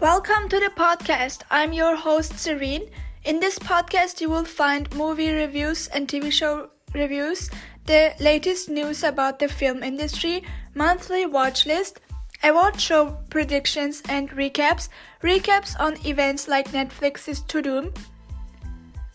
Welcome 0.00 0.48
to 0.50 0.60
the 0.60 0.70
podcast. 0.76 1.42
I'm 1.50 1.72
your 1.72 1.96
host, 1.96 2.34
Ceren. 2.34 2.88
In 3.24 3.40
this 3.40 3.58
podcast, 3.58 4.20
you 4.20 4.30
will 4.30 4.44
find 4.44 4.94
movie 4.94 5.32
reviews 5.32 5.88
and 5.88 6.06
TV 6.06 6.30
show 6.30 6.70
reviews, 6.94 7.50
the 7.84 8.14
latest 8.20 8.68
news 8.68 9.02
about 9.02 9.40
the 9.40 9.48
film 9.48 9.82
industry, 9.82 10.44
monthly 10.76 11.26
watch 11.26 11.66
list, 11.66 11.98
award 12.44 12.80
show 12.80 13.18
predictions 13.28 14.00
and 14.08 14.30
recaps, 14.30 14.88
recaps 15.20 15.74
on 15.80 15.96
events 16.06 16.46
like 16.46 16.70
Netflix's 16.70 17.40
Tudum. 17.40 17.92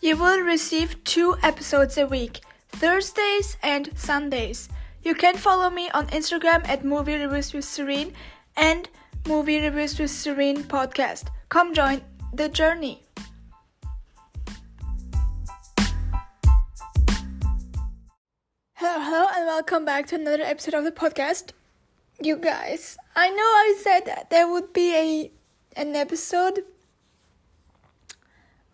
You 0.02 0.18
will 0.18 0.40
receive 0.40 1.02
two 1.04 1.34
episodes 1.42 1.96
a 1.96 2.06
week, 2.06 2.40
Thursdays 2.68 3.56
and 3.62 3.88
Sundays. 3.96 4.68
You 5.02 5.14
can 5.14 5.38
follow 5.38 5.70
me 5.70 5.88
on 5.94 6.08
Instagram 6.08 6.68
at 6.68 6.84
Movie 6.84 7.14
Reviews 7.14 7.54
with 7.54 7.64
Ceren 7.64 8.12
and 8.54 8.86
Movie 9.26 9.58
Reviews 9.58 9.98
with 9.98 10.10
Ceren 10.10 10.64
podcast. 10.64 11.28
Come 11.48 11.72
join 11.72 12.02
the 12.34 12.46
journey. 12.46 13.02
Hello, 18.74 19.00
hello, 19.00 19.26
and 19.34 19.46
welcome 19.46 19.86
back 19.86 20.08
to 20.08 20.16
another 20.16 20.42
episode 20.42 20.74
of 20.74 20.84
the 20.84 20.92
podcast. 20.92 21.52
You 22.20 22.36
guys, 22.36 22.98
I 23.16 23.30
know 23.30 23.36
I 23.36 23.78
said 23.82 24.04
that 24.04 24.28
there 24.28 24.46
would 24.46 24.74
be 24.74 24.94
a 24.94 25.30
an 25.74 25.96
episode 25.96 26.62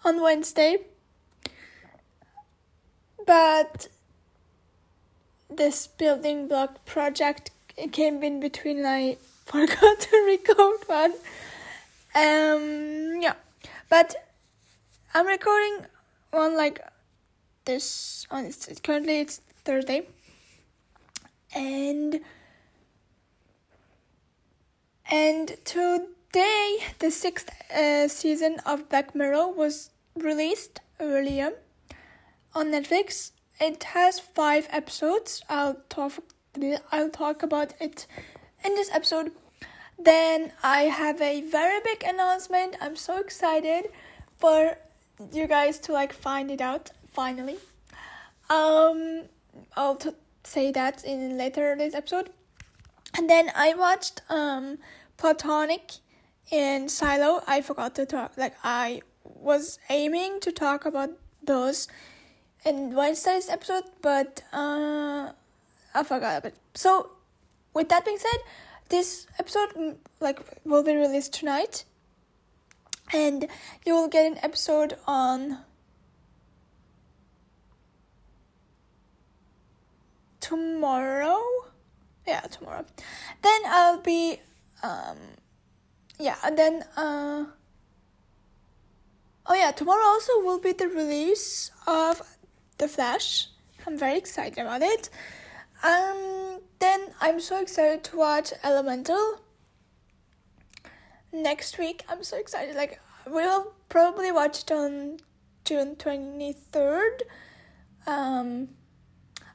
on 0.04 0.20
Wednesday, 0.20 0.78
but 3.24 3.86
this 5.48 5.86
building 5.86 6.48
block 6.48 6.84
project 6.84 7.52
came 7.92 8.24
in 8.24 8.40
between 8.40 8.84
I 8.84 9.16
forgot 9.50 9.98
to 9.98 10.16
record 10.26 10.78
one. 10.86 11.12
Um, 12.14 13.20
yeah, 13.20 13.34
but 13.88 14.14
I'm 15.12 15.26
recording 15.26 15.86
one 16.30 16.56
like 16.56 16.80
this 17.64 18.26
on 18.30 18.44
it's, 18.44 18.80
currently 18.80 19.20
it's 19.20 19.40
Thursday, 19.64 20.06
and 21.52 22.20
and 25.10 25.56
today 25.64 26.78
the 27.00 27.10
sixth 27.10 27.50
uh, 27.74 28.06
season 28.06 28.58
of 28.64 28.88
Black 28.88 29.16
Mirror 29.16 29.48
was 29.48 29.90
released 30.14 30.80
earlier 31.00 31.54
on 32.54 32.66
Netflix. 32.66 33.32
It 33.60 33.82
has 33.82 34.20
five 34.20 34.68
episodes. 34.70 35.42
I'll 35.48 35.82
talk. 35.88 36.12
I'll 36.92 37.10
talk 37.10 37.42
about 37.42 37.74
it 37.80 38.06
in 38.64 38.74
this 38.76 38.90
episode. 38.92 39.32
Then 40.02 40.52
I 40.62 40.84
have 40.84 41.20
a 41.20 41.42
very 41.42 41.80
big 41.84 42.02
announcement. 42.04 42.76
I'm 42.80 42.96
so 42.96 43.18
excited 43.18 43.90
for 44.38 44.78
you 45.32 45.46
guys 45.46 45.78
to 45.80 45.92
like 45.92 46.12
find 46.12 46.50
it 46.50 46.60
out 46.60 46.90
finally. 47.12 47.56
Um, 48.48 49.24
I'll 49.76 49.96
t- 49.96 50.10
say 50.42 50.72
that 50.72 51.04
in 51.04 51.36
later 51.36 51.76
this 51.76 51.94
episode. 51.94 52.30
And 53.16 53.28
then 53.28 53.50
I 53.54 53.74
watched 53.74 54.22
um 54.30 54.78
Platonic 55.18 55.92
and 56.50 56.90
Silo. 56.90 57.42
I 57.46 57.60
forgot 57.60 57.94
to 57.96 58.06
talk. 58.06 58.32
Like 58.36 58.54
I 58.64 59.02
was 59.24 59.78
aiming 59.90 60.40
to 60.40 60.52
talk 60.52 60.86
about 60.86 61.10
those 61.42 61.88
in 62.64 62.94
Wednesday's 62.94 63.48
episode, 63.48 63.84
but 64.02 64.42
uh, 64.52 65.32
I 65.94 66.02
forgot 66.04 66.38
about. 66.38 66.52
It. 66.52 66.54
So, 66.74 67.10
with 67.74 67.88
that 67.88 68.04
being 68.04 68.18
said, 68.18 68.40
this 68.90 69.26
episode 69.38 69.70
mm, 69.70 69.96
like 70.20 70.40
will 70.64 70.82
be 70.82 70.94
released 70.94 71.32
tonight, 71.32 71.84
and 73.12 73.48
you 73.86 73.94
will 73.94 74.08
get 74.08 74.26
an 74.26 74.38
episode 74.42 74.96
on 75.06 75.58
tomorrow. 80.40 81.40
Yeah, 82.26 82.40
tomorrow. 82.40 82.84
Then 83.42 83.60
I'll 83.66 84.00
be 84.00 84.40
um 84.82 85.18
yeah, 86.18 86.36
and 86.44 86.58
then 86.58 86.84
uh 86.96 87.46
Oh 89.46 89.54
yeah, 89.54 89.72
tomorrow 89.72 90.04
also 90.04 90.38
will 90.40 90.60
be 90.60 90.72
the 90.72 90.86
release 90.86 91.72
of 91.86 92.22
The 92.78 92.86
Flash. 92.86 93.48
I'm 93.84 93.98
very 93.98 94.16
excited 94.16 94.58
about 94.58 94.82
it. 94.82 95.10
Um 95.82 96.60
then 96.78 97.08
I'm 97.20 97.40
so 97.40 97.60
excited 97.60 98.04
to 98.04 98.16
watch 98.16 98.52
Elemental. 98.62 99.40
Next 101.32 101.78
week, 101.78 102.04
I'm 102.08 102.24
so 102.24 102.38
excited. 102.38 102.74
Like 102.74 103.00
we'll 103.26 103.72
probably 103.88 104.32
watch 104.32 104.62
it 104.62 104.72
on 104.72 105.18
June 105.64 105.96
23rd. 105.96 107.22
Um 108.06 108.70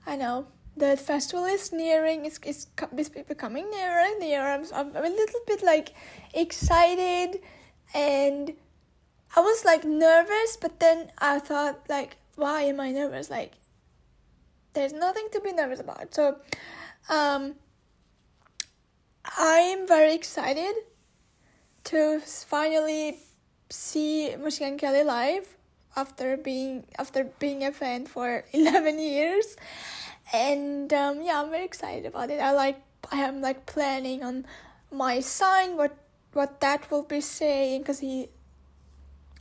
I 0.05 0.15
know 0.15 0.47
the 0.77 0.97
festival 0.97 1.45
is 1.45 1.71
nearing 1.71 2.25
it's, 2.25 2.39
it's, 2.43 2.67
it's 2.97 3.09
becoming 3.09 3.69
nearer 3.71 3.99
and 3.99 4.19
nearer 4.19 4.45
I'm, 4.45 4.65
I'm 4.73 4.95
a 4.95 5.09
little 5.09 5.39
bit 5.47 5.63
like 5.63 5.93
excited 6.33 7.39
and 7.93 8.53
i 9.35 9.39
was 9.39 9.63
like 9.63 9.85
nervous 9.85 10.57
but 10.59 10.79
then 10.79 11.11
i 11.17 11.39
thought 11.39 11.85
like 11.89 12.17
why 12.35 12.63
am 12.63 12.79
i 12.79 12.91
nervous 12.91 13.29
like 13.29 13.53
there's 14.75 14.93
nothing 14.93 15.27
to 15.31 15.39
be 15.39 15.51
nervous 15.51 15.79
about. 15.79 16.13
So 16.13 16.37
um 17.09 17.55
i'm 19.37 19.87
very 19.87 20.13
excited 20.13 20.75
to 21.83 22.19
finally 22.19 23.17
see 23.69 24.35
Machine 24.35 24.77
Gun 24.77 24.77
Kelly 24.77 25.03
live 25.03 25.57
after 25.95 26.37
being 26.37 26.85
after 26.99 27.23
being 27.39 27.63
a 27.63 27.71
fan 27.71 28.05
for 28.05 28.43
11 28.53 28.99
years. 28.99 29.55
And 30.33 30.91
um, 30.93 31.21
yeah 31.21 31.41
i'm 31.41 31.49
very 31.49 31.65
excited 31.65 32.05
about 32.05 32.29
it. 32.29 32.39
I 32.39 32.51
like 32.51 32.81
i 33.11 33.21
am 33.21 33.41
like 33.41 33.65
planning 33.65 34.23
on 34.23 34.45
my 34.91 35.19
sign 35.19 35.77
what 35.77 35.97
what 36.33 36.59
that 36.59 36.89
will 36.89 37.03
be 37.03 37.21
saying 37.21 37.81
because 37.81 37.99
he 37.99 38.29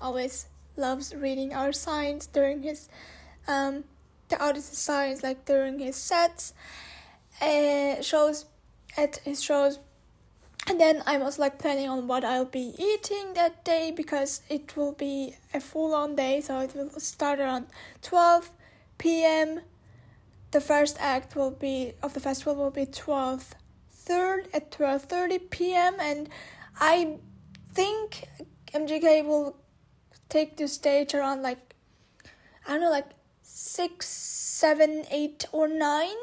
always 0.00 0.46
loves 0.76 1.14
reading 1.14 1.54
our 1.54 1.72
signs 1.72 2.26
during 2.26 2.62
his 2.62 2.88
um 3.48 3.84
the 4.34 4.44
artist 4.44 4.74
signs 4.74 5.22
like 5.22 5.44
during 5.44 5.78
his 5.78 5.96
sets 5.96 6.54
uh, 7.40 8.00
shows 8.02 8.46
at 8.96 9.16
his 9.24 9.42
shows 9.42 9.78
and 10.68 10.80
then 10.80 11.02
i'm 11.06 11.22
also 11.22 11.42
like 11.42 11.58
planning 11.58 11.88
on 11.88 12.06
what 12.06 12.24
i'll 12.24 12.44
be 12.44 12.74
eating 12.78 13.34
that 13.34 13.64
day 13.64 13.92
because 13.94 14.42
it 14.48 14.76
will 14.76 14.92
be 14.92 15.34
a 15.52 15.60
full 15.60 15.94
on 15.94 16.16
day 16.16 16.40
so 16.40 16.60
it 16.60 16.74
will 16.74 16.90
start 16.98 17.38
around 17.38 17.66
12 18.02 18.50
p.m 18.98 19.60
the 20.50 20.60
first 20.60 20.96
act 21.00 21.34
will 21.34 21.50
be 21.50 21.92
of 22.02 22.14
the 22.14 22.20
festival 22.20 22.54
will 22.54 22.70
be 22.70 22.86
12th 22.86 23.54
third 24.04 24.48
at 24.52 24.70
12:30 24.70 25.50
p.m. 25.50 25.94
and 25.98 26.28
I 26.78 27.18
think 27.72 28.28
MGK 28.72 29.24
will 29.24 29.56
take 30.28 30.56
the 30.56 30.68
stage 30.68 31.14
around 31.14 31.42
like 31.42 31.74
I 32.66 32.72
don't 32.72 32.82
know 32.82 32.90
like 32.90 33.10
six, 33.54 34.08
seven, 34.08 35.04
eight, 35.12 35.46
or 35.52 35.68
nine 35.68 36.16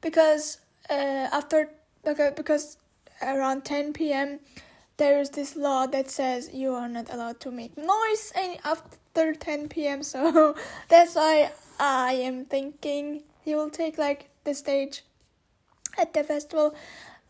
because 0.00 0.60
uh, 0.88 1.28
after 1.30 1.68
because 2.02 2.78
around 3.22 3.66
10 3.66 3.92
p.m. 3.92 4.40
there 4.96 5.20
is 5.20 5.30
this 5.30 5.56
law 5.56 5.86
that 5.86 6.10
says 6.10 6.50
you 6.54 6.72
are 6.72 6.88
not 6.88 7.12
allowed 7.12 7.38
to 7.40 7.50
make 7.50 7.76
noise 7.76 8.32
after 8.64 9.34
10 9.34 9.68
p.m. 9.68 10.02
So 10.02 10.56
that's 10.88 11.14
why 11.14 11.52
I 11.78 12.14
am 12.14 12.46
thinking 12.46 13.24
he 13.44 13.54
will 13.54 13.70
take 13.70 13.98
like 13.98 14.30
the 14.44 14.54
stage 14.54 15.04
at 15.98 16.14
the 16.14 16.24
festival 16.24 16.74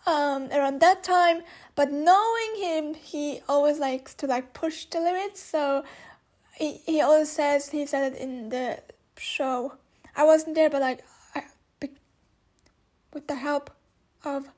um, 0.07 0.49
around 0.53 0.81
that 0.81 1.03
time. 1.03 1.43
But 1.75 1.91
knowing 1.91 2.55
him, 2.57 2.95
he 2.95 3.41
always 3.49 3.81
likes 3.81 4.15
to 4.15 4.29
like 4.29 4.55
push 4.55 4.85
the 4.85 5.01
limits. 5.01 5.43
So 5.43 5.85
he 6.55 6.81
he 6.87 7.01
always 7.01 7.31
says 7.31 7.71
he 7.71 7.85
said 7.85 8.13
it 8.13 8.19
in 8.19 8.51
the 8.51 8.79
show. 9.17 9.75
I 10.17 10.25
wasn't 10.25 10.55
there, 10.55 10.71
but 10.71 10.81
like 10.81 11.05
I, 11.35 11.45
with 13.13 13.27
the 13.27 13.37
help 13.37 13.71
of 14.25 14.49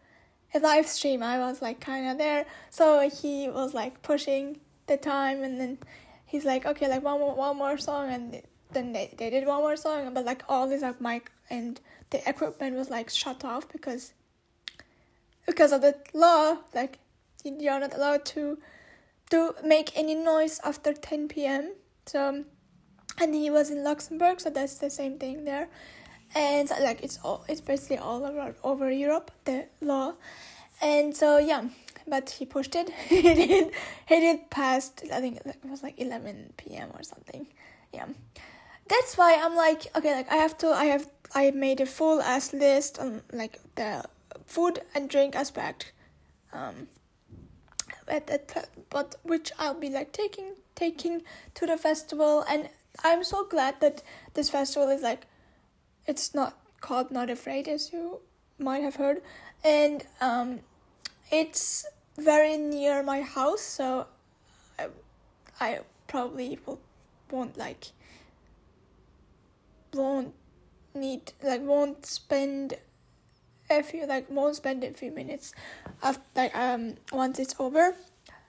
a 0.54 0.58
live 0.58 0.86
stream, 0.86 1.22
I 1.22 1.38
was 1.38 1.60
like 1.62 1.80
kind 1.80 2.08
of 2.08 2.18
there. 2.18 2.46
So 2.70 3.08
he 3.08 3.48
was 3.48 3.74
like 3.74 4.02
pushing 4.02 4.60
the 4.86 4.96
time, 4.96 5.42
and 5.42 5.60
then 5.60 5.78
he's 6.24 6.44
like, 6.44 6.66
okay, 6.66 6.88
like 6.88 7.02
one 7.02 7.20
more 7.20 7.34
one 7.34 7.56
more 7.56 7.78
song, 7.78 8.10
and 8.10 8.42
then 8.72 8.92
they, 8.92 9.14
they 9.16 9.30
did 9.30 9.46
one 9.46 9.60
more 9.60 9.76
song, 9.76 10.12
but 10.14 10.24
like 10.24 10.42
all 10.48 10.68
this 10.68 10.82
like 10.82 11.00
mic 11.00 11.30
and 11.48 11.80
the 12.10 12.28
equipment 12.28 12.76
was 12.76 12.90
like 12.90 13.10
shut 13.10 13.44
off 13.44 13.68
because 13.68 14.12
because 15.46 15.72
of 15.72 15.80
the 15.80 15.96
law, 16.12 16.58
like 16.74 16.98
you're 17.44 17.78
not 17.78 17.94
allowed 17.94 18.24
to 18.26 18.58
to 19.30 19.54
make 19.64 19.96
any 19.96 20.14
noise 20.14 20.60
after 20.64 20.92
10 20.92 21.28
p.m. 21.28 21.74
So, 22.06 22.44
and 23.18 23.34
he 23.34 23.50
was 23.50 23.70
in 23.70 23.84
Luxembourg, 23.84 24.40
so 24.40 24.50
that's 24.50 24.76
the 24.76 24.90
same 24.90 25.18
thing 25.18 25.44
there, 25.44 25.68
and 26.34 26.70
like 26.80 27.02
it's 27.02 27.18
all 27.24 27.44
it's 27.48 27.60
basically 27.60 27.98
all 27.98 28.24
over 28.24 28.54
over 28.62 28.90
Europe 28.90 29.30
the 29.44 29.66
law, 29.80 30.14
and 30.80 31.16
so 31.16 31.38
yeah 31.38 31.64
but 32.06 32.30
he 32.30 32.46
pushed 32.46 32.74
it. 32.76 32.90
He 33.08 33.22
did 33.22 33.72
he 34.06 34.20
did 34.20 34.50
past 34.50 35.02
i 35.12 35.20
think 35.20 35.38
it 35.44 35.58
was 35.64 35.82
like 35.82 36.00
11 36.00 36.52
p.m 36.56 36.90
or 36.94 37.02
something. 37.02 37.46
Yeah. 37.92 38.06
That's 38.88 39.16
why 39.16 39.34
i'm 39.42 39.56
like 39.56 39.86
okay 39.96 40.14
like 40.14 40.30
i 40.30 40.36
have 40.36 40.56
to 40.58 40.68
i 40.68 40.84
have 40.84 41.08
i 41.34 41.50
made 41.50 41.80
a 41.80 41.86
full 41.86 42.20
ass 42.20 42.52
list 42.52 42.98
on 42.98 43.22
like 43.32 43.58
the 43.74 44.04
food 44.46 44.80
and 44.94 45.10
drink 45.10 45.34
aspect 45.34 45.92
um 46.52 46.86
at, 48.06 48.30
at, 48.30 48.68
but 48.90 49.16
which 49.24 49.50
i'll 49.58 49.80
be 49.80 49.90
like 49.90 50.12
taking 50.12 50.54
taking 50.76 51.22
to 51.54 51.66
the 51.66 51.76
festival 51.76 52.44
and 52.48 52.68
i'm 53.04 53.25
so 53.25 53.44
glad 53.44 53.81
that 53.81 54.02
this 54.34 54.50
festival 54.50 54.88
is 54.88 55.02
like 55.02 55.26
it's 56.06 56.34
not 56.34 56.58
called 56.81 57.10
not 57.10 57.31
afraid 57.31 57.69
as 57.69 57.93
you 57.93 58.20
might 58.58 58.82
have 58.82 58.96
heard 58.96 59.20
and 59.64 60.04
um 60.20 60.60
it's 61.31 61.84
very 62.16 62.56
near 62.56 63.02
my 63.02 63.22
house, 63.22 63.62
so 63.62 64.06
I, 64.78 64.88
I 65.60 65.81
probably 66.06 66.58
will, 66.64 66.81
won't 67.31 67.56
like 67.56 67.88
won't 69.92 70.34
need 70.94 71.32
like 71.42 71.62
won't 71.62 72.04
spend 72.04 72.75
a 73.70 73.82
few 73.82 74.06
like 74.06 74.31
won't 74.31 74.56
spend 74.56 74.84
a 74.84 74.92
few 74.92 75.10
minutes 75.10 75.54
after 76.02 76.22
like 76.34 76.56
um 76.56 76.94
once 77.12 77.38
it's 77.38 77.54
over. 77.58 77.94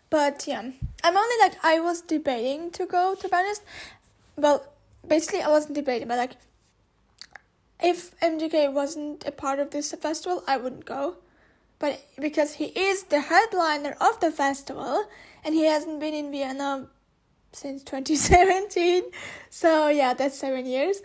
But 0.10 0.46
yeah, 0.48 0.62
I'm 1.04 1.18
only 1.18 1.36
like 1.42 1.58
I 1.64 1.80
was 1.80 2.02
debating 2.02 2.72
to 2.72 2.86
go 2.86 3.16
to 3.16 3.28
be 3.28 3.36
honest. 3.36 3.64
Well, 4.38 4.63
basically 5.07 5.42
I 5.42 5.50
wasn't 5.50 5.74
debating, 5.74 6.07
but 6.07 6.18
like 6.18 6.34
if 7.81 8.18
MGK 8.19 8.72
wasn't 8.72 9.25
a 9.25 9.31
part 9.31 9.60
of 9.60 9.72
this 9.72 9.92
festival, 9.94 10.44
I 10.48 10.57
wouldn't 10.57 10.86
go. 10.86 11.16
But 11.80 12.04
because 12.19 12.54
he 12.54 12.66
is 12.66 13.04
the 13.04 13.22
headliner 13.22 13.95
of 14.01 14.19
the 14.19 14.31
festival 14.31 15.06
and 15.44 15.54
he 15.54 15.66
hasn't 15.66 16.00
been 16.00 16.13
in 16.13 16.31
Vienna 16.31 16.88
since 17.54 17.84
2017 17.84 19.04
so 19.50 19.88
yeah 19.88 20.13
that's 20.13 20.38
seven 20.38 20.66
years. 20.66 21.01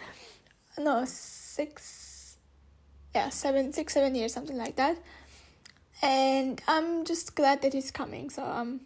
No 0.79 1.05
six 1.07 2.37
yeah 3.15 3.29
seven 3.29 3.73
six 3.73 3.95
seven 3.95 4.15
years 4.15 4.33
something 4.33 4.57
like 4.57 4.77
that. 4.77 4.99
And 6.05 6.61
i'm 6.67 7.05
just 7.05 7.37
glad 7.37 7.63
that 7.63 7.73
he's 7.73 7.93
coming 7.93 8.29
so 8.29 8.43
i'm 8.43 8.81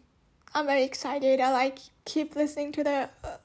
i'm 0.54 0.66
very 0.66 0.82
excited. 0.84 1.40
I 1.40 1.52
like 1.52 1.78
keep 2.04 2.36
listening 2.36 2.72
to 2.72 2.84
the 2.84 3.08
uh, 3.24 3.36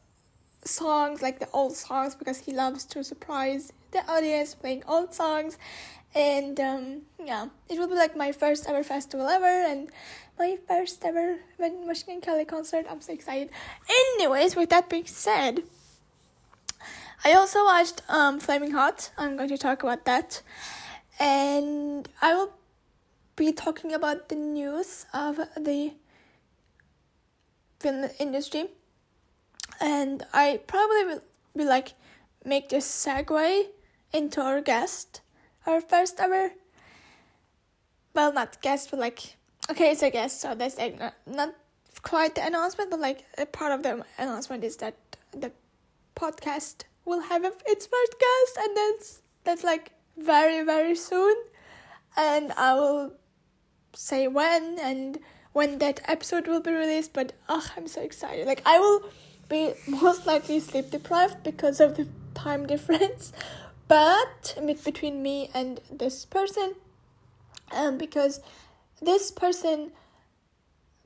songs 0.63 1.21
like 1.21 1.39
the 1.39 1.49
old 1.51 1.75
songs 1.75 2.15
because 2.15 2.39
he 2.39 2.53
loves 2.53 2.85
to 2.85 3.03
surprise 3.03 3.73
the 3.91 3.99
audience 4.09 4.55
playing 4.55 4.83
old 4.87 5.13
songs 5.13 5.57
and 6.13 6.59
um, 6.59 7.01
yeah, 7.23 7.47
it 7.69 7.79
will 7.79 7.87
be 7.87 7.95
like 7.95 8.15
my 8.17 8.31
first 8.31 8.67
ever 8.67 8.83
festival 8.83 9.27
ever, 9.27 9.45
and 9.45 9.89
my 10.37 10.57
first 10.67 11.03
ever 11.05 11.37
Machine 11.57 12.21
Kelly 12.21 12.45
concert. 12.45 12.85
I'm 12.89 13.01
so 13.01 13.13
excited. 13.13 13.49
Anyways, 13.89 14.55
with 14.55 14.69
that 14.69 14.89
being 14.89 15.05
said, 15.05 15.63
I 17.23 17.33
also 17.33 17.63
watched 17.63 18.01
um, 18.09 18.39
Flaming 18.39 18.71
Hot. 18.71 19.11
I'm 19.17 19.37
going 19.37 19.49
to 19.49 19.57
talk 19.57 19.83
about 19.83 20.05
that, 20.05 20.41
and 21.19 22.07
I 22.21 22.33
will 22.33 22.53
be 23.35 23.53
talking 23.53 23.93
about 23.93 24.27
the 24.29 24.35
news 24.35 25.05
of 25.13 25.37
the 25.57 25.93
film 27.79 28.09
industry, 28.19 28.67
and 29.81 30.23
I 30.31 30.61
probably 30.67 31.05
will 31.05 31.21
be 31.57 31.65
like 31.65 31.93
make 32.45 32.69
this 32.69 32.85
segue 32.85 33.63
into 34.13 34.41
our 34.41 34.61
guest 34.61 35.21
our 35.65 35.81
first 35.81 36.19
ever 36.19 36.51
well 38.13 38.31
not 38.31 38.61
guest 38.61 38.89
but 38.91 38.99
like 38.99 39.35
okay 39.69 39.91
it's 39.91 40.03
a 40.03 40.09
guest 40.09 40.41
so 40.41 40.55
that's 40.55 40.77
like 40.77 40.99
not, 40.99 41.13
not 41.25 41.55
quite 42.03 42.35
the 42.35 42.45
announcement 42.45 42.89
but 42.91 42.99
like 42.99 43.25
a 43.37 43.45
part 43.45 43.71
of 43.71 43.83
the 43.83 44.05
announcement 44.17 44.63
is 44.63 44.77
that 44.77 44.95
the 45.31 45.51
podcast 46.15 46.83
will 47.05 47.21
have 47.21 47.43
its 47.43 47.87
first 47.87 48.15
guest 48.19 48.57
and 48.59 48.77
that's 48.77 49.21
that's 49.43 49.63
like 49.63 49.91
very 50.17 50.63
very 50.63 50.95
soon. 50.95 51.35
And 52.17 52.51
i 52.57 52.73
will 52.73 53.13
say 53.93 54.27
when 54.27 54.77
and 54.79 55.19
when 55.53 55.77
that 55.79 56.01
episode 56.05 56.47
will 56.47 56.59
be 56.59 56.71
released 56.71 57.13
but 57.13 57.33
oh 57.49 57.65
i'm 57.77 57.87
so 57.87 58.01
excited. 58.01 58.45
Like 58.45 58.61
i 58.65 58.79
will 58.79 59.03
be 59.51 59.73
most 59.85 60.25
likely 60.25 60.59
sleep 60.59 60.89
deprived 60.89 61.43
because 61.43 61.79
of 61.79 61.97
the 61.97 62.07
time 62.33 62.65
difference. 62.65 63.31
But 63.87 64.57
between 64.85 65.21
me 65.21 65.49
and 65.53 65.81
this 65.91 66.23
person 66.23 66.75
um, 67.73 67.97
because 67.97 68.39
this 69.01 69.31
person 69.31 69.91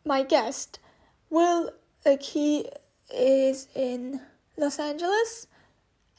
my 0.06 0.22
guest 0.22 0.78
will 1.32 1.72
like 2.06 2.22
he 2.22 2.70
is 3.12 3.68
in 3.76 4.22
los 4.58 4.78
angeles 4.80 5.48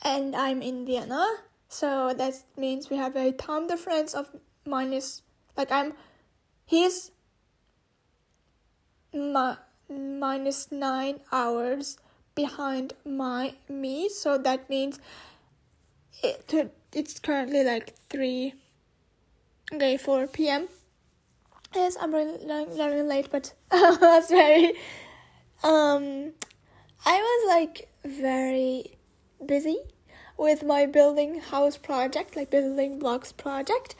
and 0.02 0.34
i'm 0.34 0.61
in 0.62 0.84
vienna. 0.87 1.25
So 1.69 2.14
that 2.17 2.34
means 2.56 2.90
we 2.90 2.96
have 2.96 3.17
a 3.17 3.32
time 3.32 3.67
difference 3.67 4.14
of 4.14 4.31
minus 4.64 5.22
like 5.56 5.70
i'm 5.70 5.94
he's 6.64 7.12
my 9.12 9.56
minus 9.88 10.72
nine 10.72 11.20
hours 11.31 11.96
behind 12.37 12.93
my 13.05 13.55
me. 13.69 14.09
So 14.09 14.38
that 14.38 14.71
means 14.71 15.00
it 16.23 16.73
it's 16.93 17.19
currently 17.19 17.65
like 17.65 17.94
3 18.09 18.55
okay 19.75 19.97
4 19.99 20.29
p.m 20.29 20.69
yes 21.75 21.97
i'm 22.00 22.15
running, 22.15 22.49
running 22.49 23.06
late 23.06 23.29
but 23.31 23.53
that's 23.71 24.31
very 24.31 24.73
um 25.62 26.33
i 27.05 27.17
was 27.27 27.49
like 27.55 27.91
very 28.03 28.97
busy 29.44 29.77
with 30.39 30.62
my 30.62 30.87
building 30.87 31.41
house 31.41 31.77
project 31.77 32.35
like 32.35 32.50
building 32.50 32.99
blocks 32.99 33.31
project 33.32 33.94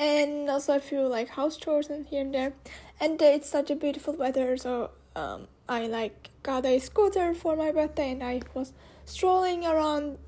and 0.00 0.48
also 0.48 0.76
a 0.76 0.80
few 0.80 1.06
like 1.06 1.28
house 1.28 1.58
chores 1.58 1.88
and 1.88 2.06
here 2.06 2.22
and 2.22 2.34
there. 2.34 2.54
And 3.00 3.20
it's 3.20 3.48
such 3.48 3.70
a 3.70 3.76
beautiful 3.76 4.14
weather 4.14 4.56
so 4.56 4.90
um 5.14 5.48
i 5.70 5.86
like 5.86 6.28
got 6.42 6.66
a 6.66 6.78
scooter 6.78 7.32
for 7.32 7.56
my 7.56 7.72
birthday 7.72 8.10
and 8.10 8.22
i 8.22 8.42
was 8.52 8.74
strolling 9.06 9.64
around 9.66 10.18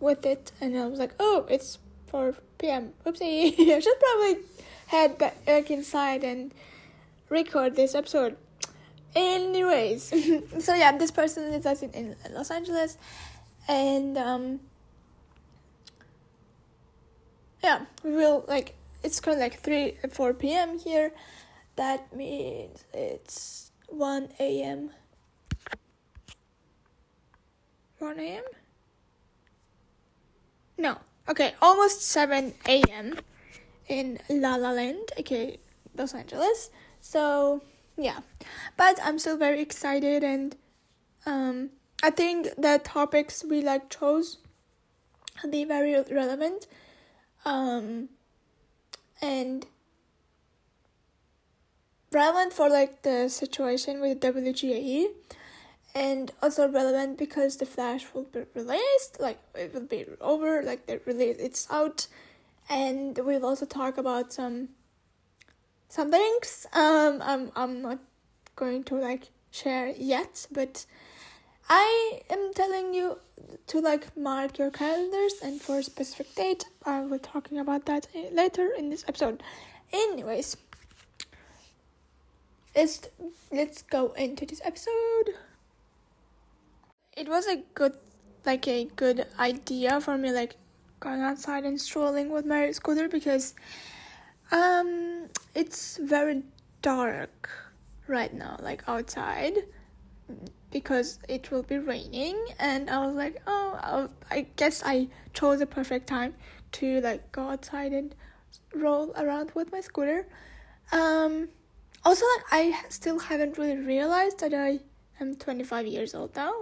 with 0.00 0.24
it, 0.26 0.52
and 0.60 0.76
I 0.76 0.86
was 0.86 0.98
like, 0.98 1.14
oh, 1.18 1.46
it's 1.48 1.78
4 2.06 2.34
p.m. 2.58 2.92
Oopsie, 3.04 3.58
I 3.72 3.80
should 3.80 4.00
probably 4.00 4.36
head 4.86 5.18
back 5.18 5.70
inside 5.70 6.22
and 6.22 6.52
record 7.28 7.74
this 7.74 7.94
episode. 7.94 8.36
Anyways, 9.14 10.12
so 10.64 10.74
yeah, 10.74 10.96
this 10.96 11.10
person 11.10 11.44
is 11.52 11.82
in, 11.82 11.90
in 11.90 12.16
Los 12.32 12.50
Angeles, 12.50 12.98
and 13.68 14.18
um, 14.18 14.60
yeah, 17.62 17.86
we 18.02 18.10
will 18.12 18.44
like 18.48 18.74
it's 19.02 19.20
kind 19.20 19.36
of 19.36 19.40
like 19.40 19.60
3 19.60 19.98
4 20.10 20.34
p.m. 20.34 20.78
here. 20.78 21.12
That 21.76 22.14
means 22.14 22.84
it's 22.92 23.70
1 23.88 24.28
a.m. 24.40 24.90
1 27.98 28.18
a.m. 28.18 28.44
No. 30.76 30.98
Okay, 31.28 31.54
almost 31.62 32.02
7 32.02 32.52
a.m. 32.68 33.18
in 33.88 34.18
La 34.28 34.56
La 34.56 34.72
Land, 34.72 35.12
okay, 35.18 35.58
Los 35.96 36.12
Angeles. 36.14 36.70
So, 37.00 37.62
yeah. 37.96 38.18
But 38.76 38.98
I'm 39.02 39.18
still 39.18 39.36
very 39.36 39.60
excited 39.60 40.22
and 40.24 40.56
um 41.26 41.70
I 42.02 42.10
think 42.10 42.48
the 42.58 42.80
topics 42.84 43.44
we 43.48 43.62
like 43.62 43.88
chose 43.88 44.38
they 45.44 45.64
very 45.64 45.94
relevant. 46.10 46.66
Um 47.44 48.10
and 49.22 49.66
relevant 52.14 52.52
for 52.52 52.70
like 52.70 53.02
the 53.02 53.28
situation 53.28 54.00
with 54.00 54.20
WGAE 54.20 55.08
and 55.94 56.32
also 56.42 56.68
relevant 56.68 57.18
because 57.18 57.56
the 57.56 57.66
flash 57.66 58.06
will 58.14 58.24
be 58.24 58.42
released 58.54 59.20
like 59.20 59.38
it 59.54 59.72
will 59.74 59.86
be 59.86 60.04
over 60.20 60.62
like 60.62 60.86
the 60.86 61.00
release 61.06 61.36
it's 61.38 61.66
out. 61.70 62.06
And 62.68 63.18
we'll 63.18 63.44
also 63.44 63.66
talk 63.66 63.98
about 63.98 64.32
some 64.32 64.70
some 65.88 66.10
things. 66.10 66.66
Um 66.72 67.20
i'm 67.22 67.52
i'm 67.54 67.82
not 67.82 67.98
going 68.56 68.84
to 68.84 68.94
like 68.94 69.28
share 69.50 69.88
yet 69.88 70.46
but 70.50 70.86
i 71.68 72.20
am 72.30 72.52
telling 72.54 72.94
you 72.94 73.18
to 73.66 73.80
like 73.80 74.16
mark 74.16 74.58
your 74.58 74.70
calendars 74.70 75.34
and 75.42 75.60
for 75.60 75.78
a 75.78 75.82
specific 75.82 76.34
date 76.34 76.64
i 76.84 77.00
will 77.00 77.10
be 77.10 77.18
talking 77.18 77.58
about 77.58 77.86
that 77.86 78.08
later 78.32 78.68
in 78.76 78.90
this 78.90 79.04
episode. 79.08 79.42
Anyways 79.92 80.56
let's 82.76 83.08
let's 83.52 83.82
go 83.82 84.12
into 84.12 84.44
this 84.46 84.60
episode 84.64 85.34
it 87.16 87.28
was 87.28 87.46
a 87.46 87.62
good 87.74 87.96
like 88.44 88.66
a 88.68 88.84
good 88.96 89.26
idea 89.38 90.00
for 90.00 90.18
me 90.18 90.30
like 90.32 90.56
going 91.00 91.20
outside 91.20 91.64
and 91.64 91.80
strolling 91.80 92.30
with 92.30 92.46
my 92.46 92.70
scooter 92.72 93.08
because 93.08 93.54
Um, 94.52 95.30
it's 95.54 95.96
very 95.98 96.42
dark 96.82 97.48
right 98.06 98.32
now, 98.32 98.56
like 98.60 98.84
outside, 98.86 99.64
because 100.70 101.18
it 101.28 101.50
will 101.50 101.62
be 101.62 101.78
raining, 101.78 102.36
and 102.58 102.90
I 102.90 103.06
was 103.06 103.16
like, 103.16 103.40
oh, 103.46 103.78
I'll, 103.82 104.10
I 104.30 104.46
guess 104.56 104.82
I 104.84 105.08
chose 105.32 105.58
the 105.60 105.66
perfect 105.66 106.06
time 106.06 106.34
to 106.72 107.00
like 107.00 107.32
go 107.32 107.50
outside 107.50 107.92
and 107.92 108.14
roll 108.74 109.12
around 109.16 109.52
with 109.54 109.72
my 109.72 109.80
scooter. 109.80 110.26
Um, 110.92 111.48
also, 112.04 112.24
like 112.36 112.44
I 112.52 112.82
still 112.88 113.18
haven't 113.18 113.58
really 113.58 113.78
realized 113.78 114.40
that 114.40 114.52
I 114.52 114.80
am 115.20 115.36
25 115.36 115.86
years 115.86 116.14
old 116.14 116.36
now. 116.36 116.52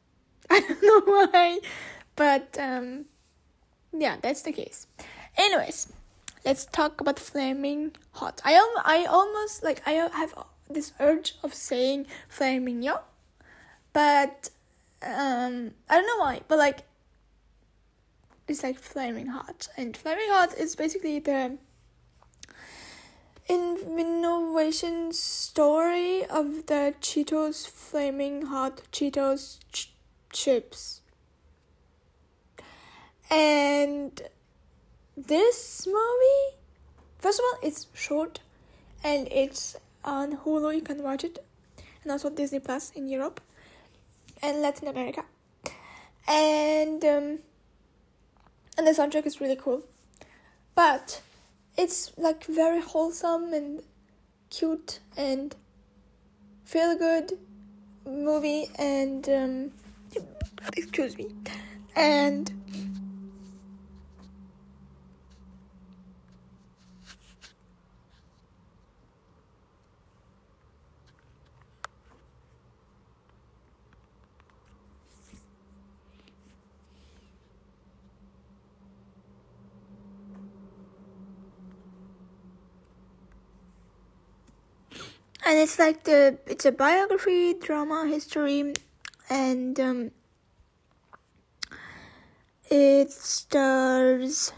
I 0.50 0.60
don't 0.60 0.82
know 0.82 1.28
why, 1.30 1.60
but 2.16 2.56
um, 2.58 3.04
yeah, 3.92 4.16
that's 4.20 4.42
the 4.42 4.52
case. 4.52 4.86
Anyways, 5.36 5.92
let's 6.44 6.66
talk 6.66 7.00
about 7.00 7.18
flaming 7.18 7.92
hot. 8.12 8.40
I 8.44 8.52
am 8.52 8.68
I 8.84 9.04
almost 9.04 9.62
like 9.62 9.82
I 9.86 9.92
have 9.92 10.34
this 10.68 10.92
urge 10.98 11.34
of 11.42 11.54
saying 11.54 12.06
flaming 12.28 12.82
young, 12.82 13.00
but 13.92 14.50
um, 15.02 15.72
I 15.88 15.96
don't 15.96 16.06
know 16.06 16.24
why, 16.24 16.40
but 16.48 16.58
like 16.58 16.80
it's 18.48 18.62
like 18.62 18.78
flaming 18.78 19.26
hot, 19.26 19.68
and 19.76 19.96
flaming 19.96 20.28
hot 20.28 20.56
is 20.56 20.74
basically 20.74 21.18
the 21.18 21.58
innovation 23.48 25.12
story 25.12 26.24
of 26.26 26.66
the 26.66 26.94
Cheetos 27.00 27.66
flaming 27.66 28.42
hot 28.46 28.82
Cheetos 28.92 29.58
ch- 29.72 29.92
chips. 30.32 31.00
And 33.30 34.20
this 35.16 35.86
movie, 35.86 36.56
first 37.18 37.40
of 37.40 37.44
all, 37.44 37.68
it's 37.68 37.86
short 37.94 38.40
and 39.02 39.28
it's 39.30 39.76
on 40.04 40.38
Hulu. 40.38 40.74
You 40.74 40.82
can 40.82 41.02
watch 41.02 41.24
it, 41.24 41.44
and 42.02 42.12
also 42.12 42.30
Disney 42.30 42.60
Plus 42.60 42.90
in 42.92 43.08
Europe 43.08 43.40
and 44.42 44.62
Latin 44.62 44.88
America. 44.88 45.24
And 46.26 47.04
um, 47.04 47.38
and 48.76 48.86
the 48.86 48.92
soundtrack 48.92 49.26
is 49.26 49.40
really 49.40 49.56
cool, 49.56 49.82
but 50.74 51.20
it's 51.78 52.12
like 52.18 52.44
very 52.44 52.80
wholesome 52.80 53.54
and 53.54 53.82
cute 54.50 54.98
and 55.16 55.54
feel 56.64 56.98
good 56.98 57.38
movie 58.04 58.68
and 58.78 59.28
um, 59.28 59.70
excuse 60.76 61.16
me 61.16 61.28
and 61.94 62.52
and 85.48 85.58
it's 85.58 85.78
like 85.78 86.04
the 86.04 86.38
it's 86.46 86.66
a 86.66 86.72
biography 86.72 87.54
drama 87.54 88.06
history 88.06 88.74
and 89.30 89.80
um, 89.80 90.10
it 92.70 93.10
stars 93.10 94.52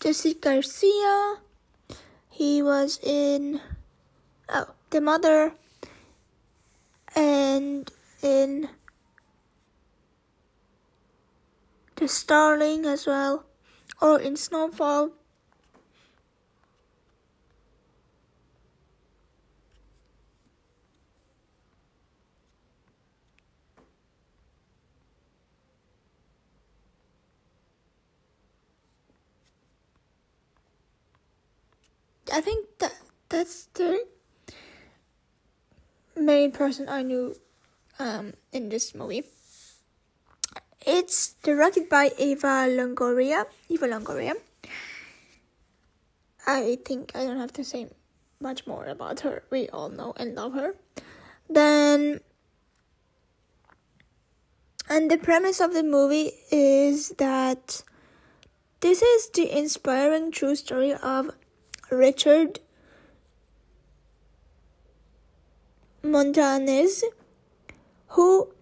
Jesse 0.00 0.34
Garcia. 0.34 1.36
He 2.30 2.62
was 2.62 2.98
in 3.00 3.60
oh 4.48 4.74
the 4.90 5.00
mother 5.00 5.52
and 7.14 7.90
in 8.22 8.68
the 11.94 12.08
Starling 12.08 12.84
as 12.84 13.06
well, 13.06 13.46
or 14.02 14.20
in 14.20 14.36
Snowfall. 14.36 15.12
I 32.34 32.40
think 32.40 32.66
that 32.80 32.92
that's 33.28 33.66
the 33.74 34.04
main 36.16 36.50
person 36.50 36.88
I 36.88 37.02
knew 37.02 37.36
um, 38.00 38.34
in 38.50 38.70
this 38.70 38.92
movie. 38.92 39.22
It's 40.84 41.34
directed 41.44 41.88
by 41.88 42.10
Eva 42.18 42.66
Longoria. 42.66 43.46
Eva 43.68 43.86
Longoria. 43.86 44.34
I 46.44 46.76
think 46.84 47.12
I 47.14 47.22
don't 47.24 47.38
have 47.38 47.52
to 47.52 47.62
say 47.62 47.86
much 48.40 48.66
more 48.66 48.86
about 48.86 49.20
her. 49.20 49.44
We 49.50 49.68
all 49.68 49.88
know 49.88 50.12
and 50.16 50.34
love 50.34 50.54
her. 50.54 50.74
Then, 51.48 52.18
and 54.90 55.08
the 55.08 55.18
premise 55.18 55.60
of 55.60 55.72
the 55.72 55.84
movie 55.84 56.32
is 56.50 57.10
that 57.10 57.84
this 58.80 59.02
is 59.02 59.30
the 59.30 59.56
inspiring 59.56 60.32
true 60.32 60.56
story 60.56 60.92
of 60.94 61.30
Richard 61.96 62.60
Montanez, 66.02 67.02
who, 68.08 68.52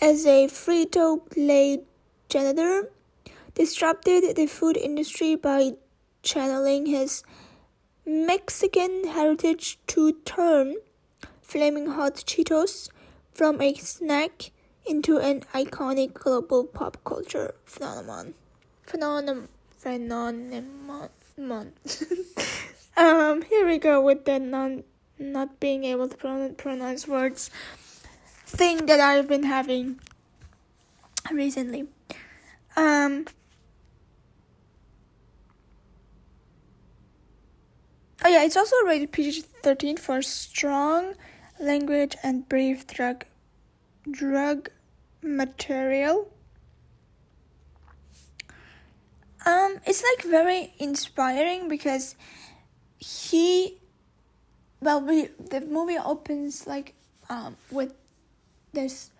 as 0.00 0.26
a 0.26 0.46
Frito-Lay 0.46 1.80
janitor, 2.28 2.90
disrupted 3.54 4.36
the 4.36 4.46
food 4.46 4.76
industry 4.76 5.34
by 5.34 5.72
channeling 6.22 6.86
his 6.86 7.22
Mexican 8.06 9.08
heritage 9.08 9.78
to 9.86 10.12
turn 10.24 10.76
flaming 11.40 11.86
hot 11.86 12.14
Cheetos 12.14 12.90
from 13.32 13.60
a 13.60 13.74
snack 13.74 14.52
into 14.86 15.18
an 15.18 15.40
iconic 15.54 16.14
global 16.14 16.64
pop 16.64 16.98
culture 17.04 17.54
phenomenon. 17.64 18.34
Phenomenon. 18.82 19.48
Phenomenon 19.76 21.08
month. 21.40 22.02
um, 22.96 23.42
here 23.42 23.66
we 23.66 23.78
go 23.78 24.00
with 24.00 24.24
the 24.24 24.38
non 24.38 24.84
not 25.18 25.60
being 25.60 25.84
able 25.84 26.08
to 26.08 26.16
pronounce, 26.16 26.54
pronounce 26.56 27.06
words 27.06 27.50
thing 28.46 28.86
that 28.86 29.00
I've 29.00 29.28
been 29.28 29.44
having 29.44 30.00
recently. 31.30 31.86
Um, 32.76 33.26
oh 38.24 38.28
yeah, 38.28 38.44
it's 38.44 38.56
also 38.56 38.76
rated 38.84 39.12
PG 39.12 39.42
thirteen 39.62 39.96
for 39.96 40.22
strong 40.22 41.14
language 41.58 42.16
and 42.22 42.48
brief 42.48 42.86
drug 42.86 43.24
drug 44.10 44.70
material. 45.22 46.32
Um, 49.46 49.78
it's 49.86 50.02
like 50.02 50.30
very 50.30 50.74
inspiring 50.78 51.68
because 51.68 52.14
he, 52.98 53.78
well, 54.80 55.00
we 55.00 55.28
the 55.38 55.60
movie 55.62 55.98
opens 55.98 56.66
like 56.66 56.94
um 57.28 57.56
with 57.70 57.94
this 58.72 59.10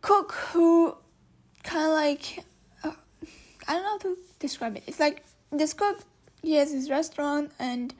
cook 0.00 0.32
who 0.32 0.96
kind 1.62 1.86
of 1.86 1.92
like 1.92 2.44
uh, 2.82 2.92
I 3.68 3.74
don't 3.74 3.82
know 3.82 3.90
how 3.90 3.98
to 3.98 4.16
describe 4.38 4.76
it. 4.76 4.84
It's 4.86 5.00
like 5.00 5.24
this 5.50 5.74
cook 5.74 6.00
he 6.42 6.54
has 6.54 6.72
his 6.72 6.88
restaurant 6.88 7.52
and 7.58 7.94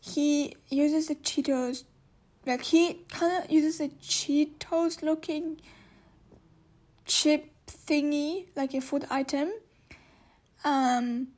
he 0.00 0.56
uses 0.68 1.08
the 1.08 1.14
Cheetos 1.14 1.84
like 2.44 2.62
he 2.62 2.94
kind 3.08 3.44
of 3.44 3.50
uses 3.50 3.80
a 3.80 3.88
Cheetos 3.88 5.02
looking 5.02 5.60
chip 7.06 7.50
thingy 7.66 8.46
like 8.56 8.74
a 8.74 8.80
food 8.80 9.06
item 9.08 9.52
um, 10.64 11.28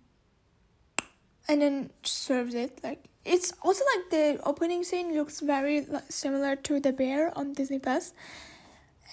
and 1.49 1.63
then 1.63 1.91
serves 2.03 2.55
it 2.55 2.81
like 2.83 3.05
it's 3.25 3.53
also 3.63 3.85
like 3.97 4.11
the 4.11 4.41
opening 4.45 4.85
scene 4.85 5.15
looks 5.15 5.41
very 5.41 5.87
similar 6.09 6.57
to 6.57 6.79
the 6.79 6.93
bear 6.93 7.37
on 7.37 7.55
Disney 7.55 7.79
Plus, 7.79 8.13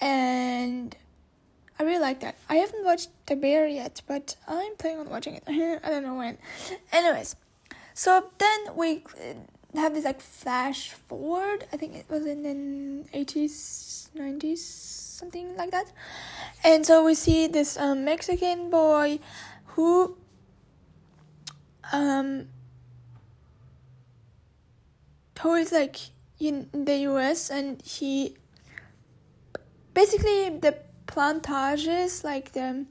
and 0.00 0.94
I 1.78 1.84
really 1.84 2.00
like 2.00 2.20
that. 2.20 2.36
I 2.48 2.56
haven't 2.56 2.84
watched 2.84 3.08
the 3.26 3.36
bear 3.36 3.66
yet, 3.66 4.02
but 4.06 4.36
I'm 4.46 4.76
planning 4.76 5.00
on 5.00 5.08
watching 5.08 5.34
it. 5.34 5.44
I 5.48 5.88
don't 5.88 6.04
know 6.04 6.16
when. 6.16 6.38
Anyways, 6.92 7.36
so 7.94 8.30
then 8.38 8.76
we 8.76 9.04
have 9.74 9.94
this 9.94 10.04
like 10.04 10.20
flash 10.20 10.90
forward. 10.90 11.64
I 11.72 11.76
think 11.76 11.94
it 11.96 12.06
was 12.10 12.26
in 12.26 12.42
the 12.42 13.18
eighties, 13.18 14.10
nineties, 14.14 14.62
something 14.62 15.56
like 15.56 15.70
that. 15.70 15.90
And 16.62 16.84
so 16.84 17.04
we 17.04 17.14
see 17.14 17.46
this 17.46 17.78
um, 17.78 18.04
Mexican 18.04 18.70
boy 18.70 19.20
who 19.74 20.16
um 21.92 22.46
who 25.42 25.54
is 25.54 25.72
like 25.72 25.96
in 26.38 26.68
the 26.72 26.98
US 27.10 27.50
and 27.50 27.82
he 27.82 28.36
basically 29.92 30.50
the 30.50 30.78
plantages 31.06 32.22
like 32.22 32.52
the 32.52 32.86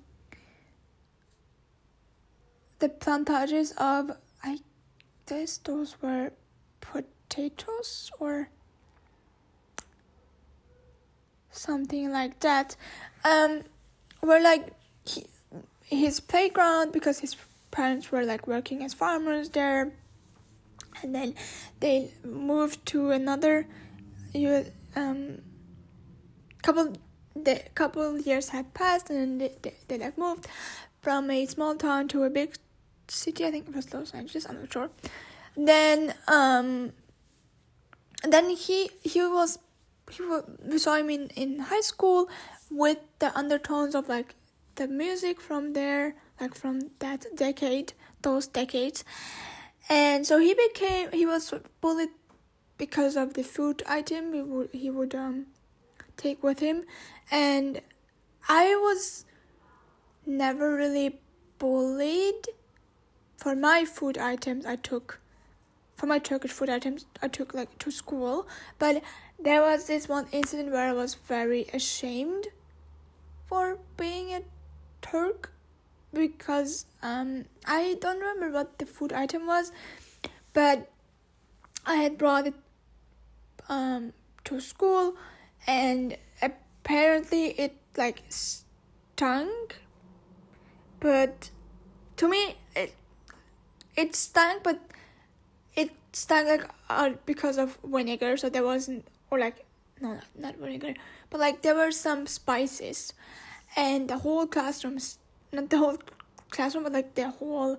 the 2.79 2.89
plantages 2.89 3.71
of 3.77 4.11
I 4.43 4.59
guess 5.25 5.57
those 5.59 5.95
were 6.01 6.33
potatoes 6.81 8.11
or 8.19 8.49
something 11.51 12.11
like 12.11 12.39
that 12.41 12.75
um 13.23 13.63
were 14.21 14.41
like 14.41 14.73
he, 15.05 15.25
his 15.91 16.19
playground 16.19 16.91
because 16.91 17.19
his 17.19 17.35
parents 17.69 18.11
were 18.11 18.23
like 18.23 18.47
working 18.47 18.83
as 18.83 18.93
farmers 18.93 19.49
there. 19.49 19.91
And 21.01 21.13
then 21.13 21.35
they 21.79 22.11
moved 22.23 22.85
to 22.87 23.11
another 23.11 23.67
um 24.95 25.41
couple 26.63 26.93
the 27.35 27.61
couple 27.75 28.19
years 28.19 28.49
had 28.49 28.73
passed 28.73 29.09
and 29.09 29.41
they, 29.41 29.51
they, 29.61 29.73
they 29.87 29.97
like 29.97 30.17
moved 30.17 30.47
from 31.01 31.29
a 31.29 31.45
small 31.45 31.75
town 31.75 32.07
to 32.09 32.23
a 32.23 32.29
big 32.29 32.55
city. 33.07 33.45
I 33.45 33.51
think 33.51 33.67
it 33.67 33.75
was 33.75 33.93
los 33.93 34.13
angeles 34.13 34.45
i'm 34.49 34.59
not 34.59 34.71
sure. 34.71 34.89
Then 35.55 36.13
um 36.27 36.93
then 38.23 38.49
he 38.49 38.89
he 39.01 39.21
was 39.21 39.59
he 40.11 40.23
was, 40.23 40.43
we 40.63 40.77
saw 40.77 40.95
him 40.95 41.09
in 41.09 41.29
in 41.35 41.59
high 41.59 41.81
school 41.81 42.29
with 42.69 42.99
the 43.19 43.35
undertones 43.37 43.95
of 43.95 44.07
like 44.07 44.35
the 44.75 44.87
music 44.87 45.41
from 45.41 45.73
there 45.73 46.15
like 46.39 46.55
from 46.55 46.89
that 46.99 47.25
decade 47.35 47.93
those 48.21 48.47
decades. 48.47 49.03
And 49.89 50.25
so 50.25 50.39
he 50.39 50.53
became 50.53 51.11
he 51.11 51.25
was 51.25 51.53
bullied 51.81 52.09
because 52.77 53.15
of 53.15 53.33
the 53.35 53.43
food 53.43 53.83
item 53.87 54.33
he 54.33 54.41
would 54.41 54.69
he 54.71 54.89
would 54.89 55.15
um 55.15 55.47
take 56.17 56.43
with 56.43 56.59
him. 56.59 56.83
And 57.29 57.81
i 58.49 58.75
was 58.75 59.25
never 60.25 60.75
really 60.75 61.19
bullied 61.59 62.47
for 63.37 63.55
my 63.55 63.85
food 63.85 64.17
items 64.17 64.65
i 64.65 64.75
took 64.75 65.19
for 65.95 66.05
my 66.07 66.17
turkish 66.19 66.51
food 66.51 66.69
items 66.69 67.05
i 67.21 67.27
took 67.27 67.53
like 67.53 67.77
to 67.79 67.91
school. 67.91 68.47
But 68.79 69.03
there 69.39 69.61
was 69.61 69.85
this 69.87 70.07
one 70.07 70.27
incident 70.31 70.71
where 70.71 70.89
i 70.89 70.93
was 70.93 71.15
very 71.15 71.67
ashamed 71.73 72.47
for 73.47 73.77
being 73.97 74.33
a 74.33 74.41
turk 75.01 75.51
because 76.13 76.85
um 77.01 77.45
I 77.65 77.97
don't 78.01 78.19
remember 78.19 78.51
what 78.51 78.79
the 78.79 78.85
food 78.85 79.13
item 79.13 79.47
was, 79.47 79.71
but 80.53 80.89
I 81.85 81.95
had 81.95 82.17
brought 82.17 82.47
it 82.47 82.55
um 83.69 84.13
to 84.43 84.59
school 84.59 85.15
and 85.67 86.17
apparently 86.41 87.51
it 87.59 87.75
like 87.97 88.23
stunk 88.29 89.77
but 90.99 91.49
to 92.17 92.27
me 92.27 92.55
it 92.75 92.93
it 93.95 94.15
stunk 94.15 94.63
but 94.63 94.79
it 95.75 95.91
stunk 96.13 96.47
like 96.47 96.69
uh, 96.89 97.11
because 97.25 97.57
of 97.57 97.77
vinegar 97.83 98.37
so 98.37 98.49
there 98.49 98.63
wasn't 98.63 99.05
or 99.29 99.39
like 99.39 99.65
no 100.01 100.13
not, 100.13 100.23
not 100.37 100.55
vinegar 100.57 100.93
but 101.29 101.39
like 101.39 101.61
there 101.61 101.75
were 101.75 101.91
some 101.91 102.27
spices 102.27 103.13
and 103.75 104.09
the 104.09 104.17
whole 104.19 104.47
classroom 104.47 104.99
not 105.51 105.69
the 105.69 105.77
whole 105.77 105.97
classroom, 106.49 106.83
but 106.83 106.93
like 106.93 107.15
the 107.15 107.29
whole 107.29 107.77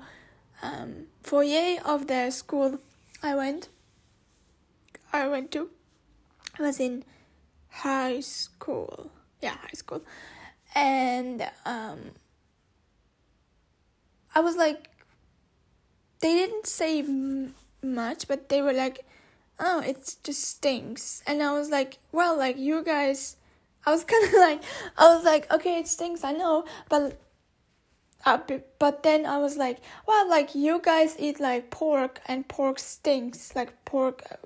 um, 0.63 1.07
foyer 1.23 1.79
of 1.85 2.07
the 2.07 2.31
school 2.31 2.79
I 3.23 3.35
went. 3.35 3.69
I 5.13 5.29
went 5.29 5.51
to. 5.53 5.71
I 6.59 6.63
was 6.63 6.81
in 6.81 7.05
high 7.69 8.21
school. 8.21 9.11
Yeah, 9.41 9.57
high 9.57 9.75
school, 9.75 10.03
and 10.75 11.49
um, 11.65 12.13
I 14.35 14.41
was 14.41 14.57
like, 14.57 14.89
they 16.21 16.33
didn't 16.33 16.67
say 16.67 17.03
much, 17.83 18.29
but 18.29 18.49
they 18.49 18.63
were 18.63 18.73
like, 18.73 19.05
oh, 19.59 19.81
it 19.81 20.17
just 20.23 20.45
stinks, 20.45 21.23
and 21.27 21.43
I 21.43 21.53
was 21.53 21.71
like, 21.71 21.99
well, 22.13 22.37
like 22.37 22.57
you 22.57 22.83
guys. 22.83 23.37
I 23.85 23.91
was 23.91 24.05
kind 24.13 24.25
of 24.27 24.33
like, 24.35 24.63
I 24.97 25.15
was 25.15 25.25
like, 25.25 25.53
okay, 25.53 25.79
it 25.79 25.89
stinks, 25.89 26.25
I 26.25 26.33
know, 26.33 26.65
but 26.89 27.19
uh, 28.25 28.39
but 28.79 29.03
then 29.03 29.27
I 29.27 29.39
was 29.39 29.57
like, 29.57 29.79
well, 30.07 30.29
like 30.29 30.55
you 30.55 30.81
guys 30.81 31.17
eat 31.19 31.41
like 31.41 31.71
pork 31.71 32.21
and 32.27 32.47
pork 32.47 32.79
stinks. 32.79 33.55
Like 33.57 33.85
pork, 33.85 34.23
uh, 34.31 34.37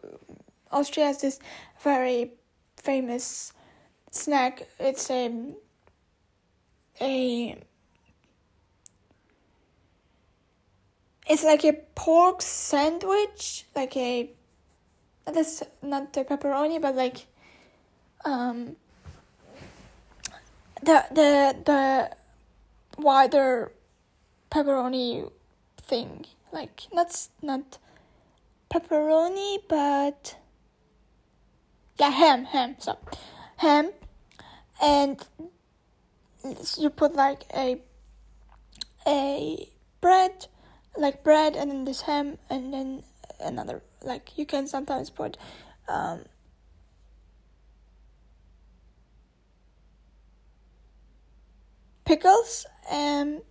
Austria 0.73 1.07
has 1.07 1.21
this 1.21 1.39
very 1.83 2.33
famous 2.77 3.53
snack. 4.11 4.67
It's 4.79 5.11
a 5.11 5.55
a 7.01 7.59
it's 11.29 11.45
like 11.45 11.65
a 11.65 11.75
pork 11.95 12.41
sandwich, 12.41 13.67
like 13.75 13.95
a 13.97 14.31
that's 15.27 15.63
not 15.83 16.15
the 16.15 16.25
pepperoni, 16.25 16.81
but 16.81 16.95
like 16.95 17.27
um 18.25 18.77
the 20.83 21.05
the 21.11 21.57
the 21.65 22.17
wider 22.99 23.73
pepperoni 24.51 25.31
thing. 25.79 26.27
Like 26.53 26.83
not 26.93 27.29
not 27.43 27.79
pepperoni, 28.71 29.59
but 29.69 30.37
yeah, 31.99 32.11
ham, 32.11 32.45
ham. 32.45 32.77
So 32.79 32.99
ham, 33.59 33.91
and 34.83 35.25
you 36.79 36.91
put 36.91 37.15
like 37.15 37.45
a 37.55 37.81
a 39.07 39.69
bread, 40.01 40.47
like 40.97 41.23
bread, 41.23 41.57
and 41.57 41.71
then 41.71 41.85
this 41.85 42.03
ham, 42.03 42.39
and 42.51 42.73
then 42.73 43.03
another. 43.41 43.83
Like 44.03 44.37
you 44.37 44.47
can 44.47 44.67
sometimes 44.67 45.11
put 45.11 45.37
um, 45.89 46.25
pickles 52.07 52.67
and 52.91 53.43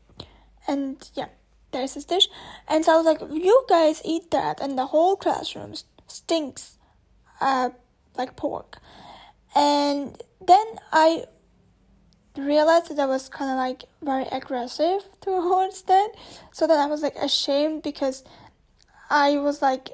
and 0.68 1.10
yeah 1.14 1.28
there's 1.72 1.94
this 1.94 2.06
dish. 2.06 2.30
And 2.68 2.86
so 2.86 2.94
i 2.94 2.98
was 2.98 3.06
like 3.06 3.22
you 3.32 3.66
guys 3.70 4.02
eat 4.06 4.32
that 4.32 4.60
and 4.62 4.78
the 4.78 4.88
whole 4.88 5.16
classroom 5.16 5.74
stinks 6.08 6.78
uh 7.42 7.70
like 8.18 8.36
pork. 8.36 8.80
And 9.54 10.22
then 10.46 10.66
i 10.92 11.26
realized 12.38 12.90
that 12.90 13.00
i 13.00 13.06
was 13.06 13.30
kind 13.30 13.52
of 13.52 13.58
like 13.58 13.86
very 14.02 14.26
aggressive 14.32 15.04
towards 15.22 15.84
that. 15.84 16.10
So 16.52 16.66
then 16.66 16.80
i 16.80 16.88
was 16.88 17.02
like 17.02 17.16
ashamed 17.18 17.84
because 17.84 18.24
i 19.10 19.38
was 19.38 19.62
like 19.62 19.90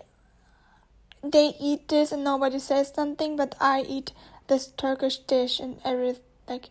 they 1.24 1.54
eat 1.60 1.88
this 1.88 2.12
and 2.12 2.24
nobody 2.24 2.58
says 2.58 2.91
something 2.93 3.36
but 3.36 3.54
i 3.60 3.82
eat 3.82 4.12
this 4.47 4.67
turkish 4.67 5.17
dish 5.19 5.60
and 5.60 5.80
every 5.86 6.15
like 6.47 6.69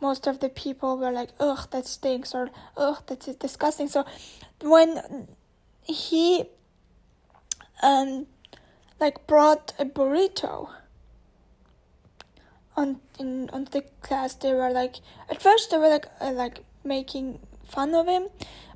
most 0.00 0.26
of 0.26 0.40
the 0.40 0.48
people 0.48 0.98
were 0.98 1.10
like, 1.10 1.30
ugh, 1.40 1.68
that 1.70 1.86
stinks, 1.86 2.34
or 2.34 2.50
ugh, 2.76 3.02
that's 3.06 3.26
disgusting. 3.26 3.88
So 3.88 4.04
when 4.60 5.28
he 5.82 6.44
um 7.82 8.26
like 8.98 9.26
brought 9.26 9.72
a 9.78 9.84
burrito 9.84 10.70
on 12.76 13.00
in 13.18 13.48
on 13.50 13.64
the 13.70 13.82
class, 14.02 14.34
they 14.34 14.52
were 14.52 14.70
like 14.70 14.96
at 15.30 15.40
first 15.40 15.70
they 15.70 15.78
were 15.78 15.88
like 15.88 16.06
uh, 16.20 16.32
like 16.32 16.64
making 16.84 17.40
fun 17.64 17.94
of 17.94 18.06
him, 18.06 18.28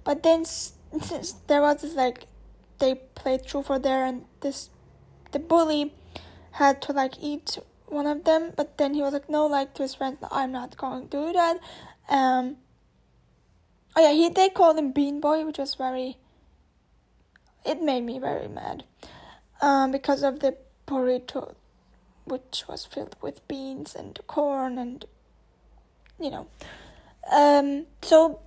but 0.04 0.22
then 0.22 0.44
since 0.44 1.33
there 1.46 1.61
was 1.61 1.83
this 1.83 1.94
like 1.94 2.26
they 2.78 2.94
played 2.94 3.44
truth 3.44 3.70
or 3.70 3.78
dare, 3.78 4.04
and 4.04 4.24
this 4.40 4.70
the 5.33 5.38
bully 5.38 5.92
had 6.52 6.83
to 6.83 6.92
like 6.92 7.14
eat 7.20 7.59
one 7.90 8.07
of 8.07 8.24
them, 8.24 8.53
but 8.57 8.79
then 8.79 8.94
he 8.94 9.03
was 9.03 9.12
like, 9.12 9.29
no, 9.29 9.46
like 9.46 9.74
to 9.74 9.83
his 9.83 9.94
friends, 9.94 10.18
I'm 10.31 10.53
not 10.53 10.76
going 10.76 11.09
to 11.09 11.26
do 11.26 11.33
that. 11.33 11.59
Um, 12.09 12.57
oh 13.96 14.03
yeah, 14.03 14.12
he 14.12 14.29
they 14.29 14.48
called 14.48 14.79
him 14.79 14.92
Bean 14.92 15.20
Boy, 15.20 15.44
which 15.44 15.59
was 15.59 15.74
very. 15.74 16.16
It 17.64 17.83
made 17.83 18.05
me 18.05 18.18
very 18.18 18.48
mad, 18.48 18.85
um, 19.61 19.92
because 19.92 20.22
of 20.22 20.40
the 20.40 20.57
burrito, 20.87 21.55
which 22.24 22.64
was 22.66 22.87
filled 22.87 23.16
with 23.20 23.46
beans 23.48 23.94
and 23.94 24.18
corn 24.26 24.79
and, 24.79 25.05
you 26.18 26.31
know, 26.31 26.46
um. 27.31 27.87
So, 28.03 28.40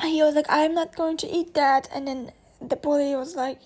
he 0.00 0.22
was 0.22 0.34
like, 0.36 0.46
I'm 0.48 0.74
not 0.74 0.94
going 0.94 1.16
to 1.18 1.26
eat 1.26 1.54
that, 1.54 1.88
and 1.92 2.06
then 2.06 2.32
the 2.60 2.76
bully 2.76 3.16
was 3.16 3.34
like, 3.34 3.58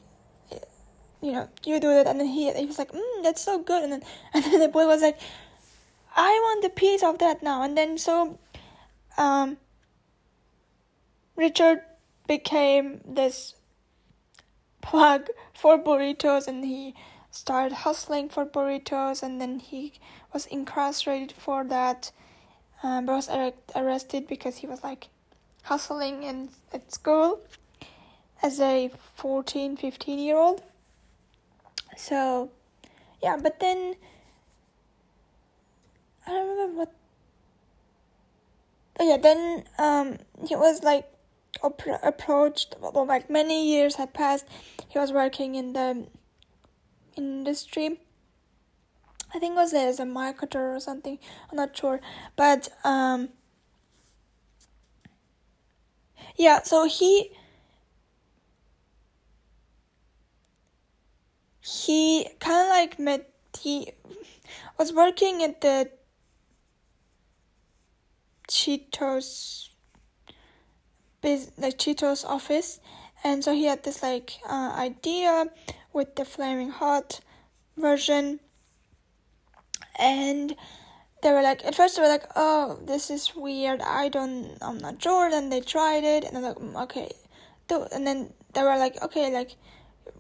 you 1.25 1.33
know, 1.33 1.49
you 1.65 1.81
do 1.81 1.91
it. 1.91 2.07
And 2.07 2.21
then 2.21 2.27
he, 2.27 2.53
he 2.53 2.67
was 2.67 2.79
like, 2.79 2.93
mm, 2.93 3.23
that's 3.23 3.41
so 3.41 3.59
good. 3.59 3.83
And 3.83 3.93
then, 3.93 4.03
and 4.35 4.45
then 4.45 4.61
the 4.61 4.69
boy 4.69 4.87
was 4.87 5.01
like, 5.01 5.19
I 6.15 6.29
want 6.29 6.65
a 6.65 6.69
piece 6.69 7.03
of 7.03 7.19
that 7.19 7.43
now. 7.43 7.63
And 7.63 7.77
then 7.77 7.97
so, 7.97 8.39
um, 9.17 9.57
Richard 11.35 11.81
became 12.29 13.01
this 13.07 13.55
plug 14.83 15.29
for 15.55 15.79
burritos 15.79 16.47
and 16.47 16.65
he 16.65 16.95
started 17.31 17.73
hustling 17.73 18.29
for 18.29 18.45
burritos 18.45 19.23
and 19.23 19.41
then 19.41 19.59
he 19.59 19.95
was 20.33 20.47
incarcerated 20.47 21.33
for 21.33 21.65
that 21.65 22.13
um, 22.83 23.07
was 23.07 23.29
arrested 23.75 24.27
because 24.29 24.59
he 24.59 24.67
was 24.67 24.85
like 24.85 25.09
hustling 25.63 26.23
in 26.23 26.51
at 26.73 26.93
school 26.93 27.41
as 28.43 28.61
a 28.61 28.91
14 29.15 29.77
15 29.77 30.19
year 30.19 30.37
old 30.37 30.63
so 31.97 32.51
yeah 33.23 33.37
but 33.41 33.61
then 33.61 33.95
i 36.27 36.31
don't 36.31 36.49
remember 36.49 36.79
what 36.79 36.93
oh 39.01 39.09
yeah 39.09 39.17
then 39.17 39.65
um 39.79 40.19
he 40.47 40.55
was 40.57 40.83
like 40.83 41.09
approached 41.63 42.75
well, 42.81 43.07
like 43.07 43.31
many 43.31 43.69
years 43.71 43.97
had 43.97 44.13
passed. 44.13 44.47
He 44.89 44.99
was 44.99 45.13
working 45.13 45.55
in 45.55 45.73
the 45.73 46.07
industry. 47.17 48.01
I 49.35 49.39
think 49.39 49.53
it 49.53 49.57
was 49.57 49.75
as 49.75 49.99
a 49.99 50.05
marketer 50.05 50.77
or 50.77 50.81
something. 50.81 51.19
I'm 51.51 51.57
not 51.57 51.77
sure. 51.77 52.01
But 52.37 52.69
um 52.85 53.31
yeah 56.37 56.63
so 56.63 56.87
he 56.87 57.31
he 61.65 62.29
kind 62.41 62.67
of 62.67 62.69
like 62.69 62.99
met 62.99 63.31
he 63.59 63.93
was 64.79 64.93
working 64.93 65.43
at 65.43 65.61
the 65.61 65.91
cheetos 68.49 69.71
the 71.23 71.73
cheetos 71.73 72.25
office 72.25 72.81
and 73.25 73.43
so 73.43 73.55
he 73.55 73.65
had 73.65 73.83
this 73.85 74.03
like 74.03 74.35
uh, 74.47 74.75
idea 74.77 75.47
with 75.95 76.17
the 76.17 76.27
flaming 76.27 76.69
hot 76.69 77.21
version. 77.79 78.41
And 79.99 80.55
they 81.23 81.33
were 81.33 81.41
like 81.43 81.65
at 81.65 81.75
first 81.75 81.97
they 81.97 82.03
were 82.03 82.09
like 82.09 82.27
oh 82.37 82.79
this 82.85 83.11
is 83.11 83.35
weird. 83.35 83.81
I 83.81 84.11
don't 84.11 84.59
i'm 84.61 84.77
not 84.79 85.03
sure. 85.03 85.31
Then 85.31 85.49
they 85.49 85.63
tried 85.63 86.05
it 86.05 86.25
and 86.25 86.37
they're 86.37 86.43
like 86.43 86.59
mm, 86.59 86.83
okay. 86.83 87.11
And 87.71 88.07
then 88.07 88.35
they 88.53 88.63
were 88.63 88.77
like 88.77 89.03
okay 89.03 89.33
like 89.33 89.57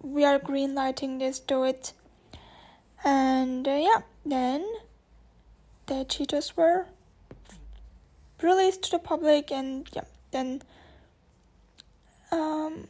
we 0.03 0.25
are 0.25 0.39
green 0.39 0.75
lighting 0.75 1.19
this 1.19 1.39
do 1.39 1.65
it 1.65 1.93
and 3.05 3.67
uh, 3.69 3.71
yeah 3.73 4.03
then 4.25 4.65
the 5.87 6.05
cheetos 6.07 6.57
were 6.57 6.87
released 8.43 8.83
to 8.85 8.91
the 8.93 8.99
public 8.99 9.51
and 9.51 9.89
yeah 9.93 10.05
then 10.31 10.63
um 12.33 12.87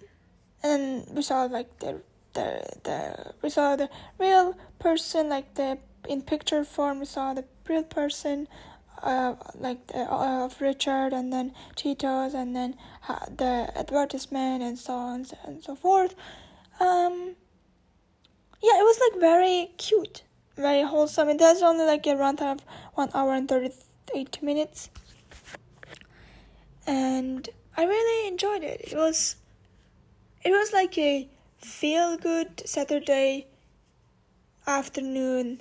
and 0.63 1.07
we 1.11 1.23
saw 1.23 1.45
like 1.45 1.79
the 1.81 2.01
the 2.35 2.63
the 2.85 3.35
we 3.43 3.51
saw 3.51 3.77
the 3.77 3.89
real 4.19 4.57
person 4.79 5.29
like 5.29 5.55
the 5.55 5.79
in 6.09 6.23
picture 6.23 6.65
form 6.65 7.01
we 7.01 7.07
saw 7.07 7.35
the 7.35 7.45
real 7.69 7.83
person 7.83 8.49
uh, 9.05 9.35
like 9.59 9.87
the, 9.89 10.01
uh, 10.01 10.47
of 10.47 10.61
Richard 10.61 11.13
and 11.13 11.33
then 11.33 11.53
Cheetos 11.77 12.35
and 12.35 12.57
then 12.57 12.75
uh, 13.09 13.27
the 13.37 13.71
advertisement 13.77 14.63
and 14.63 14.79
so 14.79 14.95
on 14.95 15.27
and 15.45 15.63
so 15.63 15.77
forth. 15.77 16.15
Um, 16.81 17.37
yeah, 18.63 18.79
it 18.79 18.85
was 18.85 19.01
like 19.01 19.21
very 19.21 19.71
cute, 19.79 20.23
very 20.57 20.83
wholesome. 20.83 21.29
It 21.29 21.41
has 21.41 21.63
only 21.63 21.85
like 21.85 22.07
a 22.07 22.11
runtime 22.11 22.53
of 22.53 22.65
one 22.95 23.11
hour 23.15 23.35
and 23.35 23.49
thirty 23.49 23.71
eight 24.15 24.43
minutes, 24.43 24.91
and 26.87 27.49
I 27.77 27.85
really 27.85 28.29
enjoyed 28.29 28.63
it. 28.63 28.81
It 28.93 28.97
was, 28.97 29.37
it 30.45 30.51
was 30.51 30.73
like 30.73 30.97
a 30.99 31.29
feel 31.59 32.17
good 32.17 32.63
Saturday 32.67 33.47
afternoon 34.67 35.61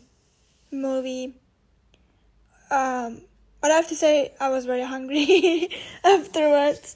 movie. 0.72 1.36
Um, 2.72 3.22
but 3.62 3.72
I 3.72 3.76
have 3.76 3.88
to 3.90 3.96
say, 3.96 4.34
I 4.40 4.50
was 4.50 4.66
very 4.66 4.84
hungry 4.84 5.70
afterwards. 6.04 6.96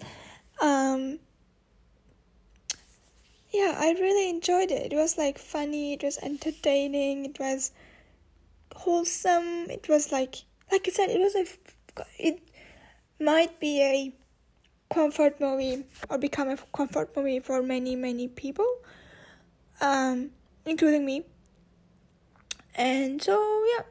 Um, 0.62 1.20
yeah, 3.52 3.76
I 3.78 3.92
really 4.00 4.30
enjoyed 4.30 4.72
it. 4.72 4.92
It 4.92 4.96
was 4.96 5.18
like 5.18 5.38
funny, 5.38 5.94
it 5.94 6.04
was 6.04 6.18
entertaining, 6.20 7.26
it 7.26 7.40
was 7.40 7.72
wholesome. 8.76 9.70
It 9.70 9.88
was 9.90 10.12
like, 10.12 10.36
like 10.72 10.88
I 10.88 10.92
said, 10.92 11.10
it 11.10 11.20
was 11.20 11.36
a, 11.36 11.46
it 12.20 12.42
might 13.20 13.60
be 13.60 13.82
a 13.82 14.14
comfort 14.94 15.40
movie 15.40 15.84
or 16.10 16.18
become 16.18 16.50
a 16.50 16.58
comfort 16.74 17.16
movie 17.16 17.40
for 17.40 17.62
many, 17.62 17.96
many 17.96 18.28
people, 18.28 18.68
um, 19.82 20.32
including 20.66 21.06
me. 21.06 21.26
And 22.76 23.22
so, 23.22 23.64
yeah, 23.76 23.84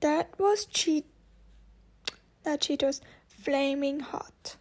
that 0.00 0.38
was 0.38 0.66
cheat. 0.66 1.06
That 2.42 2.60
Cheetos 2.60 3.00
flaming 3.26 4.00
hot. 4.00 4.55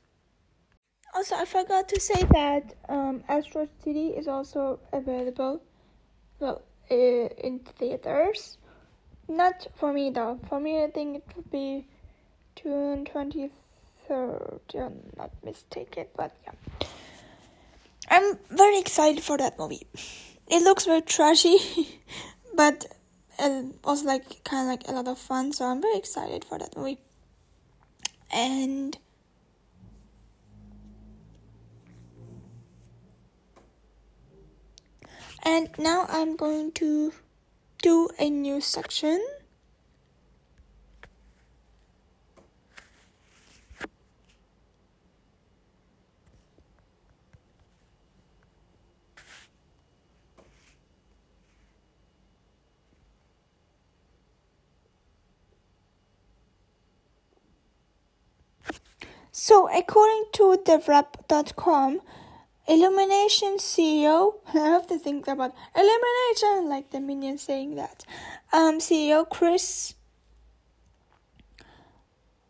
Also, 1.15 1.36
I 1.36 1.45
forgot 1.45 1.88
to 1.89 1.99
say 2.01 2.25
that 2.34 2.73
um, 2.89 3.23
Asteroid 3.30 3.69
City 3.82 4.10
is 4.10 4.28
also 4.28 4.80
available, 4.91 5.62
well, 6.41 6.62
uh, 6.91 6.95
in 6.95 7.60
theaters. 7.80 8.58
Not 9.30 9.67
for 9.75 9.93
me 9.93 10.10
though. 10.10 10.38
For 10.49 10.60
me, 10.60 10.84
I 10.84 10.91
think 10.91 11.17
it 11.17 11.23
will 11.36 11.45
be 11.49 11.88
June 12.62 13.06
twenty 13.06 13.49
third. 14.08 14.60
I'm 14.75 14.99
not 15.17 15.32
mistaken, 15.41 16.08
but 16.17 16.36
yeah. 16.43 16.88
I'm 18.10 18.38
very 18.51 18.78
excited 18.78 19.23
for 19.23 19.38
that 19.38 19.58
movie. 19.58 19.88
It 20.47 20.63
looks 20.63 20.86
very 20.86 21.01
trashy, 21.01 21.58
but 22.56 22.86
it 23.39 23.75
was 23.86 24.04
like 24.04 24.43
kind 24.43 24.63
of 24.63 24.67
like 24.67 24.88
a 24.89 24.91
lot 24.91 25.08
of 25.08 25.17
fun. 25.17 25.54
So 25.54 25.65
I'm 25.65 25.82
very 25.82 25.97
excited 25.97 26.43
for 26.43 26.60
that 26.60 26.75
movie. 26.75 26.99
And 28.32 28.97
and 35.45 35.69
now 35.77 36.05
I'm 36.10 36.36
going 36.36 36.71
to 36.73 37.13
do 37.81 38.10
a 38.19 38.29
new 38.29 38.60
section. 38.60 39.25
So, 59.31 59.67
according 59.69 60.25
to 60.34 60.58
TheWrap.com, 60.65 62.01
Illumination 62.67 63.58
CEO, 63.58 64.36
I 64.54 64.58
have 64.58 64.88
to 64.88 64.97
think 64.97 65.28
about 65.28 65.54
Illumination, 65.75 66.69
like 66.69 66.89
the 66.91 66.99
minion 66.99 67.38
saying 67.38 67.75
that. 67.75 68.04
Um, 68.51 68.80
CEO 68.80 69.30
Chris 69.30 69.93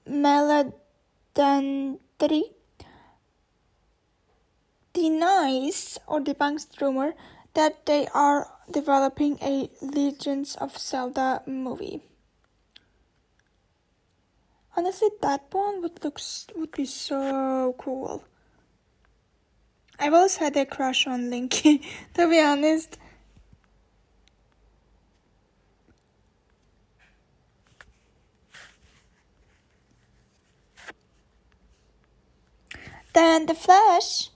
Meledandri 0.08 0.74
denies 4.94 6.00
or 6.08 6.22
debunks 6.22 6.70
the 6.70 6.86
rumor 6.86 7.14
that 7.54 7.86
they 7.86 8.08
are 8.14 8.48
developing 8.72 9.38
a 9.42 9.70
Legends 9.82 10.56
of 10.56 10.78
Zelda 10.78 11.42
movie. 11.46 12.02
Honestly, 14.78 15.10
that 15.22 15.46
one 15.52 15.82
would 15.82 16.04
look 16.04 16.20
would 16.56 16.72
be 16.72 16.86
so 16.86 17.76
cool. 17.78 18.24
I've 20.00 20.14
always 20.14 20.38
had 20.38 20.56
a 20.58 20.66
crush 20.66 21.06
on 21.08 21.30
Link, 21.30 21.52
to 22.14 22.30
be 22.30 22.40
honest. 22.40 22.98
Then 33.14 33.46
The 33.46 33.54
Flash 33.54 34.32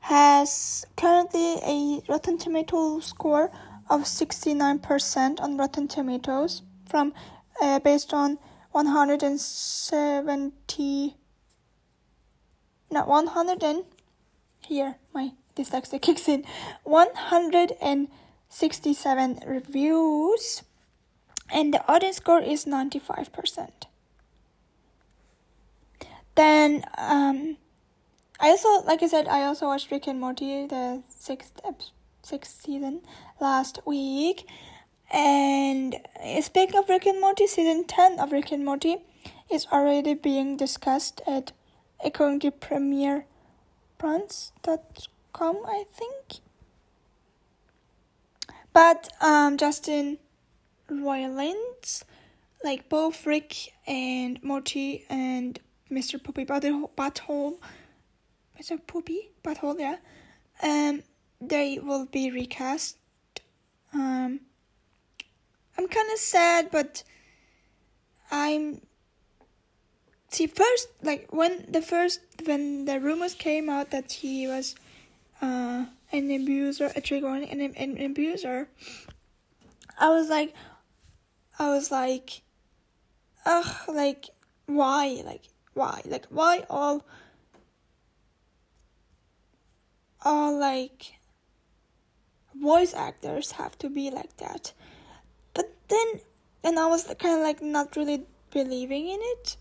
has 0.00 0.84
currently 0.96 1.54
a 1.64 2.02
Rotten 2.10 2.36
Tomato 2.36 2.98
score 3.00 3.50
of 3.88 4.02
69% 4.02 5.40
on 5.40 5.56
Rotten 5.56 5.88
Tomatoes 5.88 6.60
from 6.86 7.14
uh, 7.60 7.78
based 7.78 8.12
on 8.12 8.38
170 8.72 11.16
not 12.90 13.06
100 13.08 13.62
and 13.62 13.84
here 14.68 14.96
my 15.14 15.32
dyslexia 15.56 16.00
kicks 16.00 16.28
in 16.28 16.44
167 16.84 19.40
reviews, 19.46 20.62
and 21.50 21.74
the 21.74 21.84
audience 21.90 22.18
score 22.18 22.40
is 22.40 22.66
95%. 22.66 23.70
Then, 26.34 26.84
um, 26.96 27.56
I 28.38 28.50
also, 28.50 28.82
like 28.86 29.02
I 29.02 29.08
said, 29.08 29.26
I 29.26 29.42
also 29.42 29.66
watched 29.66 29.90
Rick 29.90 30.06
and 30.06 30.20
Morty, 30.20 30.66
the 30.66 31.02
sixth 31.08 31.60
sixth 32.22 32.62
season, 32.62 33.00
last 33.40 33.80
week. 33.84 34.46
And 35.10 35.96
speaking 36.42 36.78
of 36.78 36.88
Rick 36.88 37.06
and 37.06 37.20
Morty, 37.20 37.48
season 37.48 37.82
10 37.84 38.20
of 38.20 38.30
Rick 38.30 38.52
and 38.52 38.64
Morty 38.64 38.98
is 39.50 39.66
already 39.72 40.14
being 40.14 40.56
discussed 40.56 41.20
at 41.26 41.50
according 42.04 42.38
to 42.40 42.50
premierbrunch.com, 43.98 45.56
I 45.66 45.84
think. 45.92 46.40
But 48.72 49.08
um, 49.20 49.56
Justin 49.56 50.18
Roiland, 50.90 52.04
like 52.62 52.88
both 52.88 53.26
Rick 53.26 53.72
and 53.86 54.42
Morty 54.42 55.04
and 55.08 55.58
Mr. 55.90 56.22
Poopy 56.22 56.44
Butthole 56.44 57.58
Mr. 58.60 58.78
Poopy 58.86 59.30
Butthole, 59.44 59.78
yeah, 59.78 59.96
um, 60.62 61.02
they 61.40 61.78
will 61.78 62.06
be 62.06 62.30
recast. 62.30 62.98
Um, 63.94 64.40
I'm 65.76 65.86
kind 65.86 66.12
of 66.12 66.18
sad, 66.18 66.70
but 66.72 67.04
I'm 68.30 68.80
see 70.30 70.46
first 70.46 70.88
like 71.02 71.28
when 71.30 71.64
the 71.68 71.82
first 71.82 72.20
when 72.44 72.84
the 72.84 73.00
rumors 73.00 73.34
came 73.34 73.68
out 73.68 73.90
that 73.90 74.12
he 74.12 74.46
was 74.46 74.74
uh 75.40 75.86
an 76.12 76.30
abuser 76.30 76.90
a 76.94 77.00
trigger 77.00 77.28
an, 77.28 77.44
an, 77.44 77.74
an 77.76 78.00
abuser 78.02 78.68
i 79.98 80.08
was 80.08 80.28
like 80.28 80.54
i 81.58 81.68
was 81.68 81.90
like 81.90 82.42
ugh 83.46 83.88
like 83.88 84.26
why 84.66 85.22
like 85.24 85.44
why 85.74 86.02
like 86.04 86.26
why 86.26 86.64
all 86.68 87.04
all 90.22 90.58
like 90.58 91.14
voice 92.60 92.92
actors 92.92 93.52
have 93.52 93.78
to 93.78 93.88
be 93.88 94.10
like 94.10 94.36
that? 94.38 94.72
But 95.54 95.72
then 95.88 96.20
and 96.64 96.78
i 96.78 96.86
was 96.86 97.04
kind 97.18 97.38
of 97.38 97.44
like 97.44 97.62
not 97.62 97.96
really 97.96 98.26
believing 98.50 99.08
in 99.08 99.20
it 99.20 99.56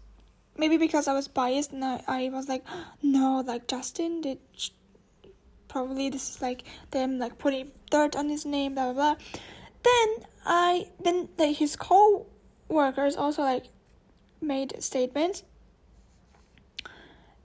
maybe 0.58 0.78
because 0.78 1.08
I 1.08 1.14
was 1.14 1.28
biased 1.28 1.72
and 1.72 1.84
I, 1.84 2.04
I 2.08 2.30
was 2.30 2.48
like, 2.48 2.64
no, 3.02 3.44
like 3.46 3.68
Justin 3.68 4.22
did. 4.22 4.40
Probably 5.68 6.10
this 6.10 6.30
is 6.30 6.42
like 6.42 6.64
them 6.92 7.20
like 7.20 7.38
putting 7.38 7.72
dirt 7.92 8.16
on 8.16 8.30
his 8.30 8.46
name, 8.46 8.76
blah 8.76 8.94
blah 8.94 9.16
blah. 9.16 9.16
Then 9.84 10.26
I 10.46 10.88
then 11.04 11.30
like 11.38 11.58
his 11.58 11.76
co-workers 11.76 13.16
also 13.18 13.42
like 13.42 13.66
made 14.42 14.82
statements. 14.82 15.44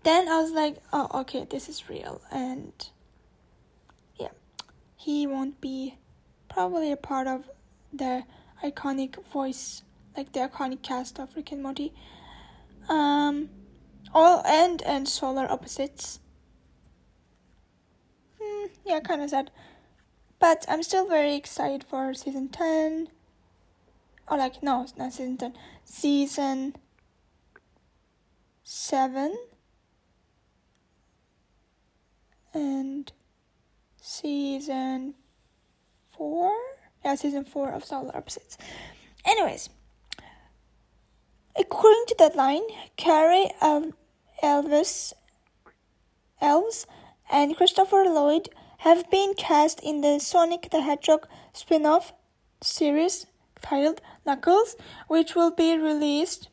Then 0.05 0.29
I 0.29 0.41
was 0.41 0.53
like, 0.53 0.77
oh 0.93 1.09
okay, 1.21 1.47
this 1.51 1.69
is 1.69 1.89
real, 1.89 2.23
and 2.31 2.73
yeah, 4.17 4.35
he 4.97 5.27
won't 5.27 5.61
be 5.61 5.99
probably 6.49 6.93
a 6.93 6.97
part 6.97 7.27
of 7.27 7.51
the 7.93 8.25
iconic 8.65 9.25
voice, 9.33 9.83
like 10.17 10.33
the 10.33 10.41
iconic 10.41 10.83
cast 10.83 11.19
of 11.19 11.35
Rick 11.35 11.51
and 11.53 11.63
Morty 11.63 11.93
um, 12.89 13.49
all 14.15 14.43
and 14.47 14.83
and 14.83 15.09
solar 15.09 15.51
opposites. 15.51 16.21
Hmm, 18.41 18.67
yeah, 18.85 19.01
kind 19.01 19.23
of 19.23 19.31
sad. 19.31 19.51
But 20.43 20.65
I'm 20.69 20.83
still 20.83 21.07
very 21.07 21.37
excited 21.37 21.85
for 21.85 22.13
season 22.15 22.49
10. 22.49 23.09
Or, 24.29 24.37
like, 24.37 24.61
no, 24.61 24.87
not 24.97 25.13
season 25.13 25.37
10. 25.37 25.55
Season 25.85 26.75
7. 28.65 29.37
And 32.53 33.13
season 34.01 35.15
4? 36.17 36.53
Yeah, 37.05 37.15
season 37.15 37.45
4 37.45 37.71
of 37.71 37.85
Solar 37.85 38.17
Opposites. 38.17 38.59
Anyways. 39.25 39.69
According 41.55 42.05
to 42.09 42.15
that 42.19 42.33
Deadline, 42.33 42.63
Cary 42.97 43.51
Elvis, 44.43 45.13
Elwes 46.41 46.87
and 47.31 47.57
Christopher 47.57 48.05
Lloyd 48.05 48.49
have 48.79 49.11
been 49.11 49.35
cast 49.35 49.81
in 49.81 50.01
the 50.01 50.19
Sonic 50.19 50.71
the 50.71 50.81
Hedgehog 50.81 51.29
spin-off 51.53 52.13
series 52.63 53.27
titled 53.61 54.01
Knuckles, 54.25 54.77
which 55.09 55.35
will 55.35 55.51
be 55.51 55.77
released 55.77 56.49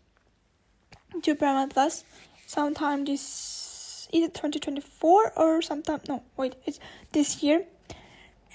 to 1.24 1.34
Paramount 1.34 1.74
Plus 1.74 2.04
sometime 2.46 3.06
this 3.06 4.08
either 4.12 4.28
2024 4.28 5.34
or 5.36 5.62
sometime 5.62 6.02
no 6.08 6.24
wait 6.36 6.56
it's 6.66 6.80
this 7.12 7.44
year 7.44 7.64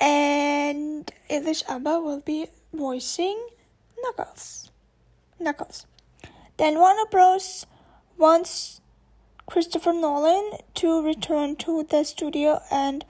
and 0.01 1.11
Idris 1.31 1.65
Elba 1.69 2.01
will 2.01 2.21
be 2.21 2.47
voicing 2.73 3.39
Knuckles. 4.03 4.71
Knuckles. 5.39 5.87
Then 6.57 6.79
Warner 6.79 7.07
Bros. 7.11 7.67
wants 8.17 8.81
Christopher 9.47 9.93
Nolan 9.93 10.53
to 10.75 11.03
return 11.03 11.57
to 11.57 11.83
the 11.83 12.05
studio, 12.05 12.61
and 12.71 13.05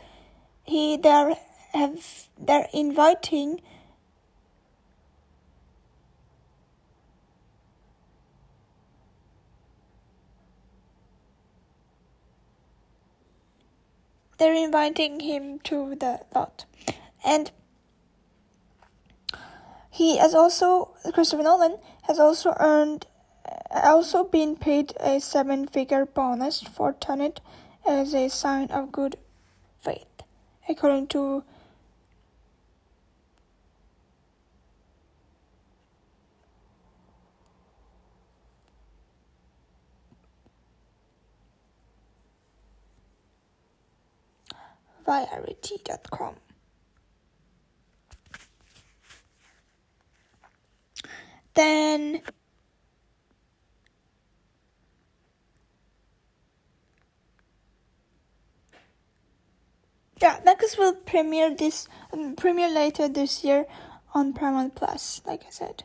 he 0.62 0.96
there 0.96 1.37
have 1.72 2.28
they're 2.38 2.68
inviting. 2.72 3.61
They're 14.38 14.54
inviting 14.54 15.20
him 15.20 15.61
to 15.61 15.94
the 15.94 16.20
lot, 16.35 16.64
and 17.24 17.52
he 19.90 20.16
has 20.16 20.35
also 20.35 20.94
Christopher 21.12 21.42
Nolan 21.42 21.78
has 22.04 22.18
also 22.18 22.54
earned 22.59 23.07
also 23.71 24.25
been 24.25 24.57
paid 24.57 24.93
a 25.01 25.21
seven 25.21 25.67
figure 25.67 26.07
bonus 26.07 26.62
for 26.62 26.93
Tenet 26.93 27.40
as 27.87 28.14
a 28.14 28.29
sign 28.29 28.71
of 28.71 28.93
good 28.93 29.17
faith, 29.81 30.23
according 30.69 31.09
to 31.09 31.45
Variety.com. 45.05 46.37
Then 51.53 52.23
yeah, 60.20 60.40
Knuckles 60.44 60.77
will 60.79 60.94
premiere 60.94 61.55
this 61.55 61.88
um, 62.12 62.37
premiere 62.37 62.70
later 62.70 63.09
this 63.09 63.44
year 63.44 63.66
on 64.12 64.33
Paramount 64.33 64.74
Plus, 64.74 65.20
like 65.27 65.44
I 65.46 65.50
said. 65.50 65.85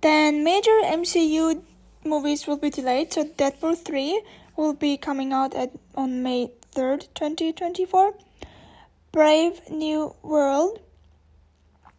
Then 0.00 0.44
major 0.44 0.80
MCU 0.82 1.62
movies 2.04 2.46
will 2.46 2.56
be 2.56 2.70
delayed, 2.70 3.12
so 3.12 3.24
Deadpool 3.24 3.76
3 3.84 4.22
will 4.56 4.72
be 4.72 4.96
coming 4.96 5.32
out 5.32 5.54
at 5.54 5.72
on 5.94 6.22
May 6.22 6.52
3rd, 6.74 7.08
2024. 7.14 8.14
Brave 9.12 9.68
New 9.68 10.14
World 10.22 10.80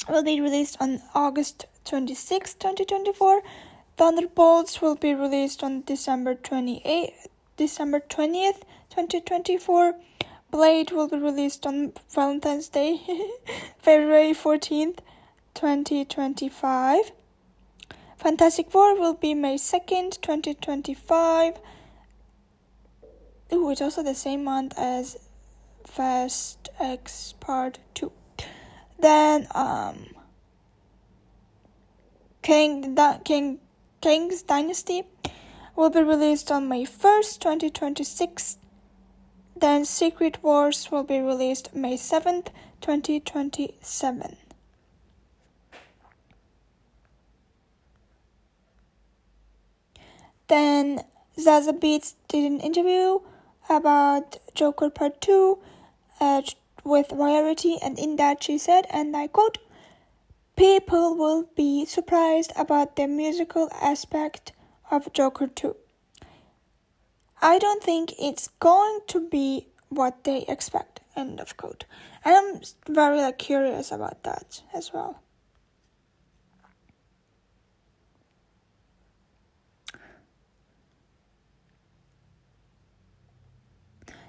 will 0.09 0.23
be 0.23 0.41
released 0.41 0.77
on 0.79 1.01
August 1.13 1.65
26, 1.85 2.53
2024. 2.55 3.41
Thunderbolts 3.97 4.81
will 4.81 4.95
be 4.95 5.13
released 5.13 5.63
on 5.63 5.81
December 5.81 6.35
28, 6.35 7.13
December 7.57 7.99
20th, 7.99 8.61
2024. 8.89 9.95
Blade 10.49 10.91
will 10.91 11.07
be 11.07 11.17
released 11.17 11.65
on 11.65 11.93
Valentine's 12.09 12.67
Day, 12.69 12.99
February 13.77 14.33
14th, 14.33 14.99
2025. 15.53 17.11
Fantastic 18.17 18.69
Four 18.69 18.99
will 18.99 19.13
be 19.13 19.33
May 19.33 19.55
2nd, 19.55 20.21
2025. 20.21 21.59
Ooh, 23.53 23.69
it's 23.69 23.81
also 23.81 24.03
the 24.03 24.15
same 24.15 24.43
month 24.43 24.73
as 24.77 25.17
Fast 25.85 26.69
X 26.79 27.33
Part 27.39 27.79
2. 27.93 28.11
Then, 29.01 29.47
um, 29.55 30.05
King 32.43 32.95
King 33.23 33.59
King's 33.99 34.43
Dynasty 34.43 35.03
will 35.75 35.89
be 35.89 36.03
released 36.03 36.51
on 36.51 36.67
May 36.67 36.85
1st, 36.85 37.39
2026. 37.39 38.57
Then 39.55 39.85
Secret 39.85 40.43
Wars 40.43 40.89
will 40.91 41.03
be 41.03 41.19
released 41.19 41.75
May 41.75 41.95
7th, 41.95 42.47
2027. 42.81 44.37
Then 50.47 51.03
Zazie 51.37 51.79
Beetz 51.79 52.15
did 52.27 52.51
an 52.51 52.59
interview 52.59 53.19
about 53.67 54.37
Joker 54.53 54.89
Part 54.89 55.21
2 55.21 55.57
uh, 56.19 56.41
with 56.83 57.09
Variety, 57.09 57.77
and 57.81 57.97
in 57.97 58.15
that 58.17 58.43
she 58.43 58.57
said, 58.57 58.87
and 58.89 59.15
I 59.15 59.27
quote, 59.27 59.57
People 60.55 61.15
will 61.15 61.49
be 61.55 61.85
surprised 61.85 62.51
about 62.55 62.95
the 62.95 63.07
musical 63.07 63.69
aspect 63.81 64.51
of 64.89 65.11
Joker 65.13 65.47
2. 65.47 65.75
I 67.41 67.57
don't 67.57 67.83
think 67.83 68.13
it's 68.19 68.49
going 68.59 68.99
to 69.07 69.27
be 69.27 69.67
what 69.89 70.23
they 70.23 70.45
expect. 70.47 70.99
End 71.15 71.39
of 71.39 71.57
quote. 71.57 71.85
And 72.23 72.35
I'm 72.35 72.61
very 72.93 73.17
like, 73.17 73.39
curious 73.39 73.91
about 73.91 74.23
that 74.23 74.61
as 74.73 74.93
well. 74.93 75.21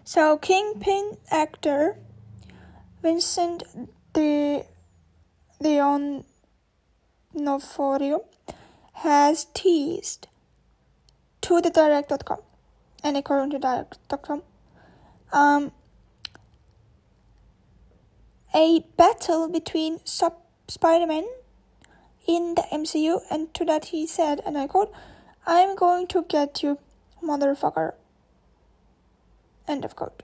So 0.05 0.37
Kingpin 0.37 1.19
actor 1.31 1.97
Vincent 3.03 3.65
De 4.13 4.65
D'Onofrio 5.61 6.25
has 8.93 9.47
teased 9.55 10.29
to 11.41 11.61
the 11.61 11.71
direct.com 11.71 12.39
and 13.03 13.17
according 13.17 13.51
to 13.51 13.59
direct.com 13.59 14.43
um, 15.33 15.73
a 18.55 18.85
battle 18.97 19.49
between 19.49 19.99
Spider-Man 20.05 21.27
in 22.29 22.55
the 22.55 22.63
MCU 22.73 23.21
and 23.31 23.53
to 23.55 23.65
that 23.65 23.87
he 23.87 24.07
said 24.07 24.41
and 24.47 24.57
I 24.57 24.69
quote 24.69 24.93
I'm 25.45 25.75
going 25.75 26.07
to 26.09 26.23
get 26.23 26.63
you 26.63 26.79
motherfucker 27.23 27.95
End 29.69 29.85
of 29.85 29.97
quote. 29.97 30.23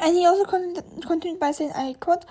And 0.00 0.16
he 0.16 0.24
also 0.24 0.44
continued 0.44 1.40
by 1.40 1.50
saying, 1.50 1.72
I 1.74 1.94
quote, 1.98 2.24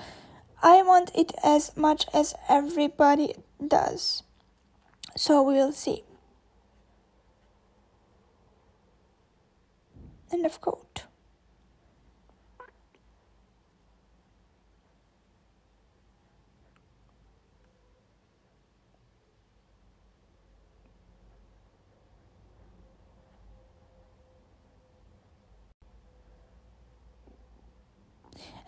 I 0.62 0.82
want 0.82 1.12
it 1.14 1.34
as 1.44 1.76
much 1.76 2.06
as 2.14 2.34
everybody 2.50 3.36
does. 3.66 4.24
So 5.16 5.42
we'll 5.44 5.72
see. 5.72 6.04
End 10.32 10.46
of 10.46 10.60
quote. 10.62 10.87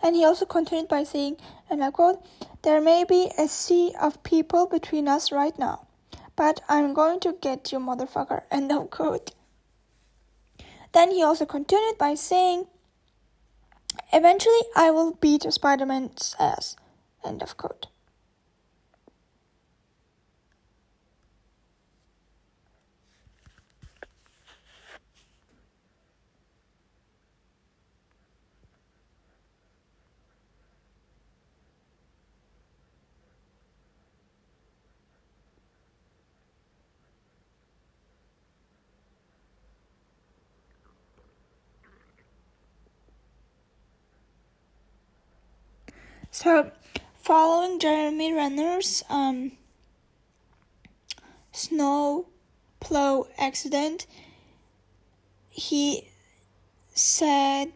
And 0.02 0.16
he 0.16 0.24
also 0.24 0.46
continued 0.46 0.88
by 0.88 1.04
saying, 1.04 1.36
and 1.68 1.84
I 1.84 1.90
quote, 1.90 2.24
There 2.62 2.80
may 2.80 3.04
be 3.04 3.30
a 3.38 3.48
sea 3.48 3.94
of 4.00 4.22
people 4.22 4.66
between 4.66 5.08
us 5.08 5.30
right 5.30 5.58
now. 5.58 5.86
But 6.36 6.60
I'm 6.68 6.94
going 6.94 7.20
to 7.20 7.36
get 7.40 7.70
you, 7.70 7.78
motherfucker. 7.78 8.42
End 8.50 8.72
of 8.72 8.90
quote. 8.90 9.32
Then 10.92 11.10
he 11.10 11.22
also 11.22 11.46
continued 11.46 11.98
by 11.98 12.14
saying, 12.14 12.66
Eventually 14.12 14.62
I 14.74 14.90
will 14.90 15.12
beat 15.12 15.44
Spider 15.52 15.86
Man's 15.86 16.34
ass. 16.38 16.76
End 17.24 17.42
of 17.42 17.56
quote. 17.56 17.89
So, 46.32 46.70
following 47.16 47.80
Jeremy 47.80 48.32
Renner's 48.32 49.02
um, 49.10 49.52
snow 51.50 52.26
plow 52.78 53.26
accident, 53.36 54.06
he 55.48 56.08
said, 56.94 57.72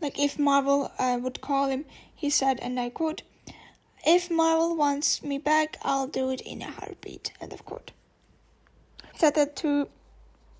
like 0.00 0.18
if 0.18 0.38
Marvel 0.38 0.92
uh, 0.96 1.18
would 1.20 1.40
call 1.40 1.68
him, 1.68 1.84
he 2.14 2.30
said, 2.30 2.60
and 2.60 2.78
I 2.78 2.90
quote, 2.90 3.22
if 4.06 4.30
Marvel 4.30 4.76
wants 4.76 5.22
me 5.24 5.38
back, 5.38 5.76
I'll 5.82 6.06
do 6.06 6.30
it 6.30 6.40
in 6.40 6.62
a 6.62 6.70
heartbeat. 6.70 7.32
End 7.40 7.52
of 7.52 7.64
quote. 7.64 7.90
Said 9.16 9.34
that 9.34 9.56
to, 9.56 9.88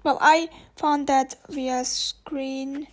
well, 0.02 0.18
I 0.20 0.50
found 0.76 1.06
that 1.06 1.36
via 1.48 1.84
screen 1.84 2.88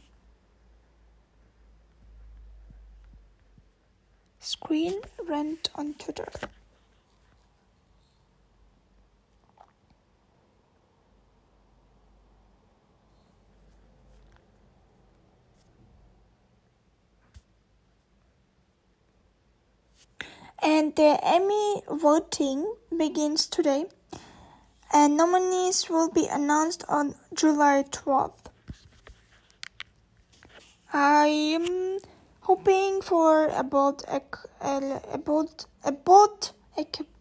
Screen 4.47 5.01
Rant 5.27 5.69
on 5.75 5.93
Twitter. 5.95 6.29
And 20.63 20.95
the 20.95 21.19
Emmy 21.21 21.81
voting 21.89 22.73
begins 22.97 23.47
today, 23.47 23.87
and 24.93 25.17
nominees 25.17 25.89
will 25.89 26.09
be 26.09 26.25
announced 26.27 26.85
on 26.87 27.15
July 27.33 27.83
12th. 27.91 28.47
I 30.93 31.27
am 31.27 31.99
hoping 32.47 33.01
for 33.01 33.49
Abbott 33.51 34.05
a 34.07 35.17
boat 35.17 35.65
Abbott 35.83 36.53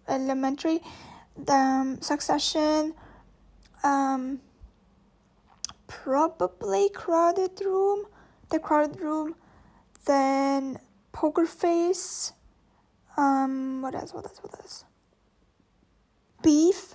elementary 0.07 0.81
um, 1.49 2.01
succession 2.01 2.95
um, 3.83 4.41
probably 5.89 6.89
crowded 6.91 7.61
room 7.61 8.07
the 8.51 8.61
crowded 8.61 9.01
room 9.01 9.35
then 10.05 10.79
poker 11.11 11.45
face 11.45 12.33
um 13.17 13.83
what 13.83 13.97
else 13.97 14.15
what 14.15 14.25
else 14.27 14.39
what 14.43 14.55
else? 14.61 14.85
Beef 16.41 16.95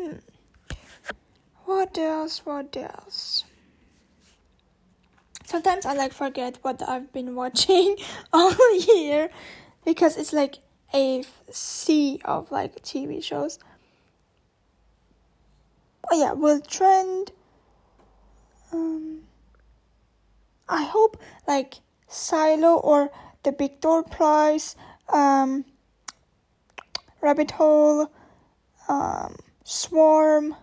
Hmm. 0.00 0.16
What 1.64 1.96
else? 1.96 2.44
What 2.44 2.76
else? 2.76 3.44
Sometimes 5.44 5.86
I 5.86 5.94
like 5.94 6.12
forget 6.12 6.58
what 6.62 6.82
I've 6.86 7.12
been 7.12 7.34
watching 7.42 7.96
all 8.32 8.76
year 8.76 9.30
because 9.84 10.16
it's 10.16 10.32
like 10.32 10.58
a 10.92 11.24
sea 11.50 12.20
of 12.24 12.50
like 12.50 12.82
TV 12.82 13.22
shows. 13.22 13.58
Oh 16.10 16.18
yeah, 16.18 16.32
Will 16.32 16.60
Trent. 16.60 17.32
Um, 18.72 19.20
I 20.68 20.84
hope 20.84 21.20
like 21.46 21.74
Silo 22.08 22.76
or 22.76 23.10
The 23.42 23.52
Big 23.52 23.80
Door 23.80 24.04
Prize, 24.04 24.76
um, 25.08 25.64
Rabbit 27.20 27.52
Hole, 27.52 28.10
um, 28.88 29.36
Swarm. 29.66 30.54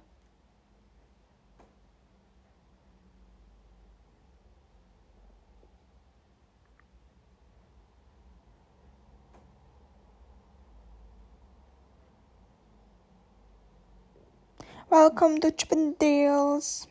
Welcome 14.91 15.39
to 15.39 15.51
Chippendales. 15.51 16.85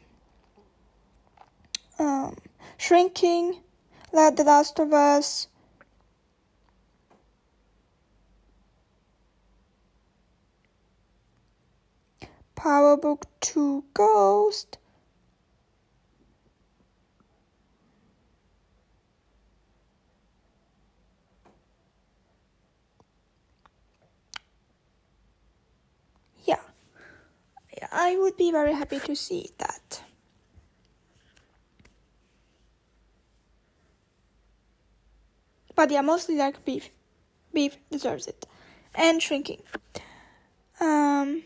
Um, 2.00 2.36
Shrinking, 2.76 3.62
Let 4.12 4.36
The 4.36 4.42
Last 4.42 4.80
of 4.80 4.92
Us. 4.92 5.46
Power 12.60 12.94
Book 12.98 13.24
2 13.40 13.84
Ghost. 13.94 14.76
Yeah. 26.44 26.60
I 27.90 28.18
would 28.18 28.36
be 28.36 28.52
very 28.52 28.74
happy 28.74 28.98
to 28.98 29.16
see 29.16 29.48
that. 29.56 30.02
But 35.74 35.90
yeah, 35.90 36.02
mostly 36.02 36.36
like 36.36 36.62
beef. 36.66 36.90
Beef 37.54 37.78
deserves 37.90 38.26
it. 38.26 38.44
And 38.94 39.22
shrinking. 39.22 39.62
Um 40.78 41.44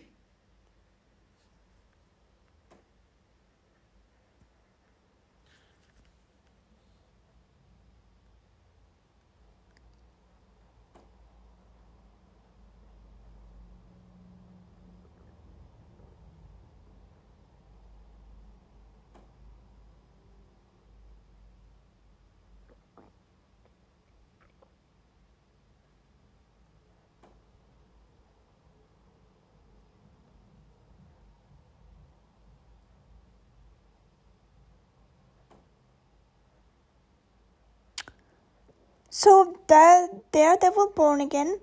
So 39.25 39.57
that 39.68 40.33
Daredevil 40.33 40.93
Born 40.95 41.22
Again 41.22 41.59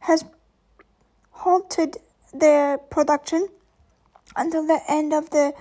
has 0.00 0.24
halted 1.30 1.98
their 2.34 2.78
production 2.78 3.46
until 4.34 4.66
the 4.66 4.80
end 4.88 5.12
of 5.12 5.30
the 5.30 5.54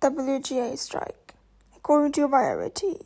WGA 0.00 0.76
strike, 0.76 1.34
according 1.76 2.10
to 2.14 2.26
Variety. 2.26 2.96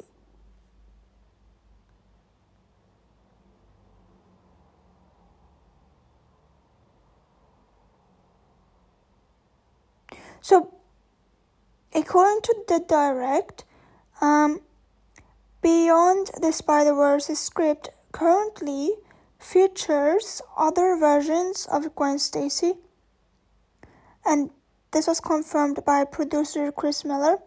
So, 10.41 10.73
according 11.95 12.41
to 12.45 12.65
the 12.67 12.83
direct, 12.89 13.67
um, 14.23 14.61
Beyond 15.65 16.31
the 16.43 16.53
Spider-Verse 16.53 17.29
script 17.39 17.89
currently 18.13 18.97
features 19.39 20.43
other 20.59 20.95
versions 20.95 21.67
of 21.73 21.95
Gwen 21.97 22.19
Stacy, 22.19 22.75
and 24.27 24.51
this 24.91 25.07
was 25.07 25.21
confirmed 25.21 25.83
by 25.87 26.05
producer 26.05 26.71
Chris 26.71 27.03
Miller. 27.03 27.39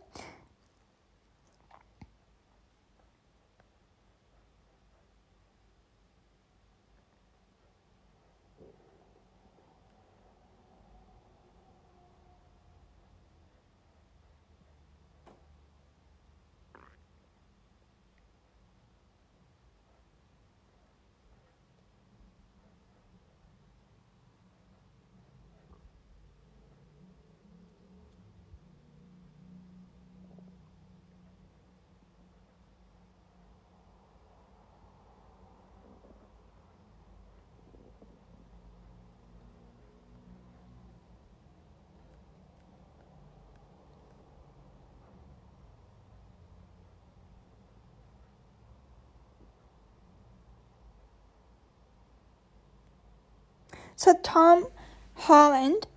So 53.98 54.14
Tom 54.22 54.68
Holland 55.16 55.88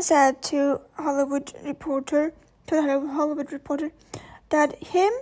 said 0.00 0.40
to 0.42 0.82
Hollywood 0.94 1.52
Reporter 1.64 2.32
to 2.68 2.76
the 2.76 2.82
Hollywood 2.82 3.50
Reporter 3.50 3.90
that 4.50 4.76
him, 4.76 5.12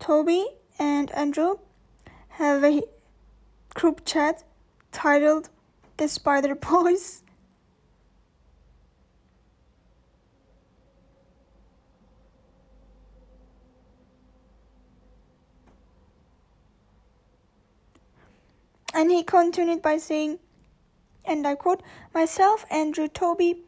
Tobey, 0.00 0.46
and 0.80 1.12
Andrew 1.12 1.58
have 2.30 2.64
a 2.64 2.82
group 3.72 4.04
chat 4.04 4.42
titled 4.90 5.48
"The 5.96 6.08
Spider 6.08 6.56
Boys." 6.56 7.22
And 18.92 19.12
he 19.12 19.22
continued 19.22 19.80
by 19.80 19.98
saying, 19.98 20.40
and 21.28 21.46
I 21.46 21.54
quote, 21.54 21.82
Myself, 22.14 22.64
Andrew, 22.70 23.06
Tobey, 23.06 23.62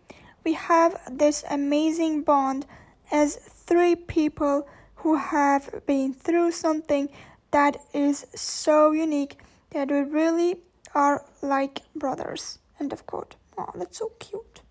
we 0.44 0.54
have 0.54 1.00
this 1.10 1.44
amazing 1.50 2.22
bond 2.22 2.66
as 3.12 3.36
three 3.36 3.94
people 3.94 4.66
who 4.96 5.16
have 5.16 5.86
been 5.86 6.14
through 6.14 6.52
something 6.52 7.10
that 7.50 7.76
is 7.92 8.26
so 8.34 8.92
unique 8.92 9.38
that 9.70 9.90
we 9.90 10.00
really 10.00 10.62
are 10.94 11.24
like 11.42 11.82
brothers. 11.94 12.58
End 12.80 12.92
of 12.92 13.06
quote. 13.06 13.36
Oh, 13.58 13.70
that's 13.74 13.98
so 13.98 14.12
cute. 14.18 14.62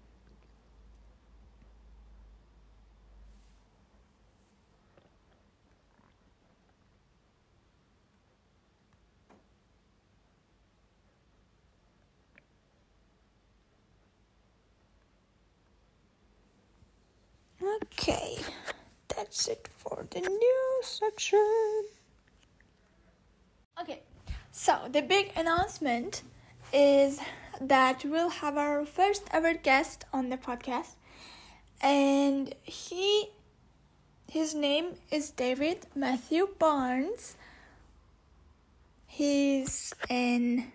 Okay, 17.62 18.38
that's 19.10 19.48
it 19.48 19.68
for 19.78 20.06
the 20.10 20.22
news 20.22 20.86
section. 20.86 21.84
Okay, 23.82 24.02
so 24.52 24.88
the 24.90 25.02
big 25.02 25.32
announcement 25.36 26.24
is 26.72 27.20
that 27.60 28.06
we'll 28.06 28.30
have 28.30 28.58
our 28.58 28.86
first 28.86 29.24
ever 29.32 29.54
guest 29.54 30.06
on 30.14 30.30
the 30.30 30.38
podcast, 30.38 30.96
and 31.82 32.56
he 32.64 33.30
his 34.30 34.56
name 34.56 34.94
is 35.12 35.32
David 35.32 35.88
Matthew 35.96 36.48
Barnes. 36.60 37.36
He's 39.08 39.94
an 40.10 40.72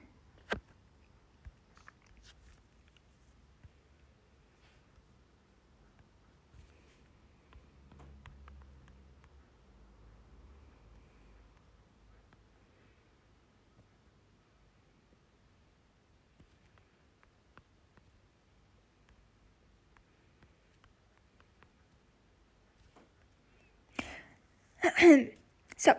so 25.76 25.96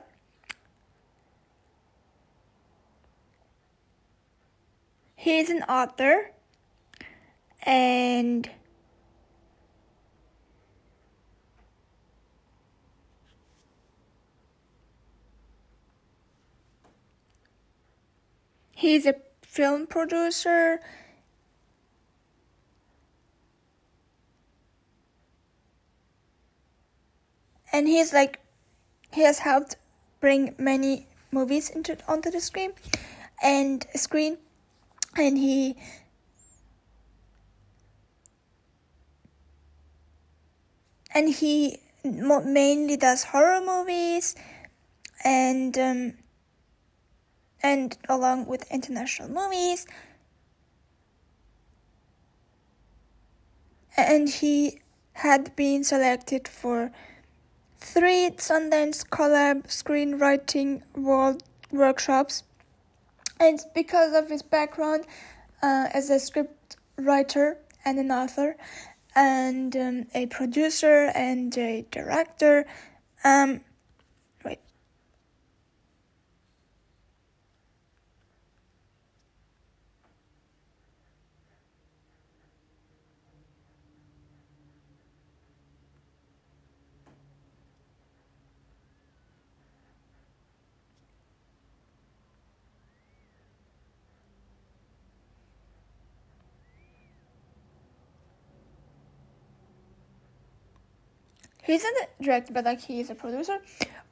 he's 5.15 5.49
an 5.49 5.63
author 5.63 6.31
and 7.63 8.49
he's 18.73 19.05
a 19.05 19.15
film 19.41 19.87
producer 19.87 20.79
and 27.73 27.87
he's 27.87 28.13
like 28.13 28.44
he 29.11 29.21
has 29.21 29.39
helped 29.39 29.75
bring 30.19 30.55
many 30.57 31.07
movies 31.31 31.69
into 31.69 31.97
onto 32.07 32.31
the 32.31 32.39
screen 32.39 32.73
and 33.43 33.85
screen 33.95 34.37
and 35.17 35.37
he 35.37 35.75
and 41.13 41.29
he 41.29 41.79
mainly 42.03 42.97
does 42.97 43.23
horror 43.23 43.61
movies 43.61 44.35
and 45.23 45.77
um, 45.77 46.13
and 47.63 47.97
along 48.07 48.45
with 48.45 48.69
international 48.71 49.27
movies. 49.29 49.87
And 53.97 54.29
he 54.29 54.81
had 55.13 55.55
been 55.55 55.83
selected 55.83 56.47
for 56.47 56.91
three 57.85 58.31
Sundance 58.37 59.05
collab 59.07 59.67
screenwriting 59.67 60.81
world 60.97 61.43
workshops 61.71 62.43
and 63.39 63.59
because 63.75 64.13
of 64.13 64.27
his 64.27 64.41
background 64.41 65.05
uh, 65.61 65.87
as 65.93 66.09
a 66.09 66.19
script 66.19 66.77
writer 66.97 67.57
and 67.85 67.99
an 67.99 68.11
author 68.11 68.57
and 69.15 69.77
um, 69.77 70.05
a 70.15 70.25
producer 70.25 71.11
and 71.13 71.55
a 71.59 71.85
director. 71.91 72.65
Um, 73.23 73.61
wait. 74.43 74.59
He's 101.65 101.83
a 101.83 102.23
director, 102.23 102.53
but 102.53 102.65
like 102.65 102.81
he 102.81 102.99
is 102.99 103.09
a 103.09 103.15
producer. 103.15 103.59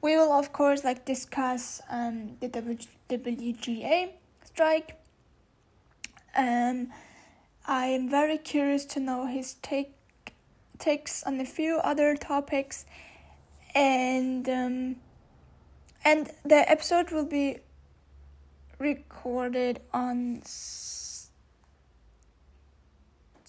We 0.02 0.16
will 0.16 0.32
of 0.32 0.52
course 0.52 0.84
like 0.84 1.04
discuss 1.04 1.80
um 1.88 2.36
the 2.40 2.48
WGA 2.48 4.10
strike. 4.44 4.96
Um, 6.36 6.92
I 7.66 7.86
am 7.86 8.10
very 8.10 8.38
curious 8.38 8.84
to 8.86 9.00
know 9.00 9.26
his 9.26 9.54
take 9.62 9.94
takes 10.78 11.22
on 11.22 11.40
a 11.40 11.46
few 11.46 11.76
other 11.78 12.16
topics, 12.16 12.84
and 13.74 14.48
um, 14.48 14.96
and 16.04 16.30
the 16.44 16.70
episode 16.70 17.10
will 17.10 17.24
be 17.24 17.58
recorded 18.78 19.80
on 19.92 20.42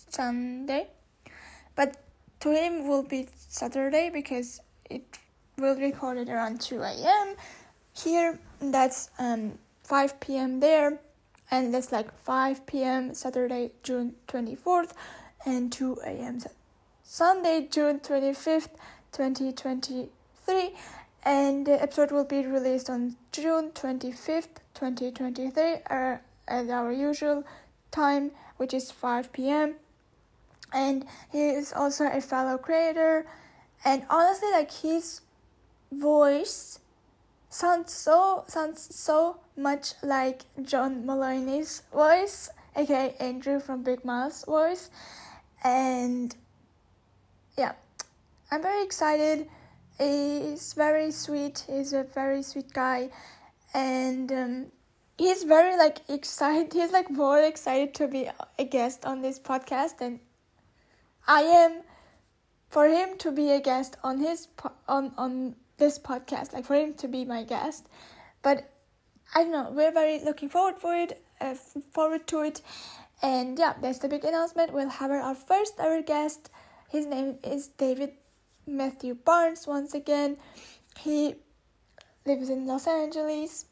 Sunday, 0.09 0.87
but 1.75 1.97
to 2.39 2.51
him 2.51 2.87
will 2.87 3.03
be 3.03 3.27
Saturday 3.35 4.09
because 4.09 4.61
it 4.89 5.03
will 5.57 5.75
record 5.75 6.17
it 6.17 6.29
around 6.29 6.61
2 6.61 6.81
a.m. 6.81 7.35
here. 7.95 8.39
That's 8.59 9.09
um 9.19 9.57
5 9.83 10.19
p.m. 10.19 10.59
there, 10.59 10.99
and 11.51 11.73
that's 11.73 11.91
like 11.91 12.11
5 12.19 12.65
p.m. 12.65 13.13
Saturday, 13.13 13.71
June 13.83 14.15
24th, 14.27 14.93
and 15.45 15.71
2 15.71 15.97
a.m. 16.05 16.39
Sunday, 17.03 17.67
June 17.69 17.99
25th, 17.99 18.69
2023. 19.11 20.73
And 21.23 21.65
the 21.65 21.81
episode 21.81 22.11
will 22.11 22.25
be 22.25 22.45
released 22.45 22.89
on 22.89 23.15
June 23.31 23.71
25th, 23.71 24.61
2023, 24.75 25.63
uh, 25.89 26.17
at 26.47 26.69
our 26.69 26.91
usual 26.91 27.43
time, 27.91 28.31
which 28.57 28.73
is 28.73 28.91
5 28.91 29.33
p.m 29.33 29.75
and 30.75 31.05
he 31.31 31.39
is 31.49 31.71
also 31.73 32.05
a 32.05 32.19
fellow 32.19 32.57
creator. 32.57 33.25
And 33.83 34.05
honestly 34.09 34.51
like 34.51 34.71
his 34.71 35.21
voice 35.91 36.79
sounds 37.49 37.93
so 37.93 38.43
sounds 38.47 38.93
so 38.93 39.39
much 39.55 39.93
like 40.03 40.41
John 40.61 41.03
Mulaney's 41.05 41.83
voice 41.93 42.49
aka 42.75 43.15
Andrew 43.19 43.59
from 43.59 43.83
Big 43.83 44.03
Mouth's 44.03 44.43
voice. 44.43 44.89
And 45.63 46.35
yeah 47.57 47.73
I'm 48.51 48.61
very 48.61 48.83
excited. 48.83 49.47
He's 49.97 50.73
very 50.73 51.11
sweet. 51.11 51.63
He's 51.69 51.93
a 51.93 52.03
very 52.03 52.43
sweet 52.43 52.73
guy. 52.73 53.09
And 53.73 54.31
um, 54.31 54.65
he's 55.17 55.43
very 55.43 55.77
like 55.77 55.99
excited. 56.09 56.73
He's 56.73 56.91
like 56.91 57.09
more 57.09 57.39
excited 57.39 57.93
to 57.95 58.07
be 58.07 58.29
a 58.59 58.65
guest 58.65 59.05
on 59.05 59.21
this 59.21 59.39
podcast 59.39 59.99
than 59.99 60.19
I 61.27 61.41
am 61.41 61.81
for 62.69 62.87
him 62.87 63.17
to 63.19 63.31
be 63.31 63.51
a 63.51 63.59
guest 63.59 63.97
on 64.03 64.19
his 64.19 64.47
on 64.87 65.11
on 65.17 65.55
this 65.77 65.97
podcast, 65.97 66.53
like 66.53 66.65
for 66.65 66.75
him 66.75 66.93
to 66.95 67.07
be 67.07 67.25
my 67.25 67.43
guest. 67.43 67.87
But 68.41 68.69
I 69.33 69.43
don't 69.43 69.51
know. 69.51 69.71
We're 69.71 69.91
very 69.91 70.23
looking 70.23 70.49
forward 70.49 70.77
for 70.77 70.95
it, 70.95 71.23
uh, 71.41 71.55
forward 71.91 72.27
to 72.27 72.41
it, 72.41 72.61
and 73.21 73.57
yeah, 73.57 73.73
that's 73.81 73.99
the 73.99 74.07
big 74.07 74.23
announcement. 74.23 74.73
We'll 74.73 74.89
have 74.89 75.11
our, 75.11 75.19
our 75.19 75.35
first 75.35 75.73
ever 75.79 76.01
guest. 76.01 76.49
His 76.89 77.05
name 77.05 77.37
is 77.43 77.67
David 77.67 78.11
Matthew 78.67 79.15
Barnes. 79.15 79.65
Once 79.67 79.93
again, 79.93 80.37
he 80.99 81.35
lives 82.25 82.49
in 82.49 82.67
Los 82.67 82.87
Angeles, 82.87 83.65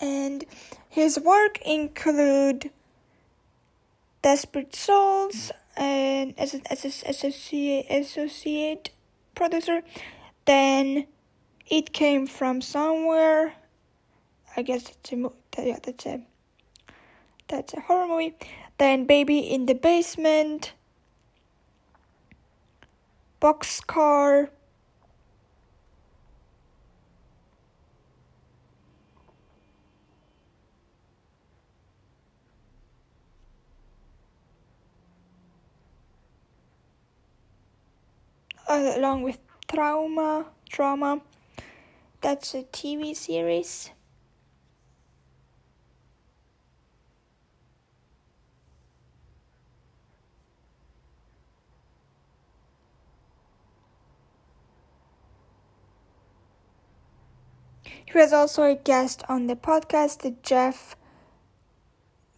and 0.00 0.44
his 0.88 1.20
work 1.20 1.60
include 1.64 2.70
Desperate 4.22 4.74
Souls 4.74 5.52
and 5.76 6.34
as 6.38 6.54
an 6.54 6.62
associate 6.70 7.86
associate 7.90 8.90
producer. 9.34 9.82
Then 10.44 11.06
it 11.68 11.92
came 11.92 12.26
from 12.26 12.60
somewhere. 12.60 13.54
I 14.56 14.62
guess 14.62 14.90
it's 14.90 15.12
a 15.12 15.30
yeah 15.62 15.78
that's 15.82 16.06
a 16.06 16.22
that's 17.48 17.74
a 17.74 17.80
horror 17.80 18.08
movie. 18.08 18.34
Then 18.78 19.06
Baby 19.06 19.38
in 19.38 19.66
the 19.66 19.74
Basement, 19.74 20.72
Boxcar. 23.40 24.50
Uh, 38.68 38.92
along 38.96 39.22
with 39.22 39.38
Trauma, 39.68 40.46
Trauma. 40.68 41.20
That's 42.20 42.54
a 42.54 42.64
TV 42.64 43.14
series. 43.14 43.90
He 58.06 58.18
was 58.18 58.32
also 58.32 58.62
a 58.64 58.74
guest 58.74 59.22
on 59.28 59.46
the 59.48 59.54
podcast, 59.56 60.20
the 60.22 60.30
Jeff 60.42 60.96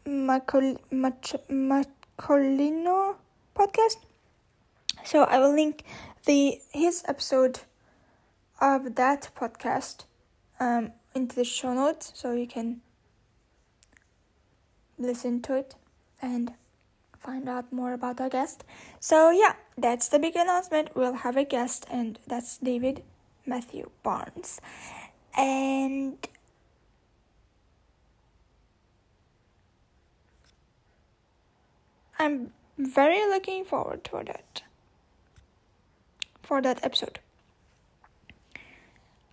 Macolino 0.06 0.76
podcast. 3.54 3.96
So 5.04 5.24
I 5.24 5.38
will 5.38 5.52
link 5.52 5.84
the 6.24 6.60
his 6.72 7.04
episode 7.06 7.60
of 8.60 8.94
that 8.96 9.30
podcast 9.36 10.04
um, 10.60 10.92
into 11.14 11.36
the 11.36 11.44
show 11.44 11.74
notes 11.74 12.12
so 12.14 12.32
you 12.32 12.46
can 12.46 12.80
listen 14.98 15.40
to 15.42 15.54
it 15.54 15.74
and 16.20 16.52
find 17.18 17.48
out 17.48 17.72
more 17.72 17.92
about 17.92 18.20
our 18.20 18.28
guest. 18.28 18.64
So 19.00 19.30
yeah, 19.30 19.54
that's 19.76 20.08
the 20.08 20.18
big 20.18 20.36
announcement. 20.36 20.90
We'll 20.94 21.14
have 21.14 21.36
a 21.36 21.44
guest 21.44 21.86
and 21.90 22.18
that's 22.26 22.58
David 22.58 23.02
Matthew 23.46 23.90
Barnes. 24.02 24.60
And 25.36 26.16
I'm 32.18 32.52
very 32.76 33.20
looking 33.28 33.64
forward 33.64 34.04
to 34.04 34.22
that 34.26 34.62
for 36.48 36.62
that 36.62 36.82
episode. 36.82 37.20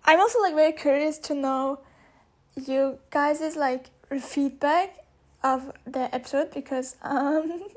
I'm 0.03 0.19
also 0.19 0.41
like 0.41 0.53
very 0.53 0.73
curious 0.73 1.17
to 1.29 1.33
know 1.33 1.79
you 2.55 2.99
guys' 3.09 3.55
like 3.55 3.89
feedback 4.19 4.97
of 5.41 5.71
the 5.85 6.13
episode 6.13 6.51
because 6.51 6.97
um 7.01 7.63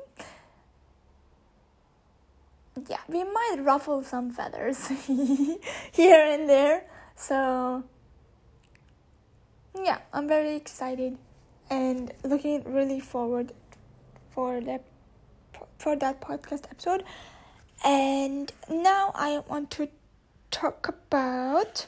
yeah 2.89 2.99
we 3.09 3.23
might 3.25 3.57
ruffle 3.61 4.03
some 4.03 4.31
feathers 4.31 4.89
here 5.93 6.25
and 6.35 6.49
there 6.49 6.85
so 7.17 7.83
yeah 9.85 9.99
i'm 10.13 10.29
very 10.29 10.55
excited 10.55 11.19
and 11.71 12.13
looking 12.25 12.63
really 12.65 13.01
forward 13.01 13.53
for 14.31 14.61
the 14.61 14.81
for 15.79 15.97
that 15.97 16.21
podcast 16.21 16.65
episode 16.71 17.03
and 17.85 18.53
now 18.69 19.13
i 19.15 19.41
want 19.49 19.71
to 19.71 19.89
talk 20.51 20.89
about 20.89 21.87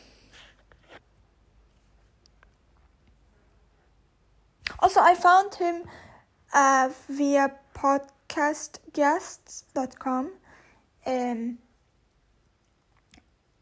Also, 4.82 5.00
I 5.00 5.14
found 5.14 5.56
him 5.56 5.84
uh, 6.54 6.88
via 7.08 7.52
podcastguests.com 7.74 10.30
um, 11.06 11.58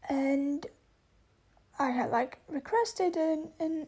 and 0.07 0.65
I 1.77 1.89
had 1.89 2.09
like 2.09 2.39
requested 2.47 3.17
and, 3.17 3.49
and 3.59 3.87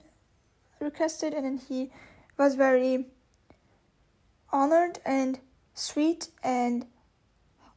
requested 0.82 1.34
and 1.34 1.46
then 1.46 1.58
he 1.58 1.90
was 2.38 2.56
very 2.56 3.06
honored 4.52 5.00
and 5.06 5.40
sweet 5.74 6.28
and 6.44 6.86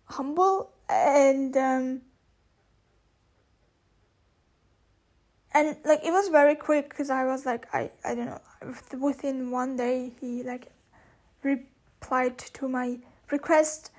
humble 0.06 0.70
and 0.88 1.56
um, 1.56 2.00
and 5.52 5.76
like 5.84 6.00
it 6.04 6.10
was 6.10 6.28
very 6.28 6.54
quick 6.54 6.90
because 6.90 7.10
I 7.10 7.24
was 7.24 7.46
like 7.46 7.66
I 7.72 7.90
I 8.04 8.14
don't 8.14 8.26
know 8.26 8.40
within 9.00 9.50
one 9.50 9.76
day 9.76 10.12
he 10.20 10.42
like 10.42 10.72
replied 11.42 12.38
to 12.38 12.68
my 12.68 12.98
request 13.30 13.92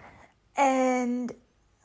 and 0.58 1.32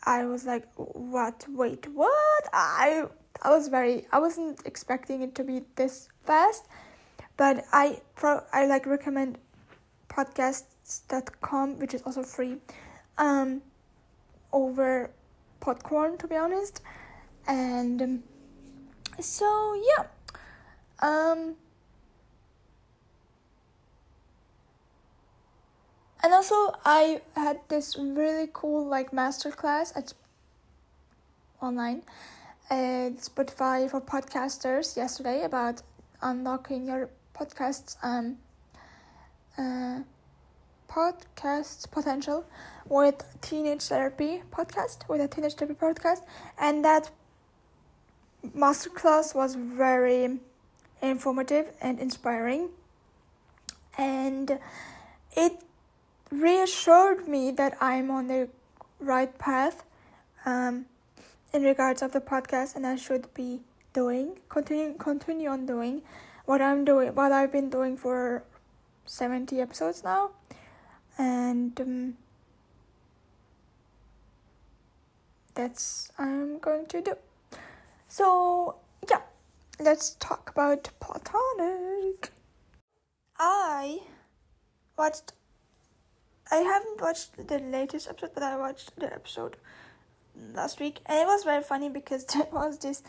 I 0.05 0.25
was 0.25 0.45
like 0.45 0.67
what 0.77 1.47
wait 1.49 1.87
what? 1.95 2.45
I 2.53 3.05
I 3.43 3.51
was 3.51 3.69
very 3.69 4.07
I 4.13 4.19
wasn't 4.19 4.61
expecting 4.67 5.23
it 5.23 5.35
to 5.37 5.45
be 5.45 5.63
this 5.77 6.09
fast 6.23 6.67
but 7.37 7.65
I 7.73 8.01
pro 8.17 8.43
I 8.53 8.67
like 8.67 8.87
recommend 8.87 9.39
podcasts.com 10.09 11.79
which 11.79 11.95
is 11.95 12.03
also 12.03 12.23
free. 12.23 12.57
Um 13.19 13.63
over 14.53 15.11
popcorn 15.61 16.19
to 16.19 16.27
be 16.27 16.37
honest. 16.37 16.83
And 17.47 18.03
um, 18.03 18.23
so 19.21 19.75
yeah. 19.75 20.07
Um 21.03 21.57
and 26.23 26.33
also 26.33 26.75
i 26.85 27.21
had 27.35 27.61
this 27.69 27.97
really 27.99 28.49
cool 28.53 28.87
like 28.87 29.13
master 29.13 29.51
class 29.51 29.93
at 29.97 30.13
online 31.63 32.03
at 32.69 33.17
spotify 33.17 33.91
for 33.91 34.01
podcasters 34.01 34.97
yesterday 34.97 35.43
about 35.45 35.83
unlocking 36.23 36.87
your 36.87 37.09
podcasts 37.35 37.97
um 38.03 38.37
uh 39.59 40.01
podcast 40.91 41.91
potential 41.91 42.45
with 42.89 43.25
teenage 43.41 43.83
therapy 43.83 44.43
podcast 44.51 45.09
with 45.09 45.21
a 45.21 45.29
teenage 45.29 45.55
therapy 45.55 45.75
podcast. 45.75 46.23
And 46.59 46.85
that 46.85 47.11
masterclass 48.57 49.35
was 49.35 49.55
very 49.55 50.41
informative 51.01 51.73
and 51.81 51.99
inspiring. 51.99 52.71
And 53.97 54.59
it 55.37 55.63
reassured 56.31 57.29
me 57.29 57.51
that 57.53 57.77
I'm 57.81 58.11
on 58.11 58.27
the 58.27 58.49
right 58.99 59.37
path 59.39 59.85
um, 60.45 60.87
in 61.53 61.63
regards 61.63 62.03
of 62.03 62.13
the 62.13 62.21
podcast 62.21 62.77
and 62.77 62.87
I 62.87 62.97
should 62.97 63.33
be 63.35 63.61
doing 63.93 64.39
continue 64.49 64.95
continue 64.97 65.49
on 65.49 65.67
doing 65.67 66.03
what 66.45 66.63
I'm 66.63 66.85
doing 66.85 67.13
what 67.15 67.33
I've 67.33 67.51
been 67.51 67.69
doing 67.71 67.97
for 67.97 68.45
70 69.07 69.61
episodes 69.61 70.05
now 70.05 70.31
and 71.21 71.81
um, 71.81 72.15
that's 75.55 76.11
I'm 76.19 76.59
going 76.59 76.87
to 76.87 77.03
do 77.03 77.15
so, 78.11 78.75
yeah, 79.09 79.21
let's 79.79 80.17
talk 80.19 80.51
about 80.51 80.91
Platonic. 80.99 82.33
I 83.39 84.01
watched. 84.99 85.33
I 86.51 86.57
haven't 86.57 87.01
watched 87.01 87.47
the 87.47 87.61
latest 87.61 88.09
episode, 88.09 88.33
but 88.35 88.43
I 88.43 88.57
watched 88.57 88.99
the 88.99 89.15
episode 89.15 89.59
last 90.35 90.81
week, 90.81 90.99
and 91.07 91.21
it 91.21 91.27
was 91.27 91.45
very 91.45 91.63
funny 91.63 91.89
because 91.89 92.25
there 92.35 92.49
was 92.51 92.79
this. 92.79 93.05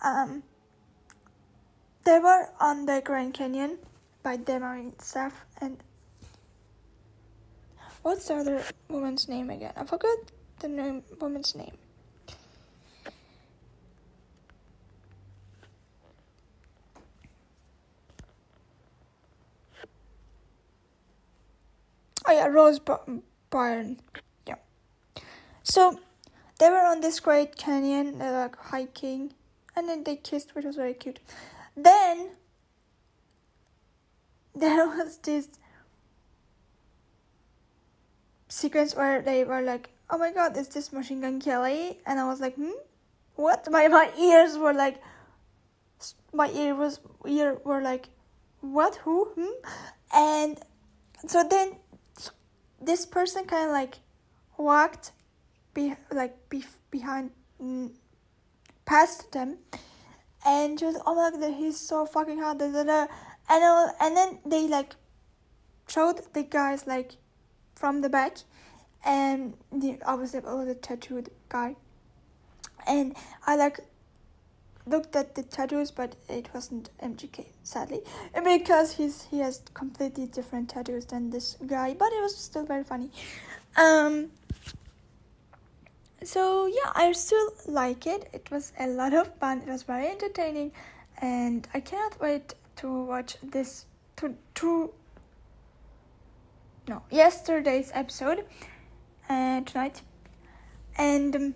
Um, 0.00 0.44
they 2.04 2.20
were 2.20 2.50
on 2.60 2.86
the 2.86 3.02
Grand 3.04 3.34
Canyon 3.34 3.78
by 4.22 4.36
Demarin 4.36 4.94
Saf 4.98 5.32
and 5.60 5.82
what's 8.06 8.28
the 8.28 8.36
other 8.36 8.62
woman's 8.88 9.28
name 9.28 9.50
again? 9.50 9.72
I 9.76 9.84
forgot 9.84 10.16
the 10.60 10.68
name 10.68 11.02
woman's 11.20 11.56
name. 11.56 11.76
Oh 22.28 22.32
yeah, 22.32 22.46
Rose 22.46 22.78
Byrne. 22.78 23.98
Yeah. 24.46 24.54
So 25.64 25.98
they 26.60 26.70
were 26.70 26.86
on 26.86 27.00
this 27.00 27.18
great 27.18 27.56
canyon, 27.56 28.18
they're 28.18 28.30
like 28.30 28.56
hiking, 28.56 29.32
and 29.74 29.88
then 29.88 30.04
they 30.04 30.14
kissed, 30.14 30.54
which 30.54 30.64
was 30.64 30.76
very 30.76 30.94
cute. 30.94 31.18
Then 31.76 32.30
there 34.54 34.86
was 34.86 35.18
this 35.18 35.48
sequence 38.48 38.94
where 38.94 39.22
they 39.22 39.44
were 39.44 39.62
like, 39.62 39.90
"Oh 40.10 40.18
my 40.18 40.32
God, 40.32 40.56
is 40.56 40.68
this 40.68 40.92
Machine 40.92 41.20
Gun 41.20 41.40
Kelly?" 41.40 41.98
And 42.06 42.20
I 42.20 42.24
was 42.24 42.40
like, 42.40 42.54
"Hmm, 42.54 42.78
what?" 43.34 43.68
My 43.70 43.88
my 43.88 44.10
ears 44.18 44.58
were 44.58 44.74
like, 44.74 45.02
my 46.32 46.50
ear 46.50 46.74
was 46.74 47.00
ear 47.26 47.58
were 47.64 47.80
like, 47.80 48.08
"What? 48.60 48.96
Who? 49.04 49.24
Hmm?" 49.34 49.56
And 50.14 50.58
so 51.26 51.42
then 51.42 51.76
this 52.80 53.06
person 53.06 53.44
kind 53.44 53.66
of 53.66 53.72
like 53.72 53.98
walked 54.56 55.12
be 55.74 55.94
like 56.12 56.48
be 56.48 56.64
behind 56.90 57.30
mm, 57.62 57.90
past 58.84 59.32
them 59.32 59.58
and 60.46 60.78
just 60.78 60.98
oh 61.06 61.14
my 61.14 61.30
god 61.30 61.54
he's 61.54 61.78
so 61.78 62.06
fucking 62.06 62.38
hot 62.38 62.58
da, 62.58 62.70
da, 62.70 62.84
da. 62.84 63.06
and 63.50 63.92
and 64.00 64.16
then 64.16 64.38
they 64.46 64.66
like 64.66 64.94
showed 65.88 66.20
the 66.32 66.42
guys 66.42 66.86
like 66.86 67.16
from 67.76 68.00
the 68.00 68.08
back 68.08 68.38
and 69.04 69.54
the 69.70 69.98
obviously 70.04 70.40
oh 70.44 70.64
the 70.64 70.74
tattooed 70.74 71.30
guy 71.48 71.76
and 72.86 73.14
I 73.46 73.56
like 73.56 73.80
looked 74.86 75.16
at 75.16 75.34
the 75.34 75.42
tattoos, 75.42 75.90
but 75.90 76.14
it 76.28 76.48
wasn't 76.54 76.90
MGK, 77.02 77.46
sadly, 77.62 78.02
because 78.44 78.92
he's 78.92 79.24
he 79.24 79.40
has 79.40 79.62
completely 79.74 80.26
different 80.26 80.70
tattoos 80.70 81.06
than 81.06 81.30
this 81.30 81.56
guy. 81.66 81.94
But 81.94 82.12
it 82.12 82.22
was 82.22 82.36
still 82.36 82.64
very 82.64 82.84
funny. 82.84 83.10
Um. 83.76 84.30
So 86.22 86.66
yeah, 86.66 86.92
I 86.94 87.12
still 87.12 87.50
like 87.66 88.06
it. 88.06 88.28
It 88.32 88.50
was 88.50 88.72
a 88.78 88.86
lot 88.86 89.12
of 89.12 89.34
fun. 89.36 89.62
It 89.62 89.68
was 89.68 89.82
very 89.82 90.08
entertaining, 90.08 90.72
and 91.20 91.68
I 91.74 91.80
cannot 91.80 92.20
wait 92.20 92.54
to 92.76 93.04
watch 93.04 93.36
this 93.42 93.86
to 94.16 94.34
to. 94.56 94.92
No, 96.88 97.02
yesterday's 97.10 97.90
episode, 97.94 98.44
uh, 99.28 99.60
tonight, 99.62 100.02
and. 100.96 101.34
Um, 101.34 101.54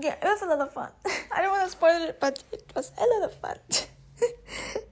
yeah, 0.00 0.14
it 0.20 0.24
was 0.24 0.42
a 0.42 0.46
lot 0.46 0.60
of 0.60 0.72
fun. 0.72 0.90
I 1.32 1.42
don't 1.42 1.52
want 1.52 1.64
to 1.64 1.70
spoil 1.70 2.02
it, 2.02 2.18
but 2.20 2.42
it 2.52 2.72
was 2.74 2.90
a 2.98 3.04
lot 3.04 3.22
of 3.24 3.34
fun. 3.34 3.58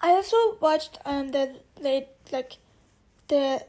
I 0.00 0.10
also 0.10 0.36
watched 0.60 0.98
um 1.04 1.30
the 1.30 1.60
late 1.80 2.08
like 2.30 2.58
the 3.28 3.64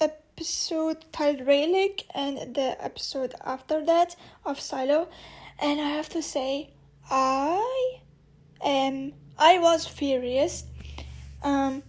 episode 0.00 1.04
titled 1.12 1.46
Relic 1.46 2.04
and 2.14 2.54
the 2.54 2.76
episode 2.82 3.34
after 3.44 3.84
that 3.84 4.16
of 4.44 4.60
Silo, 4.60 5.08
and 5.58 5.80
I 5.80 5.88
have 5.88 6.08
to 6.10 6.22
say, 6.22 6.70
I 7.10 8.00
am 8.64 9.12
I 9.38 9.58
was 9.58 9.86
furious, 9.86 10.64
um, 11.42 11.82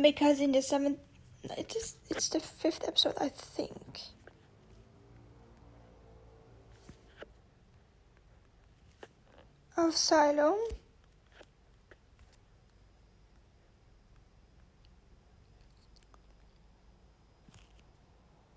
because 0.00 0.40
in 0.40 0.52
the 0.52 0.62
seventh, 0.62 0.98
it 1.58 1.74
is 1.76 1.96
it's 2.10 2.28
the 2.28 2.40
fifth 2.40 2.86
episode 2.86 3.14
I 3.20 3.28
think. 3.28 4.00
Of 9.76 9.96
Silo. 9.96 10.56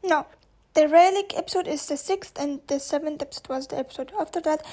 No, 0.03 0.27
the 0.73 0.87
relic 0.87 1.33
episode 1.35 1.67
is 1.67 1.85
the 1.87 1.97
sixth, 1.97 2.39
and 2.39 2.61
the 2.67 2.79
seventh 2.79 3.21
episode 3.21 3.49
was 3.49 3.67
the 3.67 3.77
episode 3.77 4.13
after 4.17 4.39
that, 4.41 4.63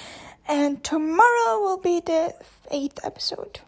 and 0.48 0.82
tomorrow 0.82 1.60
will 1.60 1.78
be 1.78 2.00
the 2.00 2.34
eighth 2.70 2.98
episode. 3.04 3.60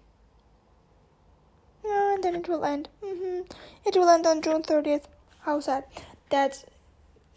Yeah, 1.85 2.15
and 2.15 2.25
then 2.25 2.35
it 2.35 2.49
will 2.49 2.65
end. 2.65 2.89
Mm-hmm. 3.03 3.43
It 3.85 3.97
will 3.97 4.09
end 4.09 4.27
on 4.27 4.43
June 4.43 4.63
thirtieth. 4.63 5.09
How 5.41 5.61
sad. 5.61 5.85
That's 6.31 6.65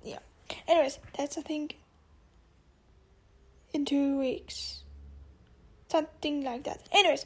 yeah. 0.04 0.20
Anyways, 0.68 1.00
that's 1.18 1.38
I 1.38 1.42
think 1.42 1.78
in 3.74 3.86
two 3.86 4.18
weeks, 4.18 4.84
something 5.90 6.44
like 6.44 6.64
that. 6.64 6.88
Anyways, 6.92 7.26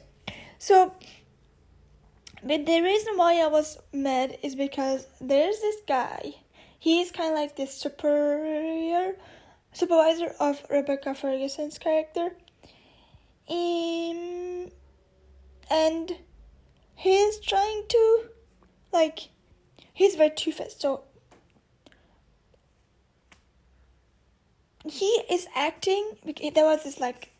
so. 0.58 0.92
But 2.46 2.66
the 2.66 2.82
reason 2.82 3.16
why 3.16 3.40
I 3.40 3.46
was 3.46 3.78
mad 3.90 4.36
is 4.42 4.54
because 4.54 5.06
there's 5.18 5.58
this 5.60 5.76
guy 5.88 6.34
He's 6.84 7.10
kind 7.10 7.32
of 7.32 7.38
like 7.38 7.56
the 7.56 7.66
superior 7.66 9.16
supervisor 9.74 10.34
of 10.40 10.62
Rebecca 10.70 11.14
Ferguson's 11.14 11.78
character. 11.78 12.34
Um, 13.48 14.70
and 15.70 16.16
he's 16.94 17.38
trying 17.40 17.82
to, 17.88 18.24
like, 18.92 19.28
he's 19.92 20.14
very 20.14 20.30
two-faced. 20.30 20.80
So 20.80 21.02
he 24.86 25.22
is 25.30 25.46
acting. 25.54 26.12
There 26.54 26.64
was 26.64 26.84
this 26.84 26.98
like, 26.98 27.34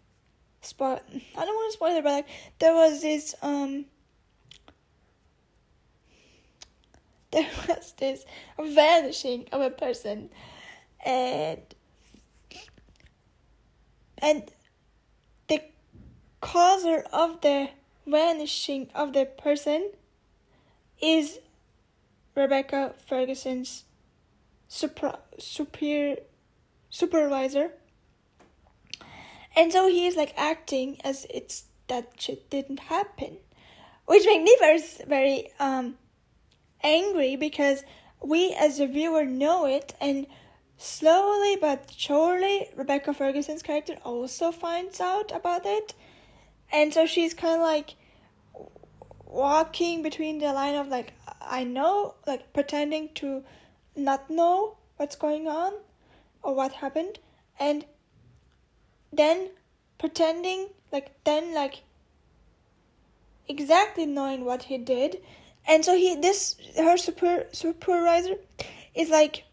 spoil. 0.65 1.01
I 1.37 1.45
don't 1.45 1.55
want 1.55 1.73
to 1.73 1.77
spoil 1.77 1.97
it, 1.97 2.05
but 2.05 2.11
like 2.11 2.27
there 2.59 2.75
was 2.75 3.03
this 3.03 3.35
um 3.43 3.87
there 7.31 7.49
was 7.69 7.95
this 7.99 8.25
vanishing 8.61 9.47
of 9.53 9.61
a 9.61 9.71
person 9.71 10.31
and 11.05 11.61
and 14.25 14.51
the 15.49 15.61
causer 16.41 17.05
of 17.13 17.43
the 17.43 17.69
vanishing 18.07 18.89
of 18.95 19.13
the 19.13 19.27
person 19.27 19.91
is 21.01 21.41
Rebecca 22.35 22.95
Ferguson's 23.07 23.85
super, 24.67 25.19
super 25.39 26.17
supervisor. 26.89 27.73
And 29.55 29.71
so 29.71 29.89
he 29.89 30.07
is 30.07 30.17
like 30.17 30.33
acting 30.39 30.97
as 31.05 31.27
it's 31.29 31.65
that 31.89 32.13
shit 32.19 32.49
didn't 32.49 32.81
happen. 32.81 33.37
Which 34.07 34.25
made 34.25 34.43
me 34.43 34.57
very 34.59 34.83
very 35.07 35.51
um 35.61 35.97
angry 36.83 37.37
because 37.37 37.85
we 38.23 38.55
as 38.59 38.81
a 38.81 38.87
viewer 38.87 39.27
know 39.27 39.67
it 39.67 39.95
and 40.01 40.27
slowly 40.77 41.57
but 41.57 41.93
surely 41.97 42.69
Rebecca 42.77 43.13
Ferguson's 43.13 43.63
character 43.63 43.97
also 44.05 44.53
finds 44.53 45.01
out 45.01 45.33
about 45.33 45.63
it. 45.65 45.95
And 46.73 46.93
so 46.93 47.07
she's 47.07 47.35
kind 47.35 47.57
of 47.57 47.61
like 47.61 47.95
walking 49.27 50.03
between 50.03 50.39
the 50.39 50.53
line 50.53 50.75
of 50.75 50.89
like 50.89 51.13
I 51.41 51.65
know, 51.65 52.15
like 52.27 52.53
pretending 52.53 53.11
to 53.15 53.45
not 53.97 54.31
know 54.31 54.77
what's 54.97 55.17
going 55.17 55.49
on 55.49 55.73
or 56.43 56.55
what 56.55 56.73
happened 56.73 57.19
and 57.59 57.85
then 59.13 59.51
pretending 59.99 60.69
like 60.93 61.13
then 61.25 61.55
like 61.55 61.83
exactly 63.49 64.07
knowing 64.07 64.45
what 64.45 64.65
he 64.65 64.79
did 64.79 65.19
and 65.67 65.85
so 65.85 65.97
he 65.97 66.17
this 66.17 66.57
her 66.77 66.97
super 66.97 67.47
supervisor 67.53 68.35
is 68.95 69.09
like 69.09 69.45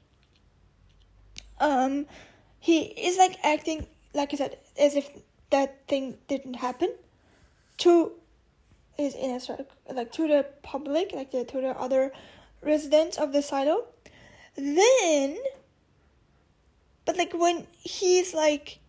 um 1.61 2.05
he 2.59 2.81
is 2.81 3.17
like 3.17 3.37
acting 3.43 3.87
like 4.13 4.33
I 4.33 4.37
said 4.37 4.57
as 4.77 4.95
if 4.95 5.09
that 5.51 5.87
thing 5.87 6.17
didn't 6.27 6.55
happen 6.55 6.93
to 7.79 8.11
is 8.97 9.15
in 9.15 9.31
a 9.31 9.39
circle 9.39 9.65
like 9.93 10.11
to 10.13 10.27
the 10.27 10.45
public 10.61 11.13
like 11.13 11.31
the, 11.31 11.45
to 11.45 11.61
the 11.61 11.79
other 11.79 12.11
residents 12.61 13.17
of 13.17 13.31
the 13.31 13.41
silo 13.41 13.85
then 14.55 15.37
but 17.05 17.17
like 17.17 17.33
when 17.33 17.67
he's 17.79 18.33
like 18.33 18.79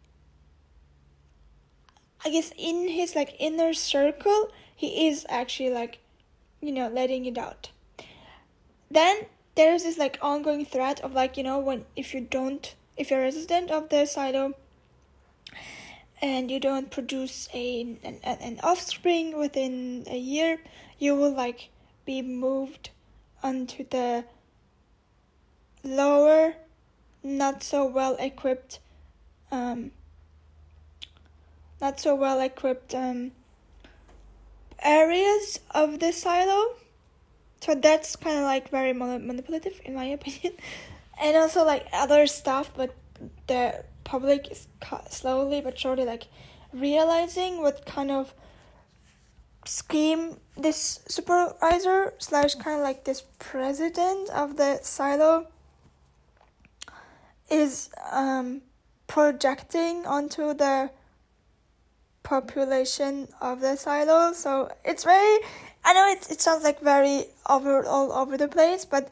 I 2.24 2.30
guess 2.30 2.52
in 2.56 2.88
his 2.88 3.14
like 3.14 3.34
inner 3.38 3.72
circle 3.74 4.52
he 4.74 5.08
is 5.08 5.26
actually 5.28 5.70
like 5.70 5.98
you 6.60 6.72
know 6.72 6.88
letting 6.88 7.26
it 7.26 7.36
out. 7.36 7.70
Then 8.90 9.26
there's 9.54 9.82
this 9.82 9.98
like 9.98 10.18
ongoing 10.22 10.64
threat 10.64 11.00
of 11.00 11.12
like 11.12 11.36
you 11.36 11.42
know 11.42 11.58
when 11.58 11.84
if 11.96 12.14
you 12.14 12.20
don't 12.20 12.74
if 12.96 13.10
you're 13.10 13.20
resident 13.20 13.70
of 13.70 13.88
the 13.88 14.06
silo 14.06 14.54
and 16.20 16.50
you 16.50 16.60
don't 16.60 16.90
produce 16.90 17.48
a 17.52 17.82
an, 18.04 18.18
an 18.24 18.60
offspring 18.62 19.36
within 19.36 20.04
a 20.08 20.18
year 20.18 20.58
you 20.98 21.14
will 21.14 21.34
like 21.34 21.70
be 22.04 22.22
moved 22.22 22.90
onto 23.42 23.84
the 23.90 24.24
lower 25.84 26.54
not 27.22 27.62
so 27.62 27.84
well 27.84 28.16
equipped 28.18 28.78
um 29.50 29.90
not 31.80 31.98
so 31.98 32.14
well 32.14 32.40
equipped 32.40 32.94
um 32.94 33.32
areas 34.82 35.60
of 35.70 36.00
the 36.00 36.12
silo. 36.12 36.74
So 37.62 37.76
that's 37.76 38.16
kind 38.16 38.38
of 38.38 38.42
like 38.42 38.70
very 38.70 38.92
manipulative 38.92 39.80
in 39.84 39.94
my 39.94 40.04
opinion. 40.18 40.54
And 41.20 41.36
also 41.36 41.64
like 41.64 41.86
other 41.92 42.26
stuff, 42.26 42.72
but 42.76 42.94
the 43.46 43.84
public 44.02 44.50
is 44.50 44.66
slowly 45.08 45.60
but 45.60 45.78
surely 45.78 46.04
like 46.04 46.24
realizing 46.72 47.62
what 47.62 47.86
kind 47.86 48.10
of 48.10 48.34
scheme 49.64 50.38
this 50.56 51.00
supervisor 51.06 52.14
slash 52.18 52.56
kind 52.56 52.78
of 52.78 52.82
like 52.82 53.04
this 53.04 53.22
president 53.38 54.28
of 54.30 54.56
the 54.56 54.80
silo 54.82 55.46
is 57.48 57.90
um, 58.10 58.62
projecting 59.06 60.04
onto 60.04 60.52
the 60.54 60.90
population 62.22 63.28
of 63.40 63.60
the 63.60 63.76
silo. 63.76 64.32
So 64.32 64.70
it's 64.84 65.04
very, 65.04 65.38
I 65.84 65.92
know 65.92 66.08
it, 66.08 66.30
it 66.30 66.40
sounds 66.40 66.64
like 66.64 66.80
very 66.80 67.26
over 67.48 67.84
all 67.84 68.12
over 68.12 68.36
the 68.36 68.48
place, 68.48 68.84
but 68.84 69.10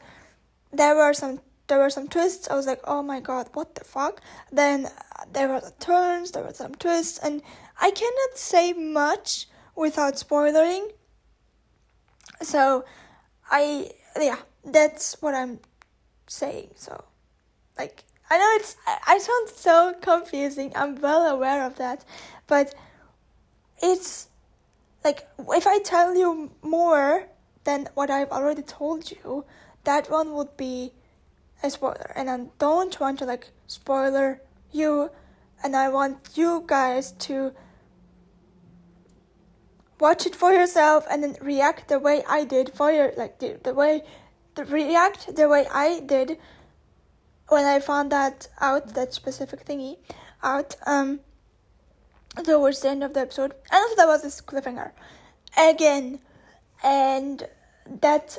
there 0.71 0.95
were 0.95 1.13
some 1.13 1.41
there 1.67 1.79
were 1.79 1.89
some 1.89 2.07
twists. 2.07 2.49
I 2.49 2.55
was 2.55 2.67
like, 2.67 2.81
oh 2.85 3.01
my 3.01 3.19
god, 3.19 3.49
what 3.53 3.75
the 3.75 3.83
fuck? 3.83 4.21
Then 4.51 4.87
there 5.31 5.47
were 5.47 5.61
the 5.61 5.73
turns, 5.79 6.31
there 6.31 6.43
were 6.43 6.53
some 6.53 6.75
twists, 6.75 7.17
and 7.19 7.41
I 7.79 7.91
cannot 7.91 8.37
say 8.37 8.73
much 8.73 9.47
without 9.75 10.17
spoiling. 10.17 10.89
So, 12.41 12.85
I 13.49 13.91
yeah, 14.19 14.39
that's 14.65 15.21
what 15.21 15.33
I'm 15.33 15.59
saying. 16.27 16.71
So, 16.75 17.03
like 17.77 18.03
I 18.29 18.37
know 18.37 18.51
it's 18.55 18.75
I, 18.87 18.97
I 19.07 19.17
sound 19.17 19.49
so 19.49 19.93
confusing. 20.01 20.71
I'm 20.75 20.99
well 20.99 21.27
aware 21.27 21.65
of 21.65 21.77
that, 21.77 22.03
but 22.47 22.73
it's 23.81 24.27
like 25.03 25.27
if 25.49 25.67
I 25.67 25.79
tell 25.79 26.15
you 26.15 26.51
more 26.61 27.27
than 27.63 27.87
what 27.93 28.09
I've 28.09 28.31
already 28.31 28.61
told 28.61 29.11
you, 29.11 29.45
that 29.83 30.09
one 30.09 30.33
would 30.33 30.55
be 30.57 30.93
a 31.63 31.69
spoiler. 31.69 32.11
And 32.15 32.29
I 32.29 32.45
don't 32.59 32.99
want 32.99 33.19
to 33.19 33.25
like 33.25 33.49
spoiler 33.67 34.41
you, 34.71 35.11
and 35.63 35.75
I 35.75 35.89
want 35.89 36.29
you 36.35 36.63
guys 36.65 37.11
to 37.13 37.53
watch 39.99 40.25
it 40.25 40.35
for 40.35 40.51
yourself 40.51 41.05
and 41.09 41.23
then 41.23 41.35
react 41.41 41.87
the 41.87 41.99
way 41.99 42.23
I 42.27 42.43
did 42.43 42.73
for 42.73 42.91
your 42.91 43.13
like 43.15 43.37
the, 43.37 43.59
the 43.63 43.73
way 43.73 44.03
the 44.55 44.65
react 44.65 45.35
the 45.35 45.47
way 45.47 45.67
I 45.71 45.99
did 45.99 46.39
when 47.49 47.65
I 47.65 47.79
found 47.79 48.11
that 48.11 48.47
out 48.59 48.95
that 48.95 49.13
specific 49.13 49.63
thingy 49.63 49.97
out 50.41 50.75
um 50.87 51.19
towards 52.43 52.81
the 52.81 52.89
end 52.89 53.03
of 53.03 53.13
the 53.13 53.21
episode. 53.21 53.53
And 53.71 53.81
also, 53.83 53.95
there 53.95 54.07
was 54.07 54.23
this 54.23 54.41
cliffhanger 54.41 54.91
again, 55.57 56.19
and 56.83 57.47
that 58.01 58.37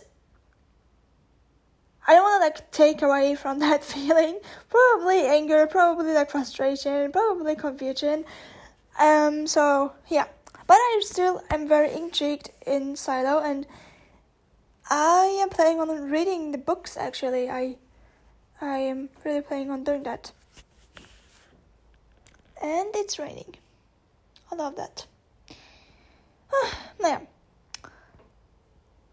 I 2.07 2.15
don't 2.15 2.23
want 2.23 2.41
to 2.41 2.47
like 2.47 2.71
take 2.71 3.03
away 3.03 3.35
from 3.35 3.59
that 3.67 3.85
feeling. 3.85 4.41
Probably 4.69 5.27
anger, 5.27 5.67
probably 5.67 6.13
like 6.13 6.31
frustration, 6.31 7.13
probably 7.13 7.55
confusion. 7.57 8.25
Um. 8.99 9.47
So 9.47 9.93
yeah, 10.09 10.27
but 10.67 10.75
I 10.75 11.01
still 11.05 11.43
am 11.51 11.69
very 11.69 11.93
intrigued 11.93 12.51
in 12.67 12.97
Silo, 12.97 13.41
and 13.41 13.67
I 14.91 15.39
am 15.41 15.49
planning 15.49 15.81
on 15.81 16.11
reading 16.11 16.53
the 16.53 16.59
books. 16.59 16.97
Actually, 16.97 17.49
I 17.49 17.77
I 18.61 18.79
am 18.79 19.09
really 19.25 19.41
planning 19.41 19.71
on 19.71 19.85
doing 19.85 20.03
that. 20.05 20.33
And 22.63 22.91
it's 22.95 23.19
raining. 23.19 23.57
I 24.53 24.55
love 24.55 24.77
that. 24.77 25.07
yeah. 27.01 27.21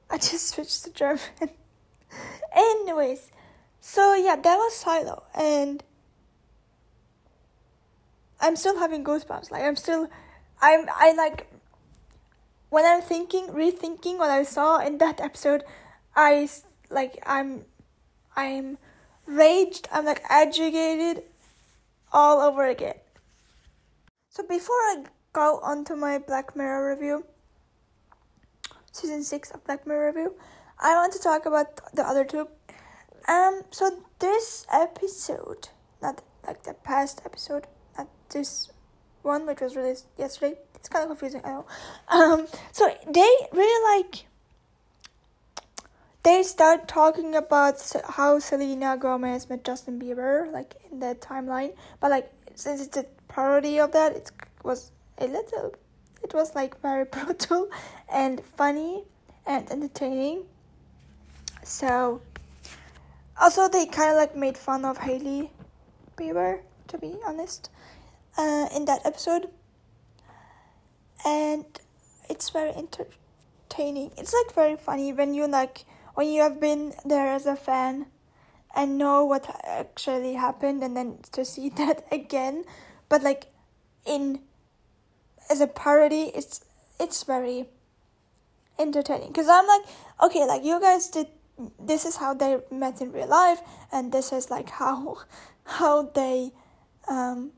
I 0.10 0.18
just 0.18 0.50
switched 0.50 0.84
to 0.84 0.92
German. 0.92 1.22
Anyways, 2.54 3.32
so 3.80 4.16
yeah, 4.16 4.36
that 4.36 4.56
was 4.58 4.76
Silo, 4.76 5.24
and 5.34 5.82
I'm 8.42 8.58
still 8.58 8.80
having 8.80 9.06
goosebumps. 9.06 9.50
Like 9.50 9.64
I'm 9.64 9.78
still, 9.78 10.10
I'm 10.62 10.90
I 10.94 11.14
like 11.14 11.50
when 12.70 12.84
I'm 12.84 13.02
thinking, 13.02 13.48
rethinking 13.48 14.18
what 14.18 14.30
I 14.30 14.44
saw 14.44 14.80
in 14.80 14.98
that 14.98 15.22
episode. 15.22 15.64
I 16.18 16.50
like 16.90 17.24
I'm, 17.26 17.64
I'm 18.36 18.78
raged. 19.26 19.88
I'm 19.90 20.04
like 20.04 20.22
agitated 20.28 21.24
all 22.12 22.42
over 22.42 22.66
again. 22.66 22.96
So 24.32 24.44
before 24.46 24.76
I 24.76 25.06
go 25.34 25.60
on 25.64 25.86
to 25.86 25.96
my 25.96 26.18
Black 26.18 26.56
Mirror 26.56 26.96
review, 26.96 27.26
season 28.92 29.24
six 29.24 29.52
of 29.52 29.64
Black 29.66 29.86
Mirror 29.86 30.08
review, 30.08 30.36
I 30.80 30.96
want 30.96 31.14
to 31.14 31.20
talk 31.20 31.46
about 31.46 31.94
the 31.94 32.04
other 32.04 32.24
two. 32.24 32.48
Um, 33.28 33.64
so 33.70 34.04
this 34.20 34.66
episode, 34.72 35.70
not 36.02 36.22
like 36.46 36.64
the 36.64 36.74
past 36.74 37.22
episode, 37.26 37.68
not 37.98 38.08
this 38.30 38.70
one 39.22 39.46
which 39.46 39.60
was 39.62 39.76
released 39.76 40.08
yesterday. 40.18 40.58
It's 40.76 40.88
kind 40.88 41.04
of 41.04 41.10
confusing, 41.10 41.42
I 41.44 41.50
know. 41.50 41.66
Um, 42.08 42.48
so 42.72 42.90
they 43.08 43.36
really 43.52 44.02
like. 44.02 44.26
They 46.24 46.44
start 46.44 46.88
talking 46.88 47.36
about 47.36 47.76
how 48.08 48.40
Selena 48.40 48.98
Gomez 48.98 49.50
met 49.50 49.64
Justin 49.64 50.00
Bieber, 50.00 50.52
like 50.52 50.76
in 50.92 51.00
the 51.00 51.16
timeline. 51.16 51.76
But 52.00 52.12
like, 52.12 52.32
since 52.56 52.82
it's 52.82 52.98
a 52.98 53.06
parody 53.28 53.80
of 53.80 53.92
that, 53.94 54.16
it 54.16 54.32
was 54.64 54.92
a 55.20 55.28
little. 55.28 55.76
It 56.24 56.34
was 56.34 56.56
like 56.56 56.80
very 56.82 57.06
brutal 57.12 57.70
and 58.12 58.42
funny 58.58 59.04
and 59.46 59.70
entertaining. 59.72 60.44
So, 61.64 62.22
also 63.40 63.68
they 63.68 63.86
kind 63.86 64.12
of 64.12 64.18
like 64.18 64.36
made 64.36 64.58
fun 64.58 64.86
of 64.86 64.98
Hailey 64.98 65.52
Bieber, 66.18 66.62
to 66.88 66.98
be 66.98 67.16
honest, 67.26 67.70
uh, 68.38 68.68
in 68.76 68.86
that 68.86 69.06
episode, 69.06 69.50
and 71.26 71.66
it's 72.30 72.50
very 72.50 72.72
entertaining. 72.72 74.12
It's 74.18 74.34
like 74.34 74.54
very 74.54 74.76
funny 74.76 75.14
when 75.14 75.34
you 75.34 75.48
like 75.48 75.86
when 76.16 76.28
you 76.28 76.42
have 76.42 76.60
been 76.60 76.94
there 77.06 77.28
as 77.28 77.46
a 77.46 77.56
fan 77.56 78.08
and 78.76 78.98
know 78.98 79.26
what 79.26 79.50
actually 79.66 80.34
happened, 80.34 80.84
and 80.84 80.96
then 80.96 81.20
to 81.32 81.46
see 81.46 81.70
that 81.78 82.06
again, 82.12 82.66
but 83.10 83.24
like 83.24 83.48
in 84.06 84.40
as 85.50 85.62
a 85.62 85.68
parody, 85.68 86.32
it's 86.36 86.62
it's 87.00 87.24
very 87.24 87.68
entertaining. 88.78 89.30
Because 89.30 89.48
I'm 89.50 89.68
like, 89.68 89.82
okay, 90.24 90.46
like 90.46 90.64
you 90.64 90.80
guys 90.80 91.10
did 91.10 91.28
this 91.80 92.06
is 92.06 92.16
how 92.18 92.34
they 92.34 92.60
met 92.72 93.02
in 93.02 93.12
real 93.12 93.28
life 93.28 93.60
and 93.92 94.12
this 94.12 94.32
is 94.32 94.50
like 94.50 94.70
how 94.70 95.18
how 95.66 96.04
they 96.04 96.52
um 97.08 97.52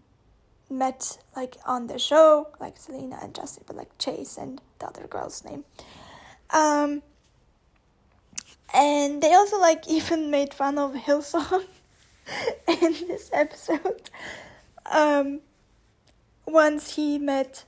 met 0.70 1.20
like 1.36 1.58
on 1.66 1.88
the 1.88 2.00
show 2.00 2.48
like 2.60 2.78
selena 2.78 3.20
and 3.22 3.36
justin 3.36 3.64
but 3.68 3.76
like 3.76 3.90
chase 3.98 4.38
and 4.38 4.62
the 4.80 4.86
other 4.88 5.06
girl's 5.08 5.44
name. 5.44 5.64
Um 6.50 7.04
and 8.74 9.22
they 9.22 9.34
also 9.34 9.60
like 9.60 9.88
even 9.90 10.32
made 10.32 10.54
fun 10.54 10.78
of 10.78 10.94
hillsong 10.94 11.66
in 12.68 12.94
this 13.08 13.30
episode. 13.34 14.10
Um 14.86 15.42
once 16.46 16.96
he 16.96 17.20
met 17.20 17.66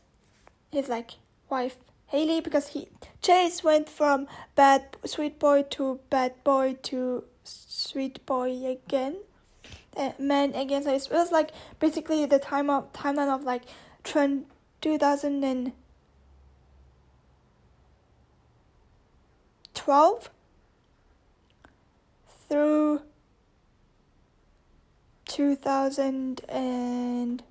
his 0.73 0.89
like 0.89 1.11
wife 1.49 1.77
Haley 2.07 2.41
because 2.41 2.69
he 2.69 2.89
Chase 3.21 3.63
went 3.63 3.89
from 3.89 4.27
bad 4.55 4.97
sweet 5.05 5.39
boy 5.39 5.63
to 5.71 5.99
bad 6.09 6.43
boy 6.43 6.77
to 6.83 7.23
sweet 7.43 8.23
boy 8.25 8.65
again, 8.65 9.17
uh, 9.97 10.11
man 10.19 10.53
again. 10.53 10.83
So 10.83 10.93
it 10.93 11.07
was 11.11 11.31
like 11.31 11.51
basically 11.79 12.25
the 12.25 12.39
time 12.39 12.69
of 12.69 12.91
timeline 12.93 13.33
of 13.33 13.43
like 13.43 13.63
trend 14.03 14.45
two 14.81 14.97
thousand 14.97 15.43
and 15.43 15.71
twelve 19.73 20.29
through 22.47 23.01
two 25.25 25.55
thousand 25.55 26.41
and 26.47 27.41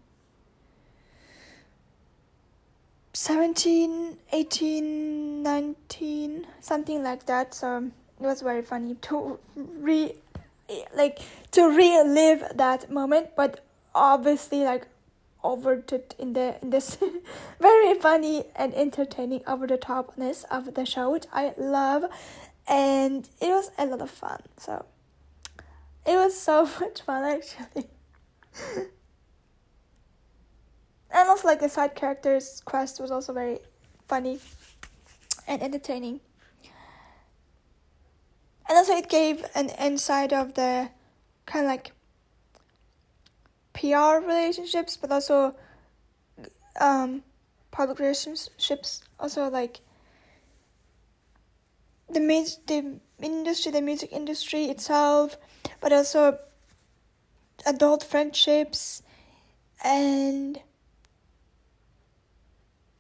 17 3.13 4.19
18 4.33 5.43
19 5.43 6.47
something 6.61 7.03
like 7.03 7.27
that. 7.27 7.55
So 7.55 7.91
it 8.21 8.25
was 8.25 8.43
very 8.43 8.63
funny 8.63 8.95
to 9.03 9.39
re 9.57 10.15
like 10.95 11.19
to 11.51 11.65
relive 11.65 12.45
that 12.55 12.91
moment 12.91 13.31
but 13.37 13.63
obviously 13.95 14.65
like 14.65 14.87
over 15.45 15.75
it 15.75 16.15
in 16.19 16.33
the 16.33 16.57
in 16.63 16.71
this 16.71 16.97
very 17.61 17.95
funny 17.99 18.45
and 18.57 18.73
entertaining 18.75 19.43
over 19.47 19.67
the 19.67 19.77
topness 19.77 20.45
of 20.51 20.73
the 20.75 20.87
show 20.87 21.11
which 21.11 21.27
i 21.33 21.53
love 21.59 22.05
and 22.69 23.29
it 23.41 23.49
was 23.49 23.71
a 23.79 23.87
lot 23.87 24.01
of 24.01 24.11
fun. 24.11 24.41
So 24.57 24.85
it 26.07 26.15
was 26.17 26.39
so 26.39 26.65
much 26.81 27.03
fun 27.03 27.25
actually 27.25 27.89
and 31.13 31.29
also 31.29 31.49
like 31.49 31.61
the 31.61 31.69
side 31.69 31.95
characters 31.95 32.63
quest 32.65 33.01
was 33.01 33.11
also 33.11 33.33
very 33.33 33.59
funny 34.09 34.39
and 35.47 35.63
entertaining 35.63 36.21
and 38.69 38.79
also 38.79 38.95
it 38.95 39.09
gave 39.09 39.45
an 39.55 39.69
insight 39.71 40.33
of 40.33 40.55
the 40.55 40.89
kind 41.47 41.67
of 41.67 41.71
like 41.71 41.93
PR 43.75 44.25
relationships, 44.27 44.97
but 44.97 45.11
also 45.11 45.55
um, 46.81 47.23
public 47.71 47.99
relationships. 47.99 49.03
Also 49.19 49.51
like 49.51 49.81
the 52.09 52.21
the 52.67 52.99
industry, 53.21 53.73
the 53.73 53.83
music 53.83 54.13
industry 54.13 54.65
itself, 54.67 55.37
but 55.81 55.93
also 55.93 56.39
adult 57.67 58.03
friendships 58.03 59.03
and 59.85 60.61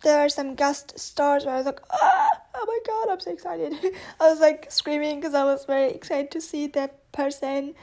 there 0.02 0.18
are 0.18 0.28
some 0.28 0.54
guest 0.54 0.98
stars 0.98 1.44
where 1.44 1.54
I 1.54 1.58
was 1.58 1.66
like, 1.66 1.80
ah, 1.90 2.28
oh 2.54 2.64
my 2.66 2.78
god, 2.86 3.12
I'm 3.12 3.20
so 3.20 3.32
excited. 3.32 3.74
I 4.20 4.30
was 4.30 4.40
like 4.40 4.70
screaming 4.70 5.20
because 5.20 5.34
I 5.34 5.44
was 5.44 5.64
very 5.64 5.90
excited 5.90 6.30
to 6.32 6.40
see 6.40 6.66
that 6.68 7.10
person. 7.12 7.74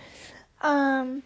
Um, 0.62 1.24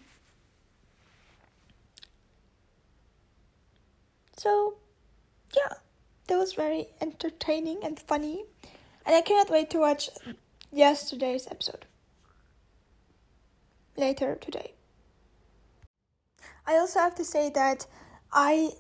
so, 4.38 4.76
yeah, 5.56 5.78
that 6.28 6.38
was 6.38 6.54
very 6.54 6.88
entertaining 7.02 7.84
and 7.84 8.00
funny. 8.00 8.46
And 9.06 9.16
I 9.16 9.22
cannot 9.22 9.50
wait 9.50 9.70
to 9.72 9.80
watch 9.80 10.10
yesterday's 10.72 11.48
episode 11.48 11.86
later 13.98 14.36
today. 14.36 14.74
I 16.66 16.78
also 16.78 17.00
have 17.00 17.16
to 17.16 17.26
say 17.26 17.50
that 17.50 17.86
I 18.32 18.72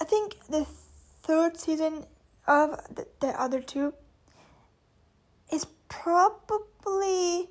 I 0.00 0.04
think 0.04 0.36
the 0.48 0.64
third 0.64 1.58
season 1.58 2.04
of 2.46 2.80
the, 2.94 3.06
the 3.20 3.40
other 3.40 3.60
two 3.60 3.94
is 5.52 5.66
probably 5.88 7.48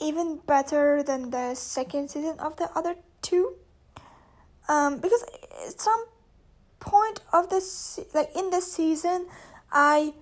even 0.00 0.40
better 0.46 1.02
than 1.02 1.30
the 1.30 1.54
second 1.54 2.10
season 2.10 2.38
of 2.38 2.56
the 2.56 2.70
other 2.74 2.96
two. 3.22 3.54
Um, 4.68 4.98
because 4.98 5.24
at 5.66 5.80
some 5.80 6.06
point 6.80 7.20
of 7.32 7.48
this, 7.50 8.00
like 8.14 8.30
in 8.36 8.50
the 8.50 8.60
season, 8.60 9.26
I 9.72 10.14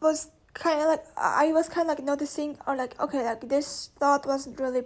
was 0.00 0.30
kind 0.54 0.80
of 0.80 0.86
like 0.86 1.04
I 1.16 1.52
was 1.52 1.68
kind 1.68 1.90
of 1.90 1.98
like 1.98 2.04
noticing 2.04 2.58
or 2.66 2.76
like 2.76 2.98
okay, 3.00 3.24
like 3.24 3.48
this 3.48 3.90
thought 3.98 4.26
wasn't 4.26 4.58
really 4.58 4.82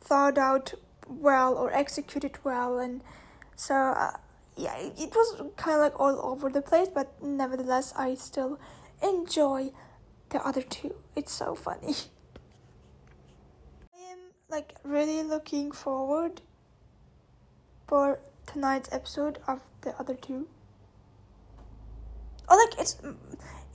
thought 0.00 0.38
out 0.38 0.74
well 1.08 1.54
or 1.54 1.72
executed 1.72 2.38
well, 2.44 2.78
and 2.78 3.02
so 3.60 3.74
uh, 3.74 4.12
yeah, 4.56 4.74
it 4.78 5.14
was 5.14 5.42
kind 5.58 5.76
of 5.76 5.82
like 5.82 6.00
all 6.00 6.18
over 6.24 6.48
the 6.48 6.62
place, 6.62 6.88
but 6.88 7.22
nevertheless, 7.22 7.92
I 7.94 8.14
still 8.14 8.58
enjoy 9.02 9.72
the 10.30 10.42
other 10.42 10.62
two. 10.62 10.94
It's 11.14 11.30
so 11.30 11.54
funny. 11.54 11.92
I 13.94 14.12
am 14.12 14.18
like 14.48 14.76
really 14.82 15.22
looking 15.22 15.72
forward 15.72 16.40
for 17.86 18.20
tonight's 18.46 18.88
episode 18.92 19.40
of 19.46 19.60
the 19.82 19.90
other 20.00 20.14
two. 20.14 20.48
Oh, 22.48 22.56
like 22.56 22.80
it's 22.80 22.96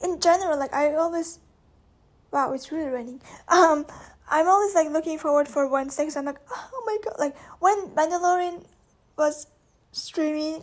in 0.03 0.19
general. 0.19 0.57
Like 0.57 0.73
I 0.73 0.95
always, 0.95 1.37
wow, 2.31 2.53
it's 2.53 2.71
really 2.71 2.89
raining. 2.89 3.21
Um, 3.49 3.85
I'm 4.31 4.47
always 4.47 4.73
like 4.73 4.89
looking 4.89 5.19
forward 5.19 5.47
for 5.47 5.67
Wednesday 5.67 6.05
because 6.05 6.17
I'm 6.17 6.25
like, 6.25 6.39
oh 6.49 6.83
my 6.87 6.97
god, 7.03 7.19
like 7.19 7.37
when 7.59 7.89
Mandalorian 7.89 8.65
was 9.15 9.45
streaming 9.95 10.61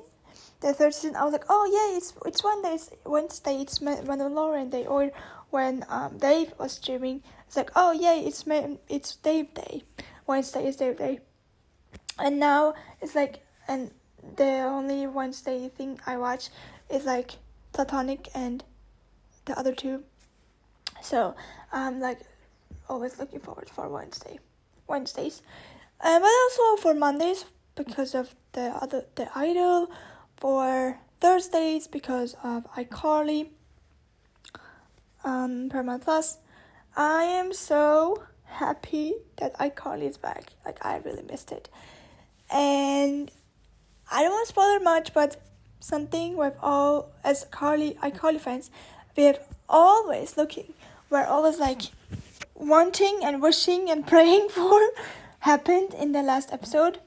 the 0.61 0.73
third 0.73 0.95
season, 0.95 1.17
I 1.17 1.25
was 1.25 1.33
like, 1.33 1.47
oh 1.49 1.65
yeah, 1.73 1.97
it's 1.97 2.15
it's 2.25 2.45
Wednesday, 2.45 2.75
it's 2.75 2.91
Wednesday, 3.05 3.57
it's 3.63 3.79
Mandalorian 3.81 4.71
Day, 4.71 4.87
or 4.87 5.11
when 5.51 5.85
um 5.89 6.19
Dave 6.19 6.55
was 6.59 6.73
streaming, 6.73 7.23
it's 7.47 7.57
like, 7.57 7.71
oh 7.75 7.93
yeah, 7.93 8.15
it's 8.15 8.45
it's 8.89 9.17
Dave 9.17 9.53
Day, 9.55 9.83
Wednesday 10.27 10.69
is 10.69 10.77
Dave 10.77 10.99
Day, 10.99 11.21
and 12.19 12.39
now 12.39 12.75
it's 13.01 13.15
like, 13.15 13.41
and 13.67 13.91
the 14.37 14.63
only 14.63 15.07
Wednesday 15.07 15.69
thing 15.69 15.99
I 16.07 16.17
watch 16.17 16.51
is 16.89 17.05
like 17.05 17.33
Platonic 17.73 18.29
and 18.35 18.63
the 19.47 19.59
other 19.59 19.75
two, 19.75 20.05
so 21.03 21.35
I'm 21.73 22.01
like 22.01 22.21
always 22.89 23.19
looking 23.19 23.41
forward 23.41 23.69
for 23.69 23.89
Wednesday, 23.89 24.39
Wednesdays, 24.87 25.43
uh, 26.01 26.21
but 26.21 26.31
also 26.45 26.83
for 26.83 26.95
Mondays 26.95 27.47
because 27.85 28.15
of 28.15 28.35
the 28.53 28.71
other 28.81 29.05
the 29.15 29.29
idol 29.35 29.91
for 30.37 30.99
Thursdays 31.21 31.87
because 31.87 32.35
of 32.43 32.65
iCarly 32.75 33.49
um, 35.25 35.69
Paramount 35.71 36.05
Plus. 36.05 36.39
I 36.97 37.25
am 37.25 37.53
so 37.53 38.25
happy 38.45 39.15
that 39.37 39.55
iCarly 39.59 40.09
is 40.09 40.19
back. 40.19 40.53
Like 40.65 40.85
I 40.85 40.99
really 40.99 41.23
missed 41.23 41.53
it, 41.53 41.69
and 42.51 43.31
I 44.11 44.23
don't 44.23 44.33
want 44.33 44.47
to 44.47 44.53
spoil 44.53 44.81
much, 44.81 45.15
but 45.15 45.41
something 45.81 46.37
we've 46.37 46.53
all 46.63 47.13
as 47.25 47.47
Carly 47.51 47.97
iCarly 48.03 48.41
fans, 48.41 48.71
we 49.17 49.25
have 49.25 49.41
always 49.69 50.37
looking. 50.37 50.75
We're 51.11 51.27
always 51.27 51.59
like 51.59 51.83
wanting 52.55 53.21
and 53.23 53.43
wishing 53.43 53.91
and 53.91 54.07
praying 54.15 54.49
for 54.49 54.81
happened 55.41 55.93
in 55.95 56.13
the 56.13 56.23
last 56.23 56.53
episode, 56.53 57.01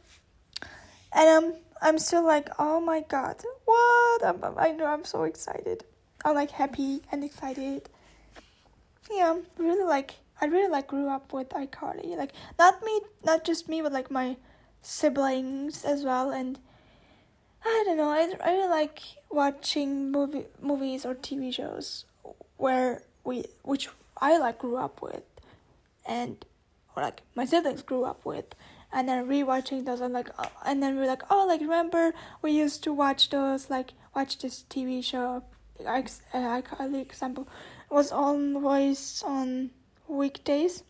and 1.15 1.29
um 1.29 1.53
I'm 1.81 1.99
still 1.99 2.25
like, 2.25 2.49
oh 2.57 2.79
my 2.79 3.01
god, 3.01 3.43
what? 3.65 4.25
I'm, 4.25 4.41
I 4.57 4.71
know 4.71 4.85
I'm 4.85 5.03
so 5.05 5.23
excited. 5.23 5.83
I'm 6.23 6.35
like 6.35 6.51
happy 6.51 7.01
and 7.11 7.23
excited. 7.23 7.89
Yeah, 9.11 9.37
really 9.57 9.83
like 9.83 10.15
I 10.41 10.45
really 10.45 10.69
like 10.69 10.87
grew 10.87 11.07
up 11.09 11.33
with 11.33 11.49
iCarly. 11.49 12.17
Like 12.17 12.31
not 12.59 12.83
me, 12.83 13.01
not 13.23 13.45
just 13.45 13.69
me, 13.69 13.81
but 13.81 13.93
like 13.93 14.11
my 14.11 14.37
siblings 14.81 15.85
as 15.85 16.03
well. 16.03 16.31
And 16.31 16.59
I 17.63 17.83
don't 17.85 17.97
know. 17.97 18.09
I 18.09 18.31
I 18.43 18.51
really 18.53 18.69
like 18.69 18.99
watching 19.29 20.11
movie 20.11 20.45
movies 20.61 21.05
or 21.05 21.15
TV 21.15 21.53
shows 21.53 22.05
where 22.57 23.03
we 23.23 23.45
which 23.63 23.89
I 24.19 24.37
like 24.37 24.59
grew 24.59 24.77
up 24.77 25.01
with, 25.01 25.23
and 26.05 26.43
or 26.95 27.03
like 27.03 27.21
my 27.35 27.45
siblings 27.45 27.81
grew 27.81 28.05
up 28.05 28.25
with 28.25 28.55
and 28.95 29.09
then 29.09 29.27
rewatching 29.27 29.85
those 29.85 30.01
i'm 30.01 30.13
like 30.13 30.29
oh, 30.39 30.49
and 30.65 30.81
then 30.81 30.95
we're 30.95 31.05
like 31.05 31.23
oh 31.29 31.45
like 31.45 31.59
remember 31.59 32.13
we 32.41 32.51
used 32.51 32.81
to 32.81 32.93
watch 32.93 33.29
those 33.29 33.69
like 33.69 33.93
watch 34.15 34.39
this 34.39 34.63
tv 34.69 35.03
show? 35.03 35.43
Like 35.77 36.09
uh, 36.33 36.61
example 36.93 37.47
was 37.89 38.11
always 38.11 39.21
on 39.27 39.71
weekdays 40.07 40.83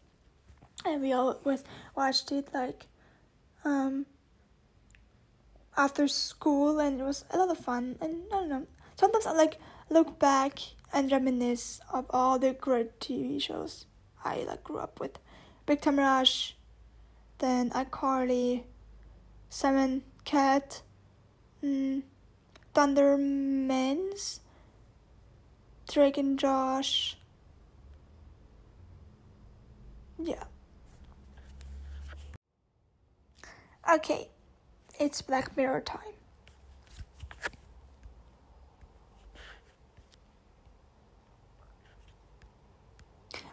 and 0.86 1.02
we 1.02 1.12
always 1.12 1.64
watched 1.96 2.32
it 2.32 2.50
like 2.54 2.86
um 3.66 4.06
after 5.76 6.08
school 6.08 6.80
and 6.80 7.02
it 7.02 7.04
was 7.04 7.26
a 7.32 7.38
lot 7.38 7.50
of 7.50 7.58
fun 7.58 7.98
and 8.00 8.22
i 8.32 8.36
don't 8.36 8.50
know 8.50 8.68
sometimes 8.96 9.26
i 9.26 9.34
like 9.34 9.58
look 9.90 10.20
back 10.20 10.60
and 10.94 11.12
reminisce 11.12 11.82
of 11.92 12.06
all 12.12 12.38
the 12.38 12.54
great 12.54 13.00
tv 13.00 13.42
shows 13.42 13.88
i 14.24 14.44
like 14.44 14.64
grew 14.64 14.78
up 14.78 15.00
with. 15.00 15.18
Big 15.66 15.82
time 15.82 15.98
rush 15.98 16.56
then 17.40 17.70
iCarly, 17.72 18.64
Simon 19.50 20.04
Cat, 20.24 20.82
mm, 21.64 22.04
Thundermans, 22.74 24.40
Drake 25.90 26.20
& 26.30 26.36
Josh. 26.36 27.18
Yeah. 30.18 30.44
Okay, 33.94 34.30
it's 35.00 35.22
Black 35.22 35.56
Mirror 35.56 35.82
time. 35.82 36.00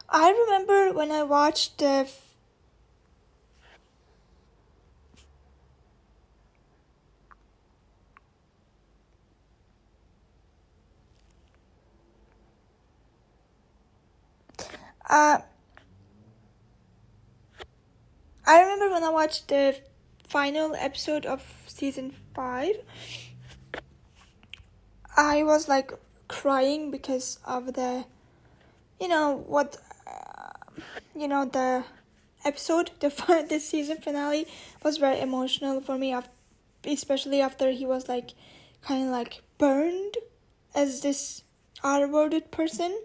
I 0.09 0.31
remember 0.31 0.93
when 0.93 1.11
I 1.11 1.23
watched 1.23 1.79
the 1.79 2.07
Uh, 15.09 15.39
I 18.47 18.61
remember 18.61 18.91
when 18.91 19.05
I 19.05 19.11
watched 19.11 19.49
the 19.49 19.77
final 20.29 20.75
episode 20.75 21.27
of 21.27 21.43
season 21.67 22.15
five, 22.35 22.77
I 25.17 25.43
was 25.43 25.69
like 25.69 25.93
crying 26.29 26.91
because 26.91 27.39
of 27.45 27.75
the, 27.75 28.05
you 29.01 29.09
know 29.09 29.45
what, 29.47 29.77
uh, 30.07 30.81
you 31.15 31.29
know 31.29 31.45
the 31.45 31.85
episode, 32.45 32.91
the 33.01 33.11
the 33.49 33.61
season 33.61 33.99
finale 33.99 34.47
was 34.83 34.97
very 34.99 35.21
emotional 35.21 35.81
for 35.81 35.99
me, 35.99 36.17
especially 36.85 37.41
after 37.41 37.71
he 37.71 37.87
was 37.87 38.09
like 38.09 38.31
kind 38.83 39.05
of 39.05 39.11
like 39.11 39.43
burned 39.59 40.17
as 40.75 41.03
this 41.03 41.45
R-worded 41.85 42.51
person 42.51 42.99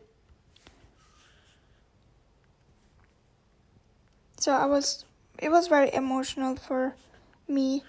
so 4.48 4.54
I 4.54 4.66
was 4.66 5.04
it 5.39 5.50
was 5.50 5.68
very 5.68 5.93
emotional 5.93 6.56
for 6.56 6.95
me. 7.50 7.84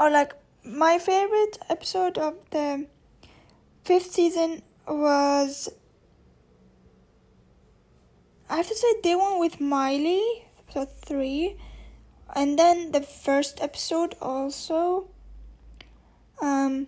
Or 0.00 0.10
like 0.10 0.32
my 0.64 0.98
favorite 0.98 1.58
episode 1.68 2.18
of 2.18 2.34
the 2.50 2.88
fifth 3.84 4.10
season 4.10 4.62
was 4.88 5.68
I 8.50 8.56
have 8.56 8.68
to 8.68 8.74
say 8.74 9.00
the 9.02 9.14
one 9.14 9.38
with 9.38 9.60
Miley 9.60 10.46
episode 10.70 10.96
3 11.04 11.56
and 12.36 12.58
then 12.58 12.92
the 12.92 13.02
first 13.02 13.60
episode 13.60 14.14
also 14.22 15.08
um 16.40 16.86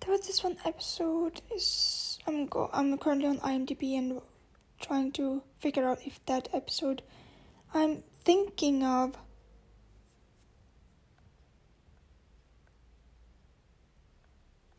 there 0.00 0.10
was 0.12 0.26
this 0.26 0.42
one 0.42 0.56
episode 0.64 1.42
is 1.54 2.18
I'm 2.26 2.46
go 2.46 2.70
I'm 2.72 2.96
currently 2.98 3.28
on 3.28 3.38
IMDb 3.38 3.98
and 3.98 4.20
trying 4.80 5.12
to 5.12 5.42
figure 5.58 5.86
out 5.86 6.00
if 6.04 6.24
that 6.26 6.48
episode 6.52 7.02
I'm 7.72 8.02
thinking 8.22 8.84
of. 8.84 9.16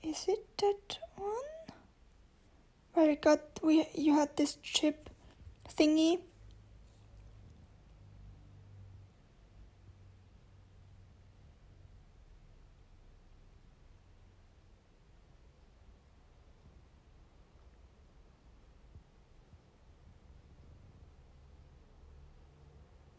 Is 0.02 0.26
it 0.28 0.46
that 0.60 0.98
one? 1.18 1.76
Where 2.94 3.10
it 3.10 3.22
got 3.22 3.42
we 3.62 3.88
you 3.94 4.16
had 4.16 4.38
this 4.38 4.58
chip 4.64 5.05
thingy. 5.70 6.20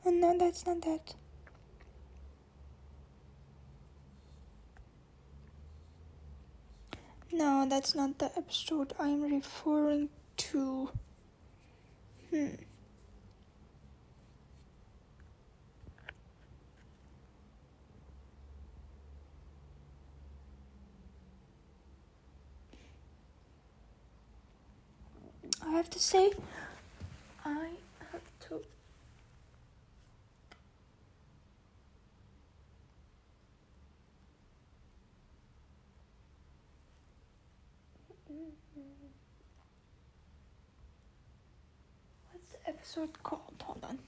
And 0.05 0.21
no, 0.21 0.39
that's 0.39 0.65
not 0.65 0.83
that. 0.83 1.15
No, 7.33 7.67
that's 7.69 7.95
not 7.95 8.19
the 8.19 8.31
episode 8.39 8.95
I'm 9.01 9.23
referring 9.23 10.11
to. 10.37 10.91
I 12.37 12.49
have 25.71 25.89
to 25.91 25.99
say, 25.99 26.33
I 27.45 27.71
have 28.13 28.21
to. 28.49 28.63
Episode 42.87 43.21
called? 43.25 43.65
Hold 43.65 43.85
on. 43.85 43.99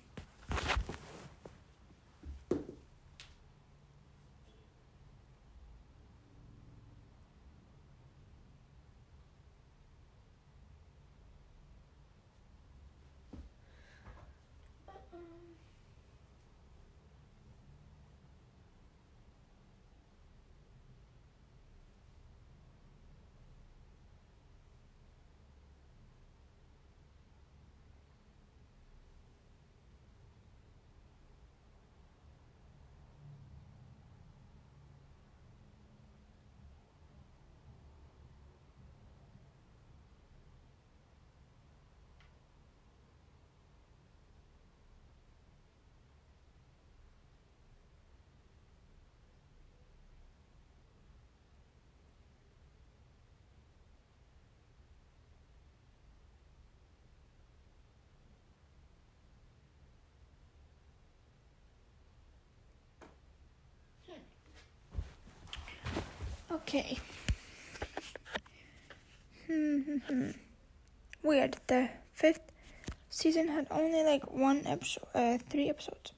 Okay. 66.68 66.98
Hmm. 69.46 70.32
Weird. 71.22 71.56
The 71.66 71.88
fifth 72.12 72.52
season 73.08 73.48
had 73.48 73.66
only 73.70 74.04
like 74.04 74.30
one 74.30 74.66
episode, 74.66 75.06
uh, 75.14 75.38
three 75.48 75.70
episodes. 75.70 76.12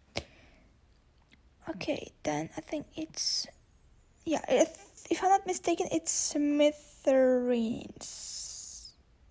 Okay, 1.69 2.11
then 2.25 2.51
I 2.57 2.63
think 2.63 2.87
it's 2.97 3.47
yeah. 4.25 4.45
If, 4.49 4.77
if 5.09 5.23
I'm 5.23 5.29
not 5.31 5.47
mistaken, 5.47 5.87
it's 5.93 6.11
Smithereens. 6.11 6.97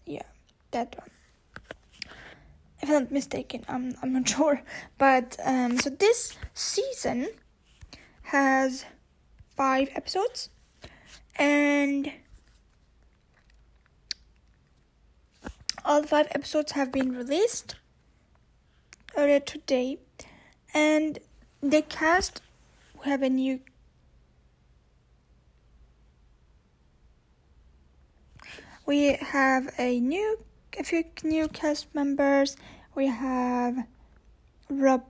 Yeah, 0.05 0.23
that 0.71 0.95
one. 0.97 1.09
If 2.81 2.87
I'm 2.87 3.03
not 3.03 3.11
mistaken, 3.11 3.65
I'm 3.67 3.93
I'm 4.01 4.13
not 4.13 4.29
sure. 4.35 4.61
But 4.97 5.35
um, 5.43 5.79
so 5.79 5.89
this 5.89 6.37
season 6.53 7.27
has 8.31 8.85
five 9.57 9.89
episodes 9.95 10.49
and 11.39 12.11
all 15.85 16.03
five 16.03 16.27
episodes 16.31 16.73
have 16.73 16.91
been 16.91 17.15
released 17.15 17.75
earlier 19.15 19.39
today. 19.39 19.99
And 20.73 21.19
the 21.61 21.81
cast 21.81 22.41
we 23.01 23.09
have 23.09 23.23
a 23.23 23.29
new 23.29 23.61
we 28.85 29.13
have 29.13 29.73
a 29.79 29.99
new 29.99 30.43
a 30.77 30.83
few 30.83 31.05
new 31.23 31.47
cast 31.47 31.93
members. 31.95 32.57
We 32.93 33.07
have 33.07 33.85
rob 34.69 35.05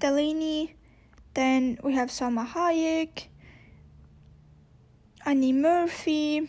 delaney 0.00 0.74
then 1.34 1.78
we 1.82 1.94
have 1.94 2.08
Salma 2.10 2.46
Hayek, 2.46 3.26
Annie 5.26 5.52
Murphy, 5.52 6.48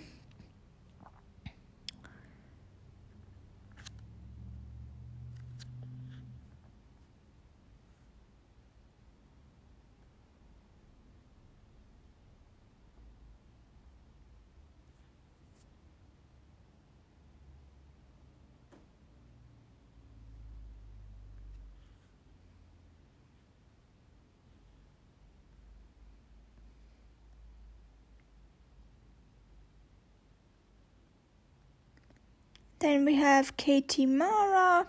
Then 32.86 33.01
we 33.03 33.16
have 33.16 33.57
Katie 33.57 34.05
Mara. 34.05 34.86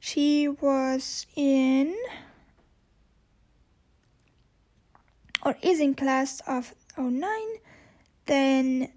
She 0.00 0.48
was 0.48 1.26
in 1.36 1.94
or 5.44 5.58
is 5.60 5.78
in 5.78 5.94
class 5.94 6.40
of 6.46 6.74
09. 6.96 7.20
Then, 8.24 8.88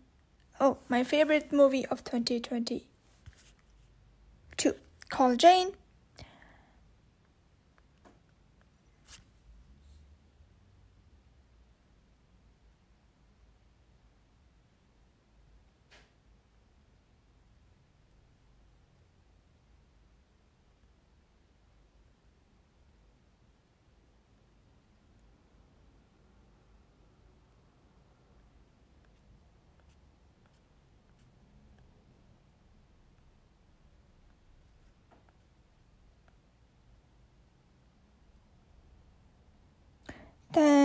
oh, 0.62 0.78
my 0.88 1.04
favorite 1.04 1.52
movie 1.52 1.86
of 1.88 2.06
2022, 2.06 4.76
Call 5.10 5.36
Jane. 5.36 5.74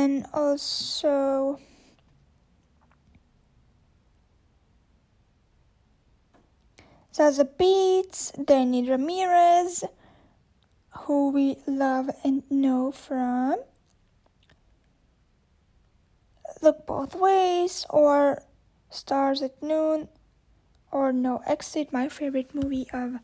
Then 0.04 0.26
also 0.34 1.58
Zazie 7.10 7.48
Beetz, 7.58 8.44
Danny 8.44 8.86
Ramirez, 8.86 9.82
who 10.90 11.30
we 11.30 11.56
love 11.66 12.10
and 12.22 12.42
know 12.50 12.92
from 12.92 13.56
Look 16.60 16.84
Both 16.84 17.14
Ways 17.14 17.86
or 17.88 18.42
Stars 18.90 19.40
at 19.40 19.62
Noon 19.62 20.08
or 20.92 21.14
No 21.14 21.40
Exit, 21.46 21.94
my 21.94 22.10
favorite 22.10 22.54
movie 22.54 22.88
of 22.92 23.20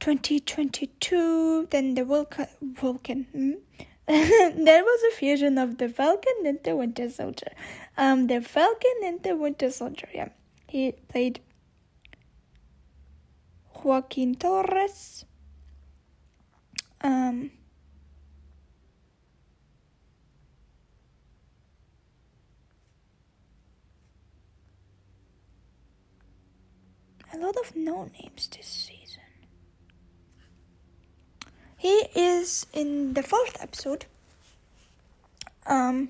2022. 0.00 1.68
Then 1.70 1.94
the 1.94 2.04
Vulcan, 2.04 2.48
Vulcan. 2.60 3.24
Hmm? 3.32 3.84
there 4.06 4.84
was 4.84 5.02
a 5.12 5.16
fusion 5.16 5.56
of 5.56 5.78
the 5.78 5.88
Falcon 5.88 6.44
and 6.44 6.58
the 6.62 6.76
Winter 6.76 7.08
Soldier. 7.08 7.52
Um, 7.96 8.26
the 8.26 8.42
Falcon 8.42 9.00
and 9.02 9.22
the 9.22 9.34
Winter 9.34 9.70
Soldier. 9.70 10.08
Yeah, 10.12 10.28
he 10.68 10.92
played 10.92 11.40
Joaquin 13.82 14.34
Torres. 14.34 15.24
Um. 17.00 17.50
A 27.32 27.38
lot 27.38 27.56
of 27.56 27.74
no 27.74 28.04
names 28.20 28.46
to 28.48 28.62
see. 28.62 29.03
He 31.84 32.08
is 32.14 32.64
in 32.72 33.12
the 33.12 33.22
fourth 33.22 33.58
episode. 33.60 34.06
Um, 35.66 36.08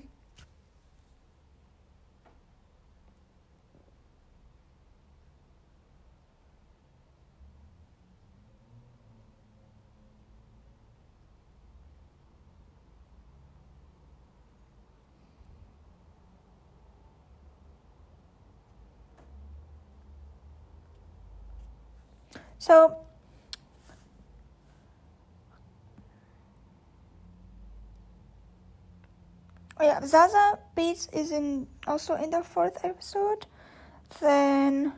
So 22.59 23.05
yeah, 29.85 29.99
Zazie 30.01 30.57
Beetz 30.75 31.13
is 31.13 31.31
in 31.31 31.67
also 31.85 32.15
in 32.15 32.31
the 32.31 32.41
fourth 32.43 32.83
episode. 32.83 33.45
Then 34.19 34.93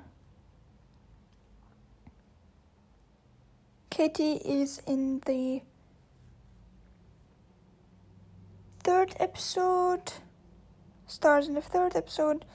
Katie 3.90 4.36
is 4.36 4.82
in 4.88 5.22
the 5.26 5.62
third 8.84 9.16
episode. 9.20 10.14
Stars 11.08 11.48
in 11.48 11.56
the 11.56 11.62
third 11.62 11.96
episode. 11.96 12.46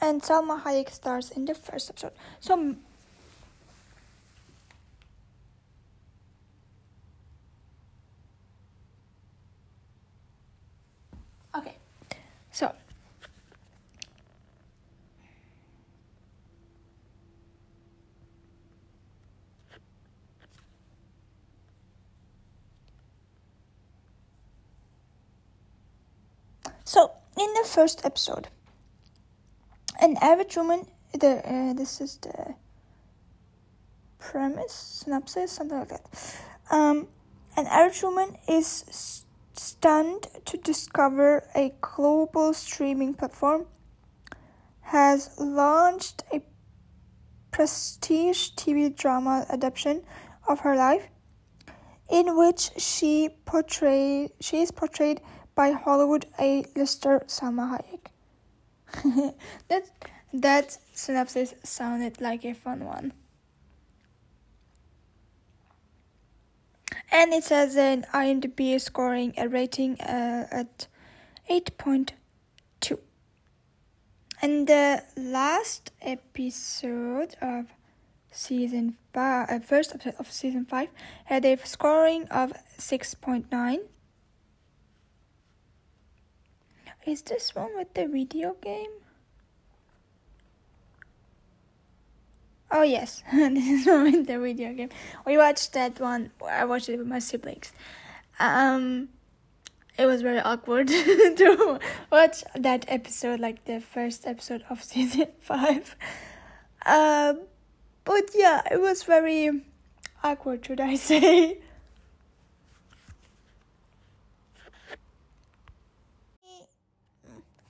And 0.00 0.20
Salma 0.20 0.60
Hayek 0.62 0.90
stars 0.90 1.30
in 1.30 1.44
the 1.44 1.54
first 1.54 1.88
episode. 1.88 2.12
So 2.40 2.74
Okay. 11.54 11.76
So 12.50 12.74
So, 26.92 27.10
in 27.38 27.54
the 27.54 27.66
first 27.66 28.04
episode, 28.04 28.48
an 29.98 30.18
average 30.20 30.58
woman, 30.58 30.84
the 31.18 31.40
uh, 31.40 31.72
this 31.72 32.02
is 32.02 32.18
the 32.18 32.54
premise, 34.18 34.74
synopsis, 34.74 35.52
something 35.52 35.78
like 35.78 35.88
that. 35.88 36.04
Um, 36.70 37.08
an 37.56 37.66
average 37.66 38.02
woman 38.02 38.36
is 38.46 39.24
stunned 39.54 40.26
to 40.44 40.58
discover 40.58 41.48
a 41.54 41.72
global 41.80 42.52
streaming 42.52 43.14
platform 43.14 43.64
has 44.82 45.30
launched 45.40 46.24
a 46.30 46.42
prestige 47.52 48.50
TV 48.50 48.94
drama 48.94 49.46
adaptation 49.48 50.02
of 50.46 50.60
her 50.60 50.76
life, 50.76 51.08
in 52.10 52.36
which 52.36 52.70
she 52.76 53.30
portray 53.46 54.28
she 54.40 54.60
is 54.60 54.70
portrayed 54.70 55.22
by 55.54 55.72
Hollywood 55.72 56.26
A-lister 56.38 57.24
Salma 57.26 57.78
Hayek. 57.78 59.34
that 59.68 59.84
that 60.32 60.78
synopsis 60.92 61.54
sounded 61.62 62.20
like 62.20 62.44
a 62.44 62.54
fun 62.54 62.84
one. 62.84 63.12
And 67.10 67.34
it 67.34 67.44
says 67.44 67.76
in 67.76 68.06
IMDb 68.14 68.80
scoring 68.80 69.34
a 69.36 69.46
rating 69.46 70.00
uh, 70.00 70.46
at 70.50 70.86
8.2. 71.50 72.98
And 74.40 74.66
the 74.66 75.04
last 75.16 75.92
episode 76.00 77.36
of 77.42 77.66
season 78.30 78.96
five, 79.12 79.50
uh, 79.50 79.58
first 79.60 79.94
episode 79.94 80.14
of 80.18 80.32
season 80.32 80.64
five, 80.64 80.88
had 81.26 81.44
a 81.44 81.56
scoring 81.64 82.26
of 82.28 82.54
6.9. 82.78 83.78
Is 87.06 87.22
this 87.22 87.54
one 87.54 87.76
with 87.76 87.92
the 87.94 88.06
video 88.06 88.54
game? 88.60 88.90
Oh 92.70 92.82
yes, 92.82 93.22
this 93.32 93.68
is 93.68 93.86
one 93.86 94.04
with 94.04 94.26
the 94.26 94.38
video 94.38 94.72
game. 94.72 94.88
We 95.26 95.36
watched 95.36 95.72
that 95.74 96.00
one. 96.00 96.30
I 96.48 96.64
watched 96.64 96.88
it 96.88 96.98
with 96.98 97.06
my 97.06 97.18
siblings. 97.18 97.72
Um, 98.38 99.08
it 99.98 100.06
was 100.06 100.22
very 100.22 100.40
awkward 100.40 100.88
to 100.88 101.78
watch 102.10 102.44
that 102.54 102.84
episode, 102.88 103.40
like 103.40 103.64
the 103.66 103.80
first 103.80 104.26
episode 104.26 104.64
of 104.70 104.82
season 104.92 105.28
five. 105.40 105.96
Um, 106.86 107.40
but 108.04 108.30
yeah, 108.34 108.62
it 108.70 108.80
was 108.80 109.02
very 109.02 109.62
awkward, 110.24 110.64
should 110.64 110.80
I 110.80 110.94
say? 110.96 111.58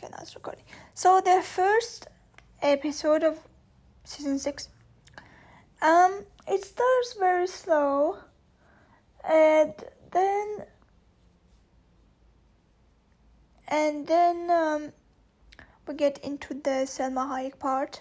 Okay, 0.03 0.09
now 0.11 0.22
recording. 0.35 0.65
So 0.95 1.21
the 1.21 1.43
first 1.43 2.07
episode 2.61 3.23
of 3.23 3.39
season 4.05 4.39
six, 4.39 4.69
um, 5.81 6.25
it 6.47 6.65
starts 6.65 7.15
very 7.19 7.47
slow, 7.47 8.17
and 9.29 9.75
then 10.13 10.67
and 13.69 14.07
then 14.07 14.51
um, 14.51 14.93
we 15.87 15.95
get 15.95 16.19
into 16.19 16.55
the 16.55 16.87
Salma 16.87 17.27
Hayek 17.29 17.59
part, 17.59 18.01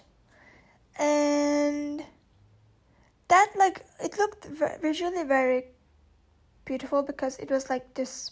and 0.98 2.04
that 3.28 3.52
like 3.56 3.84
it 4.02 4.16
looked 4.18 4.46
visually 4.80 5.24
very 5.24 5.64
beautiful 6.64 7.02
because 7.02 7.38
it 7.38 7.50
was 7.50 7.68
like 7.68 7.94
this. 7.94 8.30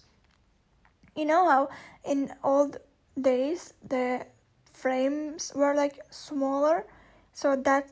You 1.17 1.25
know 1.25 1.49
how 1.49 1.69
in 2.05 2.33
old 2.45 2.79
days 3.19 3.75
the 3.87 4.27
frames 4.73 5.53
were 5.55 5.75
like 5.75 6.01
smaller, 6.11 6.87
so 7.33 7.57
that 7.57 7.91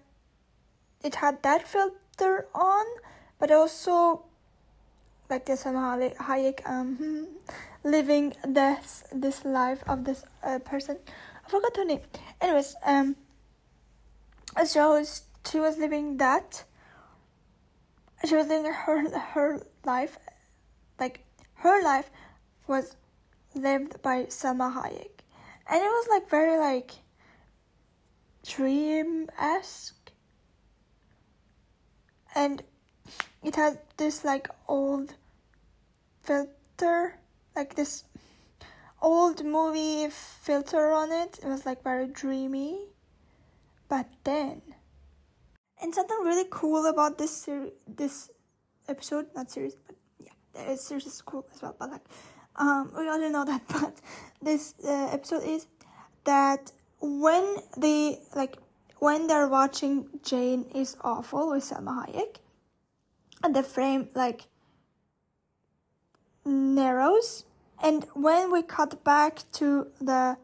it 1.03 1.17
had 1.17 1.43
that 1.43 1.67
filter 1.67 2.47
on, 2.55 2.87
but 3.39 3.51
also 3.51 4.25
like 5.31 5.47
the 5.47 5.53
Salma 5.53 6.17
Hayek 6.17 6.61
um 6.67 7.29
living 7.85 8.35
this 8.47 9.05
this 9.13 9.45
life 9.45 9.83
of 9.87 10.05
this 10.05 10.25
uh, 10.43 10.59
person. 10.59 10.99
I 11.47 11.51
forgot 11.51 11.77
her 11.77 11.85
name. 11.85 12.01
Anyways, 12.41 12.77
um, 12.85 13.17
so 14.65 15.03
she 15.51 15.61
was 15.61 15.79
living 15.79 16.17
that. 16.19 16.65
She 18.25 18.35
was 18.35 18.49
living 18.49 18.73
her 18.73 19.11
her 19.33 19.63
life, 19.85 20.19
like 20.99 21.25
her 21.55 21.83
life 21.83 22.11
was 22.67 22.97
lived 23.63 24.01
by 24.03 24.25
Salma 24.25 24.73
Hayek, 24.73 25.23
and 25.69 25.83
it 25.83 25.91
was 25.99 26.07
like 26.11 26.29
very 26.31 26.59
like 26.59 26.93
dream 28.47 29.29
esque, 29.39 30.13
and 32.35 32.63
it 33.43 33.57
had 33.57 33.79
this 33.97 34.25
like 34.25 34.49
old 34.69 35.15
filter, 36.23 37.19
like 37.57 37.75
this 37.75 38.05
old 39.01 39.45
movie 39.45 40.09
filter 40.11 40.91
on 40.91 41.13
it. 41.13 41.39
It 41.43 41.47
was 41.47 41.65
like 41.67 41.83
very 41.83 42.07
dreamy, 42.07 42.79
but 43.89 44.07
then, 44.25 44.63
and 45.81 45.95
something 45.95 46.19
really 46.23 46.47
cool 46.51 46.87
about 46.87 47.19
this 47.19 47.35
ser- 47.45 47.73
this 47.87 48.31
episode, 48.89 49.27
not 49.35 49.51
series, 49.51 49.77
but 49.87 49.97
yeah, 50.19 50.33
the 50.53 50.77
series 50.77 51.07
is 51.07 51.23
cool 51.23 51.47
as 51.55 51.63
well. 51.63 51.77
But 51.79 51.91
like, 51.91 52.07
um, 52.59 52.93
we 52.97 53.09
already 53.09 53.33
know 53.33 53.45
that. 53.45 53.63
But 53.69 54.01
this 54.43 54.75
uh, 54.85 55.11
episode 55.13 55.45
is 55.45 55.67
that 56.25 56.73
when 57.01 57.57
they 57.77 58.19
like 58.35 58.59
when 58.99 59.29
they're 59.29 59.49
watching 59.49 60.09
Jane 60.23 60.67
is 60.75 60.97
awful 61.01 61.51
with 61.51 61.65
Salma 61.65 62.07
Hayek, 62.07 62.37
and 63.43 63.55
the 63.55 63.63
frame 63.63 64.09
like 64.15 64.47
narrows 66.45 67.45
and 67.83 68.07
when 68.15 68.51
we 68.51 68.63
cut 68.63 69.05
back 69.05 69.43
to 69.53 69.89
the 70.01 70.37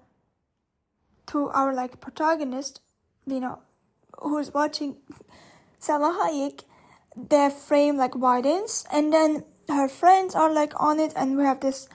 to 1.27 1.49
our 1.49 1.75
like 1.75 2.01
protagonist 2.01 2.81
you 3.27 3.41
know 3.41 3.61
who's 4.19 4.53
watching 4.53 4.97
Salma 5.81 6.13
Hayek 6.21 6.65
the 7.17 7.51
frame 7.51 7.97
like 7.97 8.15
widens 8.15 8.85
and 8.93 9.13
then 9.13 9.45
her 9.69 9.89
friends 9.89 10.35
are 10.35 10.53
like 10.53 10.73
on 10.79 11.01
it 11.01 11.13
and 11.17 11.37
we 11.39 11.45
have 11.45 11.61
this 11.61 11.89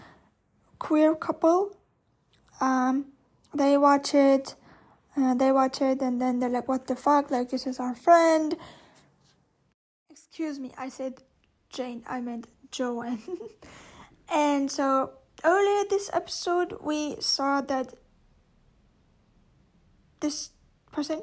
queer 0.80 1.16
couple. 1.16 1.78
Um, 2.62 3.14
they 3.54 3.78
watch 3.78 4.14
it, 4.14 4.56
uh, 5.16 5.34
they 5.34 5.52
watch 5.52 5.82
it, 5.82 6.02
and 6.02 6.22
then 6.22 6.40
they're 6.40 6.50
like, 6.50 6.68
"What 6.68 6.88
the 6.88 6.96
fuck? 6.96 7.30
Like 7.32 7.50
this 7.50 7.68
is 7.68 7.80
our 7.80 7.96
friend." 7.96 8.56
Excuse 10.10 10.60
me, 10.60 10.72
I 10.78 10.90
said 10.90 11.24
Jane. 11.70 12.04
I 12.08 12.22
meant 12.22 12.48
Joanne. 12.72 13.22
and 14.34 14.72
so 14.72 15.12
earlier 15.44 15.84
this 15.90 16.10
episode, 16.14 16.78
we 16.82 17.20
saw 17.20 17.62
that 17.62 17.94
this 20.20 20.52
person, 20.92 21.22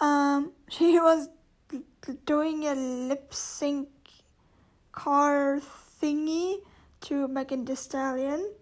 um, 0.00 0.52
she 0.68 0.98
was 0.98 1.28
doing 2.26 2.66
a 2.66 2.74
lip 2.74 3.32
sync 3.34 3.88
car 4.92 5.60
thingy 6.00 6.58
to 7.00 7.28
Megan 7.28 7.64
Thee 7.64 7.74
Stallion, 7.74 8.54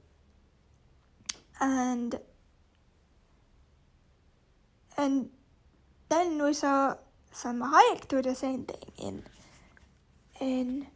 and 1.63 2.19
and 4.99 5.31
then 6.09 6.43
we 6.43 6.53
saw 6.53 6.97
Salma 7.33 7.73
Hayek 7.73 8.09
do 8.09 8.21
the 8.21 8.35
same 8.35 8.65
thing 8.65 8.93
in 8.99 9.23
in 10.41 10.87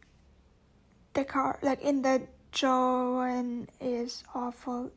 the 1.13 1.23
car, 1.23 1.57
like 1.63 1.81
in 1.81 2.01
the 2.01 2.27
Joanne 2.51 3.67
is 3.79 4.23
awful 4.35 4.91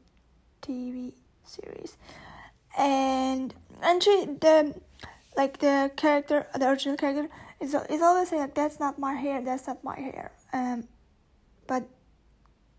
TV 0.60 1.12
series, 1.44 1.96
and 2.76 3.54
and 3.82 4.02
she 4.02 4.26
the 4.26 4.74
like 5.36 5.58
the 5.58 5.90
character, 5.96 6.46
the 6.58 6.68
original 6.68 6.96
character 6.96 7.28
is 7.60 7.74
is 7.88 8.02
always 8.02 8.28
saying 8.28 8.42
like 8.42 8.54
that's 8.54 8.80
not 8.80 8.98
my 8.98 9.14
hair, 9.14 9.40
that's 9.40 9.68
not 9.68 9.82
my 9.84 9.98
hair, 9.98 10.32
um, 10.52 10.88
but 11.68 11.84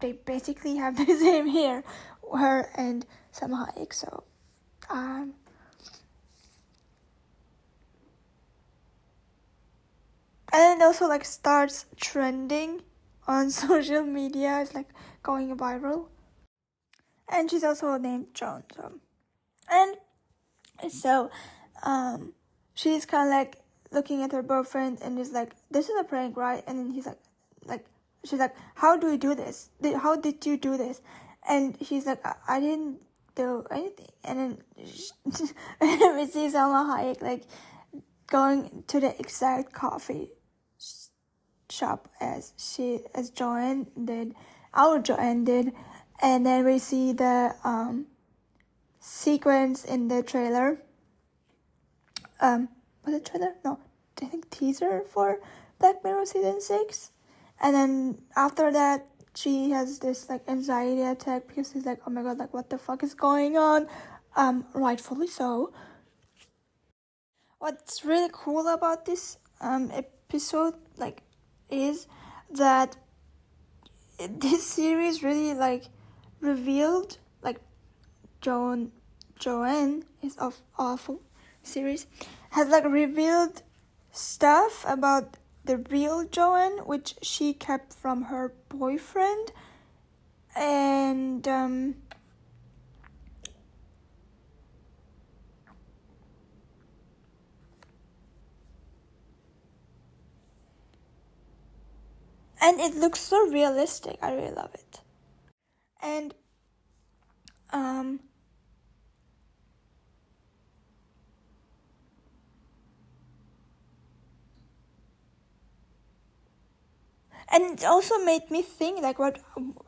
they 0.01 0.11
basically 0.11 0.75
have 0.75 0.97
the 1.05 1.05
same 1.05 1.47
hair, 1.47 1.83
her 2.37 2.69
and 2.75 3.05
Salma 3.33 3.73
Hayek. 3.73 3.93
So, 3.93 4.23
um, 4.89 5.33
and 10.53 10.81
it 10.81 10.83
also 10.83 11.07
like 11.07 11.25
starts 11.25 11.85
trending 11.95 12.81
on 13.27 13.49
social 13.63 14.03
media. 14.03 14.59
It's 14.61 14.73
like 14.73 14.89
going 15.23 15.55
viral, 15.57 16.07
and 17.29 17.49
she's 17.49 17.63
also 17.63 17.97
named 17.97 18.27
Joan. 18.33 18.63
So, 18.75 18.93
and 19.69 20.91
so, 20.91 21.29
um, 21.83 22.33
she's 22.73 23.05
kind 23.05 23.27
of 23.29 23.33
like 23.33 23.57
looking 23.91 24.23
at 24.23 24.31
her 24.31 24.43
boyfriend 24.43 24.99
and 25.01 25.19
is 25.19 25.31
like, 25.31 25.53
"This 25.69 25.89
is 25.89 25.99
a 25.99 26.03
prank, 26.03 26.37
right?" 26.37 26.63
And 26.67 26.79
then 26.79 26.91
he's 26.91 27.05
like, 27.05 27.19
like 27.65 27.85
she's 28.25 28.39
like, 28.39 28.55
"How 28.75 28.97
do 28.97 29.07
we 29.07 29.17
do 29.17 29.35
this? 29.35 29.69
How 29.97 30.15
did 30.15 30.45
you 30.45 30.57
do 30.57 30.77
this?" 30.77 31.01
And 31.47 31.77
she's 31.85 32.05
like, 32.05 32.25
"I, 32.25 32.35
I 32.47 32.59
didn't 32.59 32.99
do 33.35 33.65
anything." 33.71 34.07
And 34.23 34.57
then 35.81 36.17
we 36.17 36.25
see 36.27 36.47
Salma 36.47 36.85
Hayek 36.87 37.21
like 37.21 37.43
going 38.27 38.83
to 38.87 38.99
the 38.99 39.17
exact 39.19 39.73
coffee 39.73 40.31
shop 41.69 42.09
as 42.19 42.53
she 42.57 42.99
as 43.15 43.29
Joanne 43.29 43.87
did, 44.03 44.35
our 44.73 44.99
Joanne 44.99 45.43
did, 45.43 45.73
and 46.21 46.45
then 46.45 46.65
we 46.65 46.79
see 46.79 47.13
the 47.13 47.55
um 47.63 48.07
sequence 48.99 49.83
in 49.83 50.07
the 50.07 50.21
trailer. 50.23 50.81
Um, 52.39 52.69
was 53.05 53.15
it 53.15 53.25
trailer? 53.25 53.55
No, 53.63 53.79
I 54.21 54.25
think 54.25 54.49
teaser 54.49 55.01
for 55.01 55.39
Black 55.79 56.03
Mirror 56.03 56.25
season 56.25 56.61
six 56.61 57.11
and 57.61 57.75
then 57.75 58.17
after 58.35 58.71
that 58.71 59.05
she 59.35 59.71
has 59.71 59.99
this 59.99 60.29
like 60.29 60.41
anxiety 60.47 61.01
attack 61.01 61.47
because 61.47 61.71
she's 61.71 61.85
like 61.85 61.99
oh 62.05 62.09
my 62.09 62.21
god 62.21 62.37
like 62.37 62.53
what 62.53 62.69
the 62.69 62.77
fuck 62.77 63.03
is 63.03 63.13
going 63.13 63.57
on? 63.57 63.87
Um 64.35 64.65
rightfully 64.73 65.27
so. 65.27 65.73
What's 67.59 68.03
really 68.03 68.29
cool 68.31 68.67
about 68.67 69.05
this 69.05 69.37
um 69.59 69.91
episode 69.93 70.75
like 70.97 71.21
is 71.69 72.07
that 72.49 72.97
this 74.29 74.65
series 74.65 75.23
really 75.23 75.53
like 75.53 75.85
revealed 76.39 77.17
like 77.41 77.59
joan 78.41 78.91
joanne 79.39 80.03
is 80.21 80.35
of 80.37 80.61
awful 80.77 81.21
series 81.63 82.07
has 82.51 82.67
like 82.69 82.85
revealed 82.85 83.63
stuff 84.11 84.85
about 84.87 85.37
the 85.63 85.77
real 85.77 86.25
Joanne, 86.25 86.79
which 86.85 87.15
she 87.21 87.53
kept 87.53 87.93
from 87.93 88.23
her 88.23 88.53
boyfriend, 88.73 89.51
and 90.55 91.47
um, 91.47 91.95
and 102.61 102.79
it 102.79 102.95
looks 102.95 103.19
so 103.19 103.47
realistic. 103.49 104.17
I 104.21 104.33
really 104.33 104.51
love 104.53 104.73
it, 104.73 105.01
and 106.01 106.33
um 107.73 108.19
and 117.51 117.79
it 117.79 117.85
also 117.85 118.17
made 118.19 118.49
me 118.49 118.61
think 118.61 119.01
like 119.01 119.19
what 119.19 119.39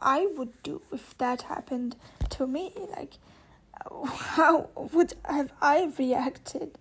I 0.02 0.27
would 0.38 0.61
do 0.64 0.81
if 0.91 1.18
that 1.18 1.44
happened 1.44 1.95
to 2.31 2.48
me 2.48 2.73
like 2.98 3.14
how 4.15 4.69
would 4.76 5.14
have 5.26 5.52
I 5.61 5.91
reacted? 5.98 6.77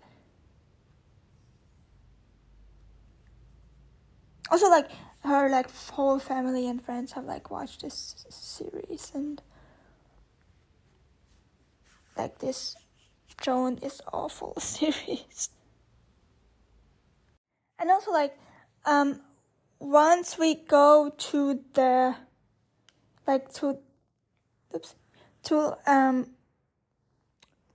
Also 4.51 4.69
like 4.69 4.91
her 5.25 5.49
like 5.49 5.71
whole 5.91 6.19
family 6.19 6.69
and 6.69 6.83
friends 6.83 7.13
have 7.13 7.25
like 7.25 7.51
watched 7.51 7.83
this 7.83 8.27
series 8.29 9.13
and 9.15 9.41
like 12.17 12.39
this 12.39 12.77
Joan 13.41 13.79
is 13.79 14.01
awful 14.13 14.55
series. 14.59 15.49
And 17.79 17.91
also 17.91 18.13
like 18.13 18.37
um 18.85 19.21
once 19.83 20.39
we 20.39 20.55
go 20.55 21.13
to 21.19 21.61
the 21.75 22.15
like 23.27 23.53
to 23.53 23.79
oops 24.75 24.95
to 25.43 25.77
um 25.87 26.29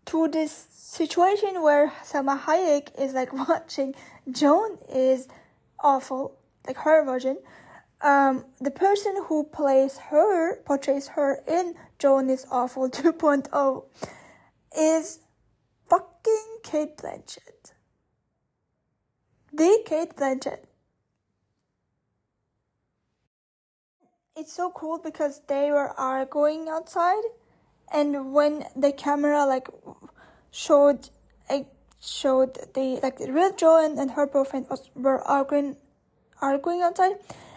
to 0.06 0.30
this 0.30 0.68
situation 0.72 1.62
where 1.62 1.92
Salma 2.02 2.40
Hayek 2.40 2.98
is 2.98 3.14
like 3.14 3.34
watching 3.50 3.94
Joan 4.32 4.78
is 4.90 5.28
awful, 5.82 6.38
like 6.66 6.78
her 6.78 7.04
version. 7.04 7.38
Um, 8.00 8.46
the 8.62 8.72
person 8.72 9.16
who 9.26 9.44
plays 9.44 9.98
her, 9.98 10.62
portrays 10.64 11.10
her 11.10 11.42
in 11.46 11.76
Joan 12.00 12.30
is 12.30 12.46
awful 12.50 12.90
2.0 12.90 13.86
is 14.78 15.20
fucking 15.90 16.58
Cate 16.64 16.96
Blanchett. 16.96 17.74
The 19.52 19.84
Cate 19.86 20.16
Blanchett. 20.16 20.67
It's 24.38 24.54
so 24.54 24.70
cool 24.72 25.00
because 25.00 25.42
they 25.48 25.72
were 25.72 25.90
are 26.00 26.26
going 26.26 26.70
outside 26.70 27.24
and 27.92 28.34
when 28.34 28.66
the 28.76 28.92
camera 28.92 29.46
like 29.46 29.68
showed 30.52 31.10
it 31.50 31.66
showed 32.00 32.54
the 32.76 33.00
like 33.02 33.20
real 33.20 33.54
Joan 33.56 33.98
and 33.98 34.12
her 34.12 34.28
boyfriend 34.28 34.68
was, 34.70 34.90
were 34.96 35.22
arguing 35.22 35.76
arguing 36.42 36.82
outside 36.82 37.14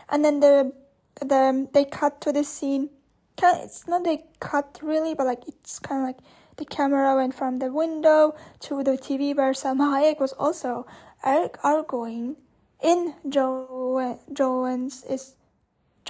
and 0.09 0.25
then 0.25 0.41
the 0.41 0.73
the 1.21 1.69
they 1.73 1.85
cut 1.85 2.21
to 2.23 2.33
the 2.33 2.45
scene. 2.45 2.89
Kind 3.37 3.61
it's 3.63 3.87
not 3.87 4.07
a 4.07 4.23
cut 4.41 4.79
really 4.83 5.15
but 5.15 5.27
like 5.27 5.47
it's 5.47 5.79
kind 5.79 6.01
of 6.01 6.07
like 6.07 6.19
the 6.57 6.65
camera 6.65 7.15
went 7.15 7.35
from 7.35 7.59
the 7.59 7.73
window 7.73 8.35
to 8.61 8.83
the 8.83 8.93
TV 8.93 9.37
where 9.37 9.53
Salma 9.53 9.93
Hayek 9.95 10.21
was 10.21 10.33
also 10.33 10.87
er, 11.27 11.51
arguing 11.63 12.37
in 12.83 13.15
Joan 13.29 14.19
Joan's 14.33 15.05
is 15.05 15.35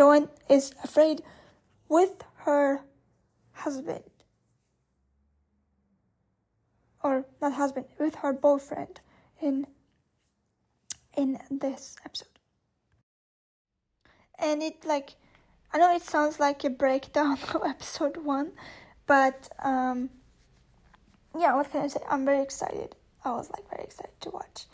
Joan 0.00 0.30
is 0.48 0.72
afraid 0.82 1.20
with 1.86 2.24
her 2.46 2.80
husband. 3.52 4.08
Or 7.04 7.26
not 7.42 7.52
husband, 7.52 7.84
with 7.98 8.14
her 8.14 8.32
boyfriend 8.32 9.02
in 9.42 9.66
in 11.14 11.38
this 11.50 11.96
episode. 12.02 12.38
And 14.38 14.62
it 14.62 14.86
like 14.86 15.16
I 15.70 15.76
know 15.76 15.94
it 15.94 16.00
sounds 16.00 16.40
like 16.40 16.64
a 16.64 16.70
breakdown 16.70 17.32
of 17.54 17.62
episode 17.62 18.16
one, 18.16 18.52
but 19.06 19.50
um 19.62 20.08
yeah, 21.38 21.54
what 21.54 21.70
can 21.70 21.82
I 21.82 21.88
say? 21.88 22.00
I'm 22.08 22.24
very 22.24 22.40
excited. 22.42 22.96
I 23.22 23.32
was 23.32 23.50
like 23.50 23.68
very 23.68 23.84
excited 23.84 24.18
to 24.22 24.30
watch 24.30 24.64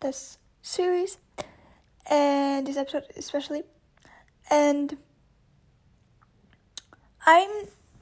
this 0.00 0.38
series 0.62 1.18
and 2.08 2.66
this 2.66 2.78
episode 2.78 3.04
especially 3.14 3.64
and 4.50 4.96
I'm 7.26 7.50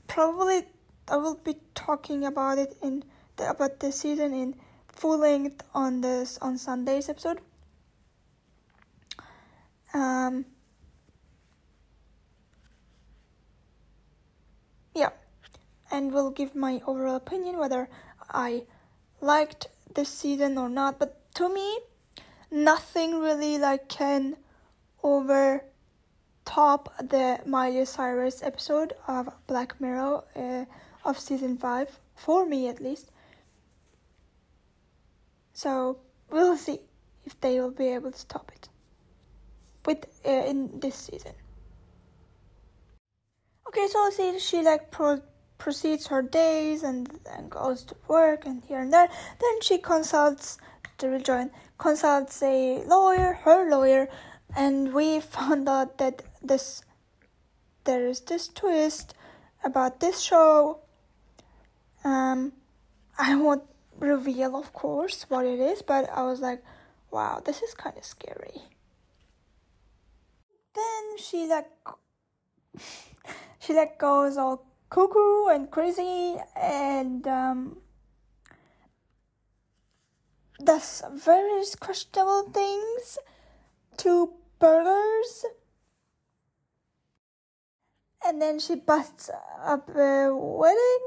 probably 0.07 0.65
I 1.09 1.17
will 1.17 1.37
be 1.37 1.57
talking 1.75 2.25
about 2.25 2.59
it 2.59 2.77
in 2.83 3.05
the, 3.37 3.51
about 3.51 3.81
this 3.81 4.01
season 4.01 4.33
in 4.35 4.57
full 4.89 5.19
length 5.19 5.63
on 5.75 6.01
this 6.01 6.39
on 6.39 6.59
Sunday's 6.59 7.09
episode. 7.09 7.41
Um, 9.95 10.45
yeah, 14.95 15.11
and 15.91 16.13
will 16.13 16.31
give 16.31 16.55
my 16.55 16.81
overall 16.87 17.17
opinion 17.17 17.59
whether 17.59 17.89
I 18.31 18.65
liked 19.21 19.69
this 19.95 20.09
season 20.09 20.59
or 20.59 20.69
not. 20.69 20.99
But 20.99 21.35
to 21.35 21.49
me, 21.53 21.79
nothing 22.51 23.21
really 23.21 23.59
like 23.59 23.89
can 23.89 24.37
over 25.03 25.65
top 26.47 26.95
the 26.99 27.41
Miley 27.45 27.85
Cyrus 27.85 28.43
episode 28.43 28.95
of 29.07 29.29
Black 29.47 29.79
Mirror 29.79 30.23
uh, 30.35 30.65
of 31.05 31.19
season 31.19 31.59
5 31.59 31.99
for 32.15 32.47
me 32.47 32.69
at 32.69 32.81
least. 32.81 33.11
So 35.53 35.99
we'll 36.31 36.57
see 36.57 36.79
if 37.25 37.39
they 37.41 37.61
will 37.61 37.73
be 37.73 37.89
able 37.89 38.13
to 38.13 38.27
top 38.29 38.51
it 38.55 38.69
with 39.85 40.07
uh, 40.25 40.31
in 40.31 40.81
this 40.81 40.95
season. 40.95 41.33
Okay 43.69 43.87
so 43.89 44.11
see 44.11 44.39
she 44.39 44.63
like 44.63 44.91
pro- 44.91 45.23
proceeds 45.59 46.07
her 46.07 46.23
days 46.23 46.83
and, 46.83 47.21
and 47.37 47.51
goes 47.51 47.83
to 47.85 47.97
work 48.09 48.47
and 48.47 48.63
here 48.65 48.79
and 48.79 48.93
there. 48.93 49.09
Then 49.41 49.61
she 49.61 49.79
consults 49.79 50.59
to 50.99 51.09
rejoin 51.09 51.51
consults 51.79 52.43
a 52.43 52.83
lawyer 52.87 53.35
her 53.45 53.69
lawyer 53.69 54.09
and 54.57 54.95
we 54.95 55.21
found 55.37 55.69
out 55.69 55.99
that 55.99 56.23
this 56.43 56.83
there 57.85 58.07
is 58.07 58.21
this 58.21 58.49
twist 58.49 59.15
about 59.65 60.01
this 60.01 60.21
show. 60.21 60.81
Um 62.05 62.53
i 63.19 63.35
won't 63.35 63.65
reveal 63.99 64.55
of 64.57 64.73
course 64.75 65.25
what 65.31 65.47
it 65.47 65.59
is 65.59 65.81
but 65.81 66.07
i 66.13 66.23
was 66.23 66.41
like 66.41 66.63
wow 67.11 67.41
this 67.45 67.63
is 67.63 67.75
kind 67.75 67.97
of 67.97 68.05
scary. 68.05 68.61
Then 70.75 71.17
she 71.19 71.47
like 71.47 71.71
she 73.59 73.73
like 73.75 73.99
goes 73.99 74.37
all 74.37 74.67
cuckoo 74.91 75.47
and 75.49 75.71
crazy 75.71 76.37
and 76.55 77.27
um 77.27 77.79
does 80.63 81.03
various 81.15 81.75
questionable 81.75 82.51
things 82.51 83.19
to 83.97 84.33
burgers 84.59 85.45
and 88.27 88.43
then 88.43 88.59
she 88.59 88.75
busts 88.75 89.31
up 89.65 89.89
a 89.95 90.35
wedding 90.35 91.07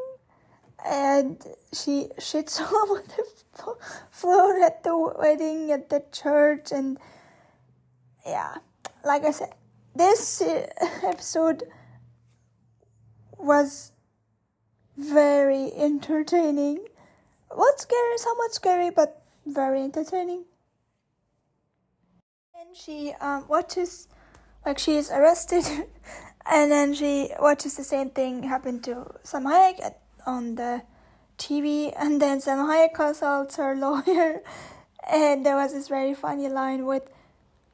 and 0.85 1.45
she 1.73 2.07
shits 2.17 2.59
all 2.73 2.91
over 2.91 3.01
the 3.01 3.75
floor 4.11 4.63
at 4.63 4.83
the 4.83 4.97
wedding 5.19 5.71
at 5.71 5.89
the 5.89 6.03
church 6.11 6.71
and 6.71 6.97
yeah. 8.25 8.55
Like 9.03 9.23
i 9.23 9.31
said 9.31 9.53
this 9.95 10.41
episode 11.03 11.63
was 13.37 13.91
very 14.97 15.71
entertaining. 15.73 16.85
What's 17.49 17.83
scary 17.83 18.17
somewhat 18.17 18.53
scary 18.53 18.89
but 18.91 19.23
very 19.45 19.81
entertaining. 19.81 20.45
And 22.59 22.75
she 22.75 23.13
um, 23.19 23.47
watches 23.47 24.07
like 24.65 24.77
she 24.77 24.95
is 24.97 25.09
arrested 25.09 25.65
and 26.49 26.71
then 26.71 26.93
she 26.93 27.29
watches 27.39 27.77
the 27.77 27.83
same 27.83 28.09
thing 28.09 28.43
happen 28.43 28.81
to 28.81 29.05
Salma 29.23 29.51
Hayek 29.51 29.85
at, 29.85 29.99
on 30.25 30.55
the 30.55 30.81
TV, 31.37 31.93
and 31.95 32.21
then 32.21 32.39
Salma 32.39 32.67
Hayek 32.67 32.93
consults 32.93 33.57
her 33.57 33.75
lawyer, 33.85 34.41
and 35.09 35.45
there 35.45 35.55
was 35.55 35.73
this 35.73 35.87
very 35.87 36.13
funny 36.13 36.49
line 36.49 36.85
with 36.85 37.03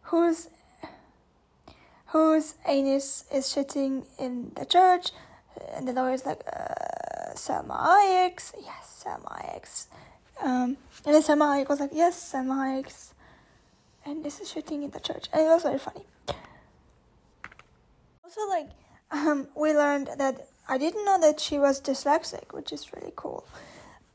whose 0.03 0.49
whose 2.07 2.55
anus 2.67 3.25
is 3.33 3.45
shitting 3.45 4.05
in 4.19 4.51
the 4.55 4.65
church, 4.65 5.11
and 5.73 5.87
the 5.87 5.93
lawyer's 5.93 6.25
like 6.25 6.41
uh, 6.45 7.33
Salma 7.33 7.77
Hayek's, 7.77 8.53
yes, 8.61 9.05
Salma 9.05 9.41
Hayek's, 9.41 9.87
um, 10.43 10.77
and 11.05 11.15
then 11.15 11.21
Salma 11.21 11.55
Hayek 11.55 11.69
was 11.69 11.79
like 11.79 11.91
yes, 11.93 12.33
Salma 12.33 12.55
Hayek's, 12.55 13.13
and 14.05 14.23
this 14.23 14.41
is 14.41 14.53
shitting 14.53 14.83
in 14.83 14.91
the 14.91 14.99
church, 14.99 15.27
and 15.31 15.43
it 15.43 15.47
was 15.47 15.63
very 15.63 15.79
funny 15.79 16.05
also 18.35 18.49
like 18.49 18.69
um, 19.11 19.47
we 19.55 19.73
learned 19.73 20.09
that 20.17 20.47
I 20.67 20.77
didn't 20.77 21.05
know 21.05 21.19
that 21.19 21.39
she 21.39 21.59
was 21.59 21.81
dyslexic, 21.81 22.53
which 22.53 22.71
is 22.71 22.91
really 22.93 23.13
cool. 23.15 23.45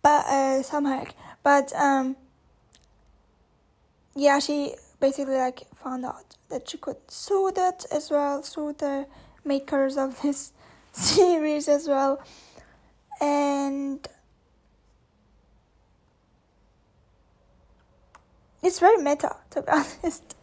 But 0.02 0.26
uh, 0.26 0.62
somehow, 0.62 1.04
but 1.42 1.72
um, 1.74 2.16
yeah, 4.14 4.38
she 4.38 4.74
basically 4.98 5.36
like 5.36 5.62
found 5.82 6.04
out 6.04 6.36
that 6.48 6.68
she 6.68 6.78
could 6.78 6.96
sue 7.08 7.52
that 7.54 7.86
as 7.90 8.10
well, 8.10 8.42
sue 8.42 8.74
the 8.76 9.06
makers 9.44 9.96
of 9.96 10.20
this 10.22 10.52
series 10.92 11.68
as 11.68 11.86
well, 11.86 12.20
and 13.20 14.06
it's 18.62 18.80
very 18.80 18.96
meta 19.02 19.36
to 19.50 19.62
be 19.62 19.68
honest. 19.72 20.34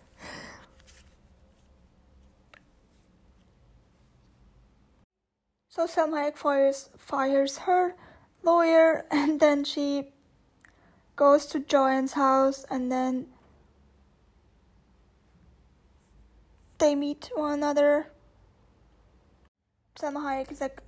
So 5.78 5.86
Hayek 5.86 6.38
fires, 6.38 6.90
fires 6.98 7.60
her 7.60 7.96
lawyer 8.42 9.06
and 9.12 9.40
then 9.40 9.64
she 9.64 10.10
goes 11.16 11.46
to 11.48 11.60
Joanne's 11.60 12.14
house 12.14 12.66
and 12.72 12.92
then 12.92 13.28
they 16.80 16.96
meet 16.96 17.30
one 17.36 17.54
another. 17.54 18.08
Salma 20.00 20.24
Hayek 20.24 20.52
is 20.52 20.62
like, 20.62 20.82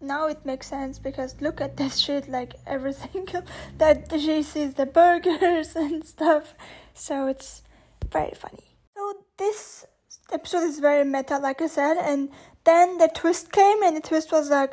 now 0.00 0.26
it 0.26 0.44
makes 0.46 0.68
sense 0.68 0.98
because 0.98 1.38
look 1.42 1.60
at 1.60 1.76
this 1.76 1.98
shit, 2.04 2.30
like 2.30 2.54
everything 2.66 3.28
that 3.78 4.10
she 4.10 4.42
sees 4.42 4.72
the 4.74 4.86
burgers 4.86 5.76
and 5.76 6.02
stuff. 6.02 6.54
So 6.94 7.26
it's 7.26 7.62
very 8.10 8.34
funny. 8.34 8.76
So 8.96 9.24
this 9.36 9.84
episode 10.32 10.64
is 10.64 10.78
very 10.78 11.04
meta, 11.04 11.36
like 11.38 11.60
I 11.60 11.66
said, 11.66 11.98
and 11.98 12.30
then 12.64 12.98
the 12.98 13.08
twist 13.08 13.52
came, 13.52 13.82
and 13.82 13.96
the 13.96 14.00
twist 14.00 14.32
was 14.32 14.50
like, 14.50 14.72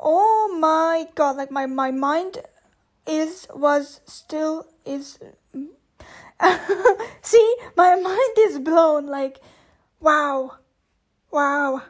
oh 0.00 0.56
my 0.60 1.06
god, 1.14 1.36
like 1.36 1.50
my 1.50 1.66
my 1.66 1.90
mind 1.90 2.38
is 3.06 3.46
was 3.54 4.00
still 4.06 4.66
is. 4.84 5.18
See, 7.22 7.56
my 7.76 7.94
mind 7.94 8.38
is 8.38 8.58
blown. 8.58 9.06
Like, 9.06 9.40
wow, 10.00 10.58
wow, 11.30 11.82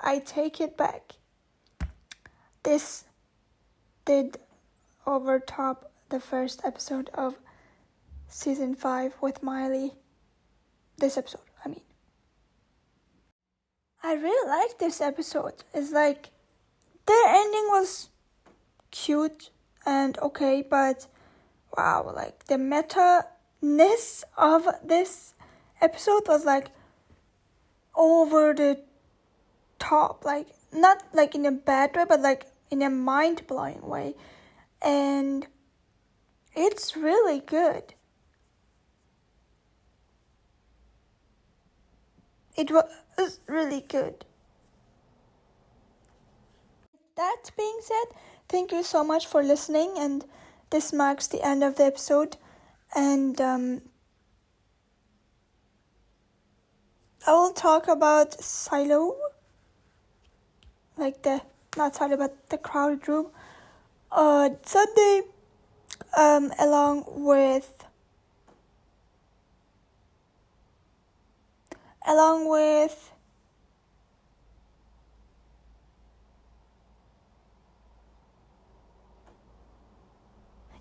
I 0.00 0.18
take 0.18 0.60
it 0.60 0.76
back. 0.76 1.14
This 2.62 3.04
did 4.04 4.38
overtop 5.06 5.90
the 6.10 6.20
first 6.20 6.60
episode 6.64 7.10
of 7.14 7.36
season 8.28 8.74
five 8.74 9.14
with 9.20 9.42
Miley. 9.42 9.94
This 10.98 11.16
episode. 11.16 11.40
I 14.04 14.14
really 14.14 14.48
like 14.48 14.78
this 14.78 15.00
episode. 15.00 15.62
It's 15.72 15.92
like 15.92 16.30
the 17.06 17.24
ending 17.28 17.66
was 17.68 18.08
cute 18.90 19.50
and 19.86 20.18
okay, 20.18 20.62
but 20.68 21.06
wow, 21.76 22.12
like 22.14 22.46
the 22.46 22.58
meta 22.58 23.26
ness 23.60 24.24
of 24.36 24.66
this 24.84 25.34
episode 25.80 26.26
was 26.26 26.44
like 26.44 26.68
over 27.94 28.52
the 28.52 28.82
top, 29.78 30.24
like 30.24 30.48
not 30.72 31.04
like 31.12 31.34
in 31.36 31.46
a 31.46 31.52
bad 31.52 31.94
way, 31.94 32.04
but 32.08 32.20
like 32.20 32.46
in 32.70 32.82
a 32.82 32.90
mind 32.90 33.46
blowing 33.46 33.82
way. 33.82 34.14
And 34.80 35.46
it's 36.56 36.96
really 36.96 37.38
good. 37.38 37.94
It 42.56 42.70
was 42.70 42.84
really 43.46 43.84
good. 43.88 44.24
That 47.16 47.50
being 47.56 47.78
said, 47.82 48.16
thank 48.48 48.72
you 48.72 48.82
so 48.82 49.04
much 49.04 49.26
for 49.26 49.42
listening, 49.42 49.94
and 49.98 50.24
this 50.70 50.92
marks 50.92 51.26
the 51.26 51.46
end 51.46 51.62
of 51.62 51.76
the 51.76 51.84
episode. 51.84 52.36
And 52.94 53.40
um, 53.40 53.82
I 57.26 57.32
will 57.32 57.52
talk 57.52 57.88
about 57.88 58.42
Silo, 58.42 59.16
like 60.96 61.22
the 61.22 61.42
not 61.76 61.94
Silo, 61.94 62.16
but 62.16 62.48
the 62.48 62.58
crowded 62.58 63.06
room, 63.08 63.26
uh, 64.10 64.50
Sunday, 64.64 65.22
um, 66.16 66.52
along 66.58 67.04
with 67.06 67.84
along 72.06 72.48
with 72.48 73.12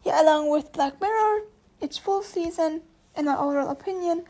yeah, 0.04 0.22
along 0.22 0.50
with 0.50 0.72
Black 0.72 1.00
Mirror, 1.00 1.42
its 1.80 1.98
full 1.98 2.22
season, 2.22 2.82
in 3.16 3.26
my 3.26 3.38
overall 3.38 3.70
opinion, 3.70 4.26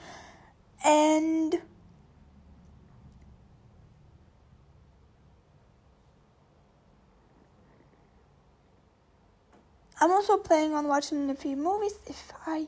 and 0.84 1.61
I'm 9.99 10.11
also 10.11 10.38
planning 10.38 10.73
on 10.73 10.88
watching 10.88 11.30
a 11.30 11.35
few 11.35 11.55
movies 11.55 11.93
if 12.07 12.34
I 12.47 12.68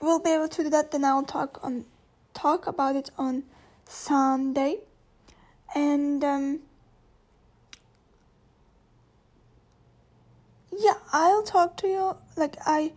will 0.00 0.20
be 0.20 0.30
able 0.30 0.48
to 0.48 0.62
do 0.64 0.70
that 0.70 0.90
then 0.90 1.04
I'll 1.04 1.22
talk 1.22 1.58
on 1.62 1.84
talk 2.34 2.66
about 2.66 2.96
it 2.96 3.10
on 3.16 3.44
Sunday. 3.86 4.78
And 5.74 6.22
um, 6.22 6.60
yeah 10.78 10.94
I'll 11.12 11.42
talk 11.42 11.76
to 11.78 11.86
you. 11.88 12.16
Like 12.36 12.56
I 12.66 12.92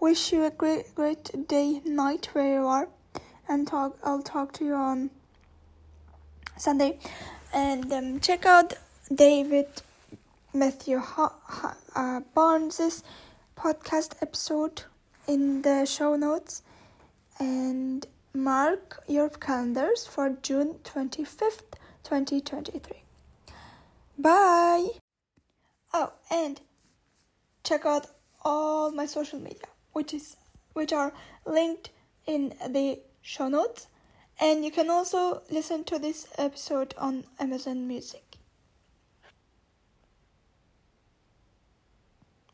wish 0.00 0.32
you 0.32 0.44
a 0.44 0.50
great 0.50 0.94
great 0.94 1.48
day 1.48 1.80
night 1.84 2.28
where 2.32 2.54
you 2.54 2.66
are. 2.66 2.88
And 3.48 3.66
talk 3.66 3.98
I'll 4.02 4.22
talk 4.22 4.52
to 4.54 4.64
you 4.64 4.74
on 4.74 5.10
Sunday. 6.56 6.98
And 7.52 7.92
um, 7.92 8.20
check 8.20 8.46
out 8.46 8.74
David 9.12 9.66
Matthew 10.54 10.98
ha- 10.98 11.34
ha- 11.44 11.76
uh, 11.96 12.20
Barnes's 12.34 13.02
podcast 13.56 14.14
episode 14.22 14.84
in 15.30 15.62
the 15.62 15.84
show 15.86 16.16
notes 16.16 16.62
and 17.38 18.04
mark 18.34 19.00
your 19.06 19.28
calendars 19.28 20.04
for 20.04 20.30
June 20.42 20.74
25th, 20.82 21.78
2023. 22.02 23.02
Bye! 24.18 24.88
Oh, 25.94 26.12
and 26.30 26.60
check 27.62 27.86
out 27.86 28.06
all 28.44 28.90
my 28.90 29.06
social 29.06 29.38
media, 29.38 29.68
which 29.92 30.12
is 30.12 30.36
which 30.72 30.92
are 30.92 31.12
linked 31.46 31.90
in 32.26 32.54
the 32.68 32.98
show 33.22 33.48
notes, 33.48 33.86
and 34.40 34.64
you 34.64 34.72
can 34.72 34.90
also 34.90 35.42
listen 35.50 35.84
to 35.84 35.98
this 35.98 36.26
episode 36.38 36.92
on 36.98 37.24
Amazon 37.38 37.86
Music. 37.86 38.24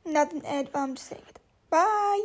Not 0.04 0.32
an 0.32 0.44
ad, 0.44 0.70
but 0.72 0.80
I'm 0.80 0.94
just 0.94 1.08
saying 1.08 1.22
it. 1.28 1.38
Bye. 1.70 2.22